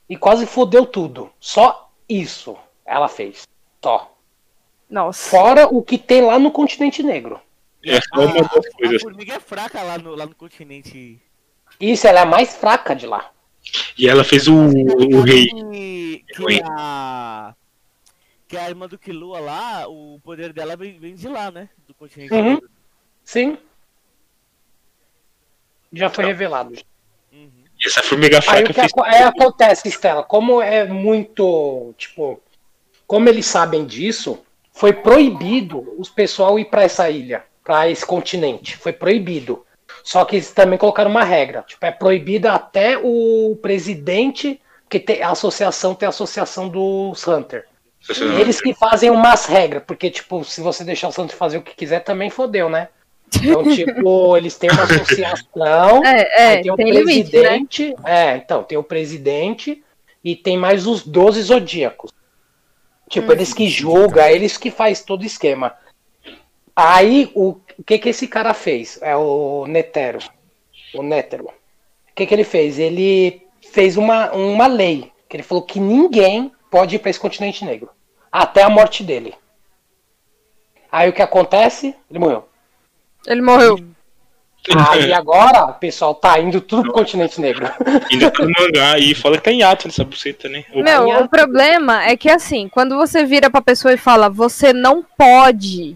e 0.09 0.15
quase 0.15 0.45
fodeu 0.45 0.85
tudo. 0.85 1.29
Só 1.39 1.91
isso 2.07 2.57
ela 2.85 3.09
fez. 3.09 3.47
Só. 3.83 4.15
Nossa. 4.89 5.29
Fora 5.29 5.67
o 5.67 5.81
que 5.81 5.97
tem 5.97 6.21
lá 6.21 6.37
no 6.37 6.51
continente 6.51 7.01
negro. 7.01 7.41
É 7.83 7.99
só 8.01 8.21
uma 8.21 8.41
das 8.41 8.55
a, 8.55 8.95
a 8.95 8.99
formiga 8.99 9.33
é 9.33 9.39
fraca 9.39 9.81
lá 9.81 9.97
no, 9.97 10.15
lá 10.15 10.25
no 10.25 10.35
continente. 10.35 11.21
Isso, 11.79 12.07
ela 12.07 12.19
é 12.19 12.23
a 12.23 12.25
mais 12.25 12.55
fraca 12.55 12.95
de 12.95 13.05
lá. 13.05 13.29
E 13.97 14.07
ela 14.07 14.23
fez 14.23 14.47
o, 14.47 14.55
o 14.55 15.21
rei. 15.21 15.47
Que, 15.47 16.61
a. 16.63 17.53
Que 18.47 18.57
a 18.57 18.69
irmã 18.69 18.87
do 18.87 18.97
Killua 18.97 19.39
lá, 19.39 19.87
o 19.87 20.19
poder 20.23 20.53
dela 20.53 20.75
vem, 20.75 20.99
vem 20.99 21.15
de 21.15 21.27
lá, 21.27 21.49
né? 21.49 21.69
Do 21.87 21.93
continente. 21.93 22.33
Uhum. 22.33 22.59
Sim. 23.23 23.57
Já 25.91 26.09
foi 26.09 26.25
revelado. 26.25 26.73
Uhum. 27.31 27.49
Essa 27.83 28.03
formiga 28.03 28.37
Aí 28.37 28.41
fraca 28.41 28.63
o 28.63 28.67
que 28.67 28.73
fez. 28.73 28.91
aí 29.03 29.23
acontece, 29.23 29.87
Estela, 29.87 30.23
como 30.23 30.61
é 30.61 30.85
muito, 30.85 31.93
tipo, 31.97 32.41
como 33.07 33.29
eles 33.29 33.45
sabem 33.45 33.85
disso, 33.85 34.39
foi 34.71 34.93
proibido 34.93 35.95
os 35.97 36.09
pessoal 36.09 36.59
ir 36.59 36.65
para 36.65 36.83
essa 36.83 37.09
ilha, 37.09 37.45
para 37.63 37.89
esse 37.89 38.05
continente, 38.05 38.77
foi 38.77 38.93
proibido. 38.93 39.65
Só 40.05 40.23
que 40.23 40.35
eles 40.35 40.51
também 40.51 40.77
colocaram 40.77 41.09
uma 41.09 41.23
regra, 41.23 41.63
tipo, 41.67 41.83
é 41.83 41.89
proibido 41.89 42.47
até 42.47 42.95
o 42.95 43.57
presidente, 43.59 44.61
que 44.87 44.99
tem 44.99 45.23
a 45.23 45.31
associação 45.31 45.95
tem 45.95 46.05
a 46.05 46.09
associação 46.09 46.69
dos 46.69 47.27
Hunter. 47.27 47.65
Eles 48.39 48.61
que 48.61 48.71
fazem 48.75 49.09
umas 49.09 49.47
regras, 49.47 49.81
porque, 49.85 50.11
tipo, 50.11 50.43
se 50.43 50.61
você 50.61 50.83
deixar 50.83 51.07
o 51.07 51.09
Hunter 51.09 51.35
fazer 51.35 51.57
o 51.57 51.63
que 51.63 51.75
quiser, 51.75 52.01
também 52.01 52.29
fodeu, 52.29 52.69
né? 52.69 52.89
Então, 53.35 53.63
tipo, 53.73 54.37
eles 54.37 54.55
têm 54.55 54.69
uma 54.69 54.83
associação. 54.83 56.05
É, 56.05 56.53
é, 56.53 56.61
tem 56.61 56.71
o 56.71 56.75
tem 56.75 56.91
limite, 56.91 57.35
né? 57.35 57.41
presidente. 57.41 57.95
É, 58.05 58.37
então, 58.37 58.61
tem 58.61 58.77
o 58.77 58.83
presidente 58.83 59.83
e 60.23 60.35
tem 60.35 60.55
mais 60.55 60.85
os 60.85 61.01
12 61.01 61.41
zodíacos. 61.41 62.11
Tipo, 63.09 63.31
eles 63.31 63.55
que 63.55 63.67
julgam, 63.67 64.23
eles 64.27 64.55
que 64.55 64.69
faz 64.69 65.01
todo 65.01 65.23
o 65.23 65.25
esquema. 65.25 65.73
Aí, 66.75 67.31
o, 67.33 67.51
o 67.77 67.83
que 67.85 67.97
que 67.97 68.09
esse 68.09 68.27
cara 68.27 68.53
fez? 68.53 68.99
É 69.01 69.15
o 69.15 69.65
Netero. 69.67 70.19
O 70.93 71.01
Nétero. 71.01 71.45
O 71.45 72.15
que 72.15 72.25
que 72.25 72.33
ele 72.33 72.43
fez? 72.43 72.77
Ele 72.79 73.41
fez 73.71 73.97
uma, 73.97 74.31
uma 74.31 74.67
lei. 74.67 75.11
Que 75.29 75.37
ele 75.37 75.43
falou 75.43 75.63
que 75.63 75.79
ninguém 75.79 76.51
pode 76.69 76.95
ir 76.95 76.99
para 76.99 77.09
esse 77.09 77.19
continente 77.19 77.63
negro. 77.63 77.89
Até 78.31 78.63
a 78.63 78.69
morte 78.69 79.03
dele. 79.03 79.33
Aí 80.91 81.09
o 81.09 81.13
que 81.13 81.21
acontece? 81.21 81.95
Ele 82.09 82.19
morreu. 82.19 82.47
Ele 83.27 83.41
morreu. 83.41 83.77
Aí 84.89 85.13
agora 85.13 85.65
o 85.65 85.73
pessoal 85.75 86.15
tá 86.15 86.39
indo 86.39 86.59
tudo 86.59 86.83
pro 86.83 86.93
continente 86.93 87.39
negro. 87.39 87.67
Ainda 88.11 88.31
tá 88.31 88.43
no 88.43 88.51
mangá 88.59 88.97
e 88.97 89.13
fala 89.13 89.37
que 89.37 89.43
tá 89.43 89.51
em 89.51 89.61
ato 89.61 89.87
nessa 89.87 90.03
buceta, 90.03 90.49
né? 90.49 90.65
O- 90.73 90.81
Meu, 90.81 91.07
o 91.23 91.29
problema 91.29 92.03
é 92.03 92.17
que 92.17 92.29
assim, 92.29 92.67
quando 92.67 92.95
você 92.97 93.23
vira 93.25 93.49
pra 93.49 93.61
pessoa 93.61 93.93
e 93.93 93.97
fala, 93.97 94.27
você 94.29 94.73
não 94.73 95.03
pode, 95.03 95.95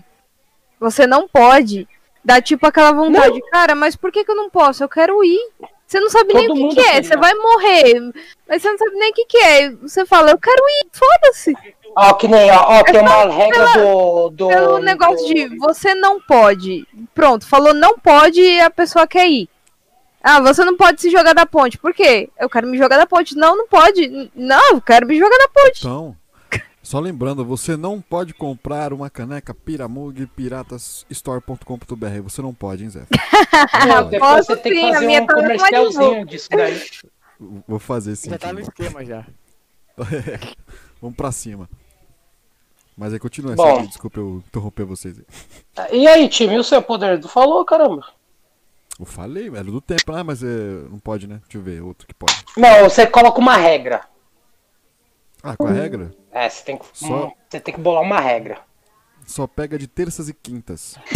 você 0.80 1.06
não 1.08 1.28
pode, 1.28 1.88
dá 2.24 2.42
tipo 2.42 2.66
aquela 2.68 2.92
vontade, 2.92 3.40
cara, 3.52 3.76
mas 3.76 3.96
por 3.96 4.12
que, 4.12 4.24
que 4.24 4.32
eu 4.32 4.36
não 4.36 4.50
posso? 4.50 4.84
Eu 4.84 4.90
quero 4.90 5.24
ir. 5.24 5.40
Você 5.86 6.00
não 6.00 6.10
sabe 6.10 6.34
nem 6.36 6.48
Todo 6.48 6.66
o 6.66 6.70
que, 6.70 6.76
que 6.76 6.82
é, 6.88 7.02
você 7.02 7.16
né? 7.16 7.22
vai 7.22 7.34
morrer, 7.34 8.00
mas 8.48 8.62
você 8.62 8.70
não 8.70 8.78
sabe 8.78 8.92
nem 8.92 9.10
o 9.10 9.14
que, 9.14 9.26
que 9.26 9.38
é. 9.38 9.72
Você 9.72 10.06
fala, 10.06 10.30
eu 10.32 10.38
quero 10.38 10.62
ir, 10.62 10.88
foda-se. 10.92 11.54
Ó, 11.96 12.14
que 12.14 12.28
nem, 12.28 12.52
ó, 12.52 12.80
ó, 12.80 12.84
tem 12.84 13.00
uma 13.02 13.26
regra 13.26 13.66
do. 13.74 14.30
do 14.30 14.48
Pelo 14.48 14.78
negócio 14.80 15.28
do- 15.28 15.34
de 15.34 15.58
você 15.58 15.96
não 15.96 16.22
pode. 16.22 16.88
Pronto, 17.16 17.48
falou 17.48 17.74
não 17.74 17.98
pode 17.98 18.40
e 18.40 18.62
a 18.62 18.70
pessoa 18.70 19.08
quer 19.08 19.28
ir. 19.28 19.50
Ah, 20.22 20.40
você 20.40 20.64
não 20.64 20.78
pode 20.78 21.02
se 21.02 21.10
jogar 21.10 21.34
da 21.34 21.46
ponte. 21.48 21.78
Por 21.80 21.92
quê? 21.94 22.30
Eu 22.38 22.48
quero 22.50 22.68
me 22.68 22.78
jogar 22.78 22.98
da 22.98 23.08
ponte. 23.08 23.36
Não, 23.36 23.58
não 23.58 23.68
pode. 23.68 24.30
Não, 24.36 24.74
eu 24.74 24.82
quero 24.82 25.08
me 25.08 25.18
jogar 25.18 25.38
da 25.40 25.48
ponte. 25.48 25.80
Então, 25.80 26.16
só 26.90 27.00
lembrando, 27.00 27.46
você 27.46 27.78
não 27.78 28.02
pode 28.02 28.34
comprar 28.34 28.92
uma 28.94 29.12
caneca 29.12 29.54
Piramug 29.54 30.26
piratasstore.com.br. 30.26 32.22
Você 32.24 32.42
não 32.42 32.52
pode, 32.52 32.84
hein, 32.84 32.90
Zé? 32.90 33.06
Não, 33.88 34.10
Posso 34.20 34.46
você 34.46 34.58
tem 34.58 34.72
que 34.72 34.80
sim, 34.80 34.96
a 34.96 35.02
minha 35.02 35.22
um 35.22 35.28
tá 35.28 35.36
comercialzinho 35.36 36.26
disso 36.26 36.50
daí. 36.50 36.82
Vou 37.68 37.78
fazer 37.78 38.16
sim. 38.16 38.32
Já 38.32 38.40
tá 38.40 38.52
no 38.52 38.62
esquema 38.62 39.06
já. 39.06 39.24
Vamos 41.00 41.16
pra 41.16 41.32
cima. 41.32 41.70
Mas 42.98 43.14
aí 43.14 43.20
continua, 43.20 43.56
Bom. 43.56 43.82
Bom. 43.82 43.86
desculpa 43.86 44.20
eu 44.20 44.44
interromper 44.48 44.86
vocês 44.86 45.20
aí. 45.20 45.26
E 45.92 46.08
aí, 46.08 46.28
time, 46.28 46.56
e 46.56 46.58
o 46.58 46.64
seu 46.64 46.82
poder? 46.82 47.20
Tu 47.20 47.28
falou, 47.28 47.64
caramba. 47.66 48.04
Eu 49.00 49.06
falei, 49.06 49.48
velho, 49.48 49.72
do 49.74 49.80
tempo, 49.80 50.12
ah, 50.12 50.24
mas 50.24 50.42
é, 50.42 50.48
não 50.90 50.98
pode, 50.98 51.28
né? 51.28 51.40
Deixa 51.44 51.60
eu 51.60 51.62
ver, 51.62 51.84
outro 51.84 52.08
que 52.08 52.16
pode. 52.16 52.34
Não, 52.58 52.90
você 52.90 53.06
coloca 53.06 53.40
uma 53.40 53.58
regra. 53.58 54.10
Ah, 55.44 55.56
com 55.56 55.68
a 55.68 55.72
regra? 55.72 56.12
É, 56.32 56.50
você 56.50 56.64
tem 56.64 56.78
que, 56.78 56.86
Só- 56.94 57.28
hum, 57.28 57.32
você 57.50 57.60
tem 57.60 57.74
que 57.74 57.80
bolar 57.80 58.02
uma 58.02 58.20
regra. 58.20 58.60
Só 59.26 59.46
pega 59.48 59.78
de 59.78 59.88
terças 59.88 60.28
e 60.30 60.34
quintas. 60.34 60.98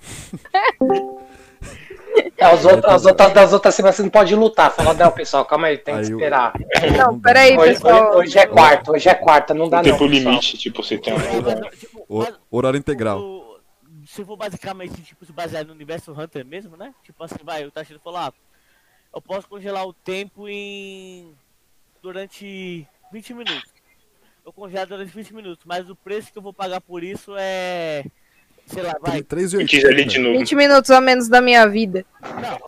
É, 2.36 2.44
as, 2.44 2.64
outras, 2.64 2.92
as 2.94 3.06
outras 3.06 3.32
das 3.32 3.52
outras 3.52 3.74
semanas 3.74 3.96
você 3.96 4.02
não 4.02 4.10
pode 4.10 4.34
lutar. 4.34 4.70
Fala, 4.72 4.94
não, 4.94 5.10
pessoal, 5.10 5.44
calma 5.44 5.68
aí, 5.68 5.78
tem 5.78 5.94
que 5.94 6.00
Aí 6.00 6.10
eu- 6.10 6.18
esperar. 6.18 6.52
Não, 6.96 7.18
peraí, 7.20 7.56
Hoje, 7.56 7.74
pessoal. 7.74 8.10
hoje- 8.10 8.18
hoje 8.18 8.38
é 8.38 8.46
quarta, 8.46 8.92
hoje 8.92 9.08
é 9.08 9.14
quarta, 9.14 9.54
não 9.54 9.68
dá 9.68 9.78
não. 9.78 9.84
tempo 9.84 9.98
pessoal. 9.98 10.10
limite, 10.10 10.58
tipo, 10.58 10.82
você 10.82 10.98
tem 10.98 11.14
uma. 11.14 11.70
Tipo, 11.70 12.04
O- 12.08 12.18
mas 12.20 12.34
horário 12.50 12.78
integral. 12.78 13.20
o- 13.20 13.58
se 14.06 14.24
for 14.24 14.36
basicamente 14.36 15.02
tipo, 15.02 15.24
se 15.24 15.32
basear 15.32 15.64
no 15.66 15.72
universo 15.72 16.12
Hunter 16.12 16.44
mesmo, 16.46 16.76
né? 16.76 16.94
Tipo 17.04 17.22
assim, 17.24 17.36
vai, 17.44 17.64
o 17.64 17.70
Tashiro 17.70 18.00
falou, 18.02 18.20
ah, 18.20 18.32
eu 19.14 19.20
posso 19.20 19.48
congelar 19.48 19.86
o 19.86 19.92
tempo 19.92 20.48
em. 20.48 21.34
Durante 22.12 22.86
20 23.12 23.34
minutos. 23.34 23.62
Eu 24.44 24.52
congelo 24.52 24.86
durante 24.86 25.14
20 25.14 25.34
minutos, 25.34 25.64
mas 25.66 25.88
o 25.90 25.94
preço 25.94 26.32
que 26.32 26.38
eu 26.38 26.42
vou 26.42 26.54
pagar 26.54 26.80
por 26.80 27.04
isso 27.04 27.34
é. 27.38 28.02
Sei 28.66 28.82
lá, 28.82 28.94
vai. 29.00 29.22
3 29.22 29.54
e 29.54 29.64
Diz 29.64 29.84
ali 29.84 30.04
de 30.04 30.16
80. 30.18 30.20
novo. 30.20 30.38
20 30.38 30.54
minutos 30.54 30.90
a 30.90 31.00
menos 31.00 31.28
da 31.28 31.40
minha 31.40 31.66
vida. 31.68 32.04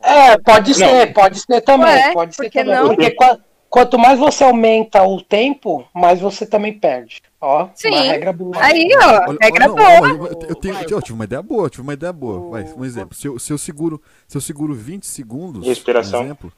É, 0.03 0.37
pode 0.39 0.75
ser, 0.75 1.13
pode 1.13 1.41
ser 1.41 1.61
também. 1.63 1.89
Ué, 1.89 2.13
pode 2.13 2.35
ser 2.37 2.51
também. 2.51 2.75
não? 2.75 2.89
Porque 2.89 3.11
qua- 3.13 3.39
quanto 3.69 3.99
mais 3.99 4.19
você 4.19 4.45
aumenta 4.45 5.03
o 5.03 5.21
tempo, 5.23 5.87
mais 5.95 6.21
você 6.21 6.47
também 6.47 6.79
perde. 6.79 7.21
Ó, 7.41 7.69
Sim. 7.75 7.91
uma 7.91 8.01
regra 8.03 8.33
boa. 8.33 8.53
Aí, 8.63 8.89
ó, 8.95 9.31
Olha- 9.31 9.39
regra 9.43 9.65
olha, 9.65 9.69
não, 9.69 9.75
boa. 9.77 10.01
olha, 10.01 10.33
eu, 10.43 10.49
eu 10.51 10.55
tenho, 10.55 10.75
eu 10.91 11.03
tive 11.03 11.15
uma 11.15 11.25
ideia 11.25 11.43
boa, 11.43 11.65
eu 11.67 11.71
tive 11.71 11.83
uma 11.83 11.95
ideia 11.95 12.13
boa. 12.13 12.51
Vai, 12.51 12.65
um 12.77 12.85
exemplo. 12.85 13.15
Se 13.15 13.27
eu, 13.27 13.39
se 13.39 13.53
eu 13.53 13.59
seguro, 13.59 14.01
se 14.29 14.37
eu 14.37 14.41
seguro 14.41 14.75
20 14.75 15.07
segundos, 15.07 15.67
Respiração. 15.67 16.21
por 16.21 16.25
exemplo, 16.27 16.53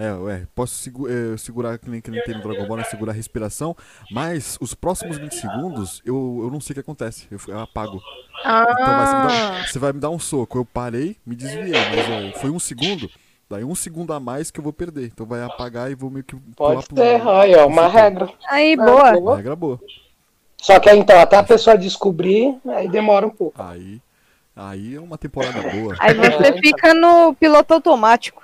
é, 0.00 0.12
ué, 0.14 0.46
posso 0.54 0.74
segu- 0.76 1.08
eh, 1.08 1.36
segurar 1.36 1.78
que 1.78 1.90
nem, 1.90 2.00
que 2.00 2.10
nem 2.10 2.20
tem 2.20 2.34
no 2.34 2.40
Dragon 2.42 2.64
Ball, 2.66 2.78
né, 2.78 2.84
segurar 2.84 3.12
a 3.12 3.14
respiração, 3.14 3.76
mas 4.08 4.56
os 4.60 4.74
próximos 4.74 5.18
20 5.18 5.34
segundos 5.34 6.00
eu, 6.04 6.40
eu 6.44 6.50
não 6.50 6.60
sei 6.60 6.72
o 6.72 6.74
que 6.74 6.80
acontece, 6.80 7.26
eu, 7.30 7.38
eu 7.48 7.60
apago. 7.60 8.02
Então 8.68 8.94
vai, 8.94 9.06
você, 9.06 9.16
me 9.16 9.22
Ah, 9.22 9.22
dá, 9.22 9.64
você 9.64 9.78
vai 9.78 9.92
me 9.92 10.00
dar 10.00 10.10
um 10.10 10.18
soco, 10.18 10.58
eu 10.58 10.64
parei, 10.64 11.16
me 11.26 11.36
desviei, 11.36 11.84
mas 11.84 12.08
é, 12.08 12.32
foi 12.32 12.50
um 12.50 12.58
segundo, 12.58 13.10
daí 13.48 13.64
um 13.64 13.74
segundo 13.74 14.12
a 14.12 14.20
mais 14.20 14.50
que 14.50 14.60
eu 14.60 14.64
vou 14.64 14.72
perder, 14.72 15.06
então 15.06 15.26
vai 15.26 15.42
apagar 15.42 15.90
e 15.90 15.94
vou 15.94 16.10
meio 16.10 16.24
que 16.24 16.36
pular 16.36 16.56
Pode 16.56 16.86
pro- 16.86 16.96
ser, 16.96 17.28
aí, 17.28 17.54
ó, 17.56 17.66
uma 17.66 17.88
regra. 17.88 18.28
aí, 18.48 18.76
boa. 18.76 19.18
Uma 19.18 19.36
regra 19.36 19.56
boa. 19.56 19.80
Só 20.58 20.78
que 20.78 20.88
aí, 20.90 20.98
então, 20.98 21.18
até 21.18 21.36
a 21.36 21.42
pessoa 21.42 21.76
descobrir, 21.76 22.58
aí 22.68 22.88
demora 22.88 23.26
um 23.26 23.30
pouco. 23.30 23.60
Aí, 23.60 24.00
aí 24.54 24.94
é 24.94 25.00
uma 25.00 25.18
temporada 25.18 25.62
boa. 25.62 25.94
Aí 26.00 26.14
você 26.14 26.52
fica 26.58 26.94
no 26.94 27.34
piloto 27.34 27.74
automático. 27.74 28.42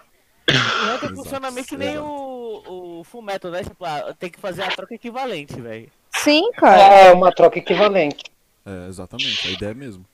O 0.48 0.94
Hunter 0.94 1.10
Exato, 1.10 1.14
funciona 1.16 1.50
meio 1.50 1.66
que 1.66 1.76
nem 1.76 1.98
o, 1.98 3.00
o 3.00 3.04
Full 3.04 3.22
Metal, 3.22 3.50
né? 3.50 3.62
Tipo, 3.64 3.84
ah, 3.84 4.14
tem 4.18 4.30
que 4.30 4.38
fazer 4.38 4.62
a 4.62 4.68
troca 4.68 4.94
equivalente, 4.94 5.60
velho. 5.60 5.88
Sim, 6.12 6.50
cara. 6.52 6.80
É 6.82 7.12
uma 7.12 7.32
troca 7.32 7.58
equivalente. 7.58 8.24
É, 8.64 8.88
exatamente, 8.88 9.48
a 9.48 9.50
ideia 9.50 9.70
é 9.70 9.74
mesmo. 9.74 10.04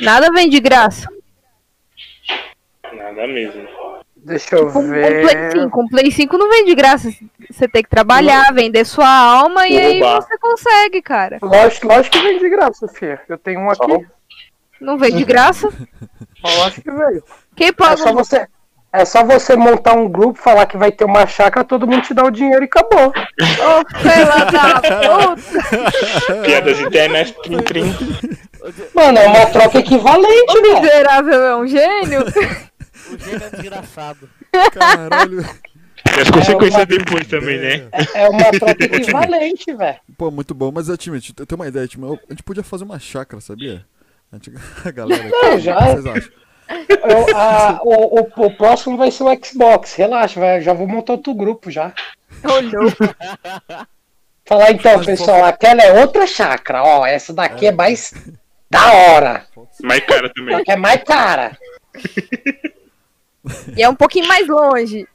Nada 0.00 0.30
vem 0.32 0.48
de 0.48 0.60
graça. 0.60 1.06
Nada 2.92 3.26
mesmo. 3.26 3.68
Deixa 4.16 4.56
eu 4.56 4.66
Com, 4.66 4.72
com 4.74 4.90
ver. 4.90 5.22
Play 5.22 5.50
5, 5.62 5.70
com 5.70 5.88
Play 5.88 6.10
5 6.10 6.38
não 6.38 6.48
vem 6.50 6.64
de 6.66 6.74
graça. 6.74 7.10
Você 7.50 7.66
tem 7.68 7.82
que 7.82 7.88
trabalhar, 7.88 8.52
vender 8.52 8.84
sua 8.84 9.08
alma 9.08 9.66
e 9.66 9.78
aí 9.78 10.02
Oba. 10.02 10.20
você 10.20 10.36
consegue, 10.38 11.00
cara. 11.00 11.38
Lógico, 11.40 11.86
lógico 11.86 12.16
que 12.18 12.22
vem 12.22 12.38
de 12.38 12.48
graça, 12.50 12.86
filha. 12.88 13.20
Eu 13.28 13.38
tenho 13.38 13.60
um 13.60 13.70
aqui. 13.70 14.06
Não 14.80 14.98
vem 14.98 15.14
de 15.16 15.24
graça? 15.24 15.68
Lógico 16.42 16.82
que 16.82 16.90
veio. 16.90 17.24
Quem 17.56 17.68
É 17.68 17.72
paga? 17.72 17.96
só 17.98 18.12
você. 18.12 18.46
É 18.92 19.04
só 19.04 19.24
você 19.24 19.54
montar 19.54 19.92
um 19.94 20.08
grupo, 20.08 20.40
falar 20.40 20.66
que 20.66 20.76
vai 20.76 20.90
ter 20.90 21.04
uma 21.04 21.24
chácara, 21.26 21.64
todo 21.64 21.86
mundo 21.86 22.02
te 22.02 22.12
dá 22.12 22.24
o 22.24 22.30
dinheiro 22.30 22.64
e 22.64 22.66
acabou. 22.66 23.08
Ô, 23.08 23.98
fela 24.00 24.44
da 24.46 24.80
puta. 24.80 26.42
Piadas 26.44 26.80
internas, 26.80 27.30
trim, 27.42 27.58
trim. 27.62 27.84
Mano, 28.94 29.18
é 29.18 29.26
uma 29.28 29.46
troca 29.46 29.78
equivalente, 29.78 30.58
O 30.58 30.62
velho. 30.62 30.80
miserável 30.82 31.40
é 31.40 31.56
um 31.56 31.66
gênio. 31.66 32.24
O 33.10 33.18
gênio 33.18 33.42
é 33.44 33.50
desgraçado. 33.50 34.28
Caralho. 34.72 35.40
E 36.16 36.20
as 36.20 36.30
consequências 36.30 36.86
depois 36.86 37.26
também, 37.26 37.58
né? 37.58 37.88
É 38.14 38.28
uma 38.28 38.50
troca 38.56 38.84
equivalente, 38.84 39.72
velho. 39.74 39.96
Pô, 40.16 40.30
muito 40.30 40.54
bom. 40.54 40.70
Mas, 40.72 40.88
é, 40.88 40.96
time, 40.96 41.18
eu 41.36 41.44
tenho 41.46 41.60
uma 41.60 41.66
ideia, 41.66 41.88
time. 41.88 42.04
eu- 42.06 42.20
A 42.28 42.32
gente 42.32 42.44
podia 42.44 42.62
fazer 42.62 42.84
uma 42.84 43.00
chácara, 43.00 43.40
sabia? 43.40 43.84
A, 44.30 44.36
gente, 44.36 44.52
a 44.84 44.90
galera 44.92 45.22
aqui. 45.24 45.32
Não, 45.32 45.58
já 45.58 45.74
O 45.74 45.78
que 45.78 45.84
é. 45.84 45.92
vocês 45.96 46.06
acham? 46.06 46.32
Eu- 46.88 47.36
a- 47.36 47.80
o, 47.82 48.20
o- 48.20 48.46
o 48.46 48.56
próximo 48.56 48.96
vai 48.96 49.10
ser 49.10 49.24
o 49.24 49.44
Xbox. 49.44 49.94
Relaxa. 49.94 50.60
Já 50.60 50.72
vou 50.72 50.86
montar 50.86 51.14
outro 51.14 51.34
grupo 51.34 51.70
já. 51.70 51.92
Olhou. 52.44 52.90
Falar 54.46 54.72
então, 54.72 54.96
Mas 54.96 55.06
pessoal, 55.06 55.44
aquela 55.44 55.82
é 55.82 56.00
outra 56.00 56.26
chácara. 56.26 56.82
Ó, 56.82 57.06
essa 57.06 57.32
daqui 57.32 57.66
é 57.66 57.72
mais 57.72 58.12
da 58.70 58.92
hora. 58.92 59.46
Mais 59.82 60.00
cara 60.04 60.32
também. 60.34 60.56
Só 60.56 60.64
que 60.64 60.72
é 60.72 60.76
mais 60.76 61.02
cara. 61.04 61.56
E 63.74 63.82
é 63.82 63.88
um 63.88 63.94
pouquinho 63.94 64.28
mais 64.28 64.46
longe. 64.46 65.08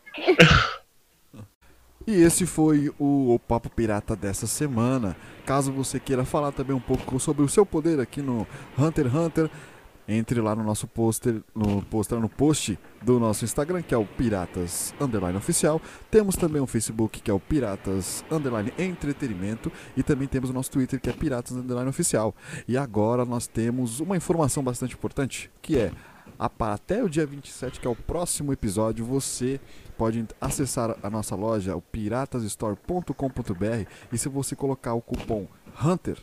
E 2.07 2.21
esse 2.23 2.45
foi 2.45 2.89
o, 2.99 3.33
o 3.35 3.39
Papo 3.39 3.69
Pirata 3.69 4.15
dessa 4.15 4.47
semana. 4.47 5.15
Caso 5.45 5.71
você 5.71 5.99
queira 5.99 6.25
falar 6.25 6.51
também 6.51 6.75
um 6.75 6.79
pouco 6.79 7.19
sobre 7.19 7.43
o 7.43 7.47
seu 7.49 7.65
poder 7.65 7.99
aqui 7.99 8.21
no 8.21 8.47
Hunter 8.77 9.05
x 9.05 9.13
Hunter, 9.15 9.49
Entre 10.07 10.39
lá 10.39 10.55
no 10.55 10.63
nosso 10.63 10.87
poster, 10.87 11.41
no 11.55 11.81
poster, 11.83 12.19
no 12.19 12.29
post 12.29 12.77
do 13.01 13.19
nosso 13.19 13.43
Instagram, 13.43 13.81
que 13.81 13.93
é 13.93 13.97
o 13.97 14.05
Piratas 14.05 14.93
Underline 14.99 15.37
Oficial. 15.37 15.81
Temos 16.11 16.35
também 16.35 16.61
o 16.61 16.67
Facebook, 16.67 17.21
que 17.21 17.31
é 17.31 17.33
o 17.33 17.39
Piratas 17.39 18.23
Underline 18.29 18.71
Entretenimento. 18.77 19.71
E 19.97 20.03
também 20.03 20.27
temos 20.27 20.49
o 20.49 20.53
nosso 20.53 20.71
Twitter, 20.71 20.99
que 20.99 21.09
é 21.09 21.13
Piratas 21.13 21.57
Underline 21.57 21.89
Oficial. 21.89 22.35
E 22.67 22.77
agora 22.77 23.25
nós 23.25 23.47
temos 23.47 23.99
uma 23.99 24.15
informação 24.15 24.63
bastante 24.63 24.93
importante, 24.93 25.49
que 25.61 25.77
é 25.77 25.91
até 26.37 27.03
o 27.03 27.09
dia 27.09 27.25
27, 27.25 27.79
que 27.79 27.87
é 27.87 27.89
o 27.89 27.95
próximo 27.95 28.51
episódio, 28.51 29.05
você 29.05 29.59
pode 29.97 30.25
acessar 30.39 30.97
a 31.01 31.09
nossa 31.09 31.35
loja, 31.35 31.75
o 31.75 31.81
piratasstore.com.br, 31.81 33.89
e 34.11 34.17
se 34.17 34.27
você 34.27 34.55
colocar 34.55 34.93
o 34.93 35.01
cupom 35.01 35.47
HUNTER, 35.83 36.17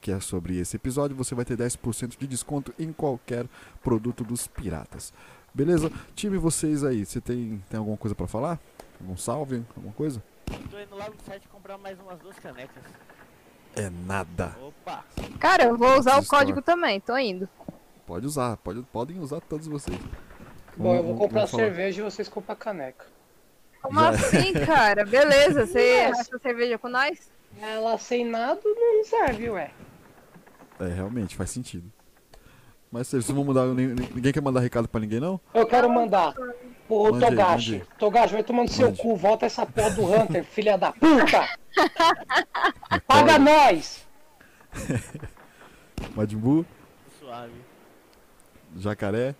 que 0.00 0.10
é 0.12 0.20
sobre 0.20 0.58
esse 0.58 0.76
episódio, 0.76 1.16
você 1.16 1.34
vai 1.34 1.44
ter 1.44 1.56
10% 1.56 2.16
de 2.18 2.26
desconto 2.26 2.72
em 2.78 2.92
qualquer 2.92 3.46
produto 3.82 4.22
dos 4.24 4.46
piratas. 4.46 5.12
Beleza? 5.52 5.90
Time, 6.14 6.38
vocês 6.38 6.84
aí, 6.84 7.04
você 7.04 7.20
tem, 7.20 7.62
tem 7.68 7.78
alguma 7.78 7.96
coisa 7.96 8.14
pra 8.14 8.26
falar? 8.26 8.60
Algum 9.00 9.16
salve? 9.16 9.64
Alguma 9.76 9.92
coisa? 9.94 10.22
Tô 10.70 10.78
indo 10.78 10.96
lá 10.96 11.08
no 11.08 11.16
site 11.26 11.48
comprar 11.48 11.78
mais 11.78 11.98
umas 12.00 12.18
duas 12.20 12.38
canecas. 12.38 12.82
É 13.76 13.90
nada. 14.06 14.56
Opa! 14.60 15.04
Cara, 15.38 15.64
eu 15.64 15.76
vou 15.76 15.98
usar 15.98 16.16
o 16.16 16.20
Store. 16.20 16.44
código 16.44 16.62
também, 16.62 17.00
tô 17.00 17.16
indo. 17.16 17.48
Pode 18.06 18.26
usar, 18.26 18.56
pode, 18.58 18.82
podem 18.84 19.18
usar 19.18 19.40
todos 19.40 19.66
vocês. 19.66 19.98
Bom, 20.76 20.94
eu 20.94 21.02
vou 21.02 21.16
comprar 21.16 21.46
cerveja 21.46 22.00
e 22.00 22.04
vocês 22.04 22.28
compram 22.28 22.56
caneca. 22.56 23.04
Como 23.82 24.00
Já- 24.00 24.08
assim, 24.10 24.52
cara? 24.64 25.04
Beleza, 25.04 25.66
você 25.66 26.10
acha 26.12 26.38
cerveja 26.38 26.78
com 26.78 26.88
nós? 26.88 27.30
Ela 27.60 27.98
sem 27.98 28.24
nada 28.24 28.60
não 28.64 29.04
serve, 29.04 29.50
ué. 29.50 29.70
É, 30.80 30.86
realmente, 30.94 31.34
faz 31.36 31.50
sentido. 31.50 31.90
Mas 32.90 33.06
vocês 33.08 33.28
vão 33.30 33.44
mudar. 33.44 33.66
nin- 33.66 33.94
Ninguém 34.14 34.32
quer 34.32 34.40
mandar 34.40 34.60
recado 34.60 34.88
pra 34.88 35.00
ninguém, 35.00 35.20
não? 35.20 35.38
Eu 35.52 35.66
quero 35.66 35.90
mandar 35.90 36.34
o 36.88 37.10
Mande 37.12 37.26
Togashi. 37.26 37.74
aí. 37.74 37.82
Togashi, 37.98 38.32
vai 38.32 38.42
tomando 38.42 38.70
seu 38.70 38.86
Mande. 38.86 39.02
cu, 39.02 39.14
volta 39.16 39.44
essa 39.46 39.66
porra 39.66 39.90
do 39.90 40.04
Hunter, 40.06 40.44
filha 40.46 40.78
da 40.78 40.90
puta! 40.92 41.46
Paga 43.06 43.38
nós! 43.38 44.06
Majin 46.16 46.36
Buu, 46.38 46.64
Suave. 47.18 47.52
jacaré, 48.76 49.34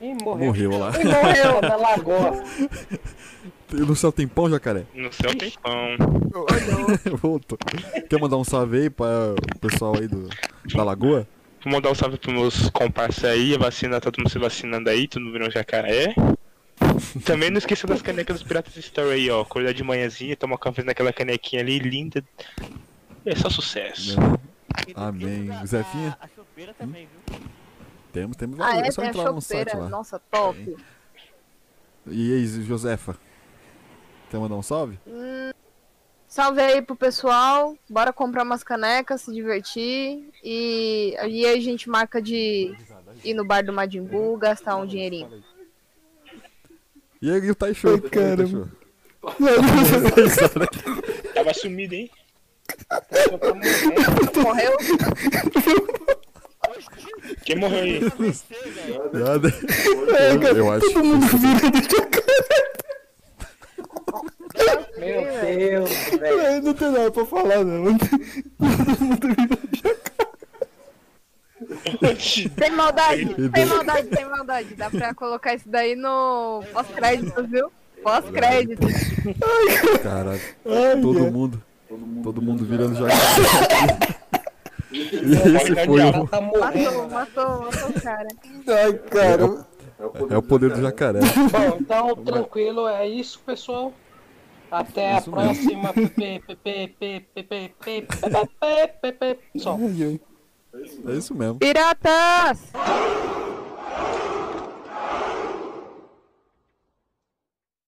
Ih, 0.00 0.14
morreu. 0.22 0.46
morreu 0.46 0.78
lá. 0.78 0.90
Ih, 0.98 1.04
morreu 1.04 1.60
na 1.62 1.76
lagoa. 1.76 2.32
No 3.72 3.94
céu 3.94 4.10
tem 4.10 4.26
pão, 4.26 4.48
jacaré? 4.48 4.84
No 4.94 5.12
céu 5.12 5.34
tem 5.36 5.50
pão. 5.62 5.96
Voltou. 7.20 7.58
Quer 8.08 8.18
mandar 8.20 8.36
um 8.38 8.44
salve 8.44 8.78
aí 8.82 8.90
para 8.90 9.34
o 9.34 9.58
pessoal 9.60 9.94
aí 9.98 10.08
do, 10.08 10.28
da 10.74 10.82
Lagoa? 10.84 11.26
Vou 11.62 11.72
mandar 11.74 11.90
um 11.90 11.94
salve 11.94 12.16
pros 12.16 12.32
meus 12.34 12.70
comparsas 12.70 13.24
aí, 13.24 13.54
a 13.54 13.58
vacina, 13.58 14.00
todo 14.00 14.16
mundo 14.18 14.30
se 14.30 14.38
vacinando 14.38 14.88
aí, 14.88 15.06
todo 15.06 15.22
mundo 15.22 15.32
virou 15.32 15.48
um 15.48 15.50
jacaré. 15.50 16.14
Também 17.24 17.50
não 17.50 17.58
esqueça 17.58 17.86
das 17.86 18.00
canecas 18.00 18.38
dos 18.38 18.48
Piratas 18.48 18.74
Story 18.76 19.10
aí, 19.10 19.30
ó. 19.30 19.42
Acordar 19.42 19.74
de 19.74 19.82
manhãzinha, 19.84 20.34
tomar 20.36 20.56
café 20.58 20.82
naquela 20.82 21.12
canequinha 21.12 21.60
ali, 21.60 21.78
linda. 21.78 22.24
É 23.26 23.34
só 23.34 23.50
sucesso. 23.50 24.16
Amém. 24.94 25.46
da- 25.46 25.64
Zefinha? 25.66 26.16
A, 26.20 26.24
a 26.24 26.28
chopeira 26.28 26.72
também, 26.72 27.06
viu? 27.28 27.38
Temos, 28.12 28.36
temos 28.36 28.58
Ah, 28.60 28.68
valor. 28.68 28.84
é, 28.84 28.88
É 28.88 28.90
só 28.90 29.02
tem 29.02 29.08
a 29.08 29.12
entrar 29.12 29.32
no 29.32 29.40
site 29.42 29.76
lá. 29.76 29.88
Nossa, 29.88 30.18
top. 30.30 30.76
E 32.06 32.32
aí, 32.32 32.46
Josefa? 32.64 33.16
Quer 34.30 34.38
mandar 34.38 34.56
um 34.56 34.62
salve? 34.62 34.98
Salve 36.26 36.60
aí 36.60 36.82
pro 36.82 36.94
pessoal. 36.94 37.74
Bora 37.88 38.12
comprar 38.12 38.42
umas 38.42 38.62
canecas, 38.62 39.22
se 39.22 39.32
divertir. 39.32 40.28
E 40.44 41.16
aí 41.18 41.46
a 41.46 41.58
gente 41.60 41.88
marca 41.88 42.20
de 42.20 42.74
ir 43.24 43.34
no 43.34 43.44
bar 43.44 43.64
do 43.64 43.72
Majin 43.72 44.02
Buu, 44.02 44.36
gastar 44.36 44.76
um 44.76 44.86
dinheirinho. 44.86 45.42
E 47.20 47.30
aí, 47.30 47.50
o 47.50 47.54
Taisho? 47.54 47.88
Ai, 47.88 48.00
caramba. 48.00 48.70
Tava 51.34 51.52
sumido, 51.52 51.94
hein? 51.94 52.08
Morreu? 54.40 54.76
Quem 57.44 57.56
morreu 57.56 57.80
aí? 57.80 57.98
Você, 58.00 58.54
velho. 58.54 59.10
Nada. 59.12 59.48
Eu, 60.48 60.56
eu 60.56 60.70
acho. 60.70 60.86
Meu 64.98 65.22
Deus, 65.40 65.90
velho. 66.18 66.62
Não 66.62 66.74
tem 66.74 66.90
nada 66.90 67.10
pra 67.10 67.24
falar, 67.26 67.64
não. 67.64 67.96
Sem 72.18 72.70
maldade, 72.70 73.34
sem 73.54 73.66
maldade, 73.66 74.08
sem 74.14 74.24
maldade. 74.28 74.74
Dá 74.74 74.90
pra 74.90 75.14
colocar 75.14 75.54
isso 75.54 75.68
daí 75.68 75.94
no 75.94 76.62
pós-crédito, 76.72 77.46
viu? 77.46 77.70
Pós-crédito. 78.02 78.86
Caraca. 80.02 80.40
Ai, 80.66 81.00
Todo 81.00 81.30
mundo. 81.32 81.62
Todo 82.22 82.42
mundo 82.42 82.64
virando 82.64 82.94
jacaré. 82.94 84.18
E 84.90 85.32
esse 85.56 85.74
foi 85.86 86.00
o. 86.00 86.28
Matou, 86.58 87.08
matou, 87.08 87.62
matou 87.62 87.90
o 87.90 88.00
cara. 88.00 88.28
Ai, 88.68 88.92
cara. 88.92 89.66
É 90.30 90.36
o 90.36 90.42
poder 90.42 90.70
do 90.70 90.80
jacaré. 90.80 91.20
Bom, 91.20 91.78
então 91.80 92.16
tranquilo, 92.16 92.86
é 92.86 93.08
isso, 93.08 93.40
pessoal. 93.44 93.92
Até 94.70 95.16
a 95.16 95.22
próxima. 95.22 95.92
Só. 99.56 99.76
É 101.06 101.12
isso 101.16 101.34
mesmo. 101.34 101.58
Piratas! 101.58 102.72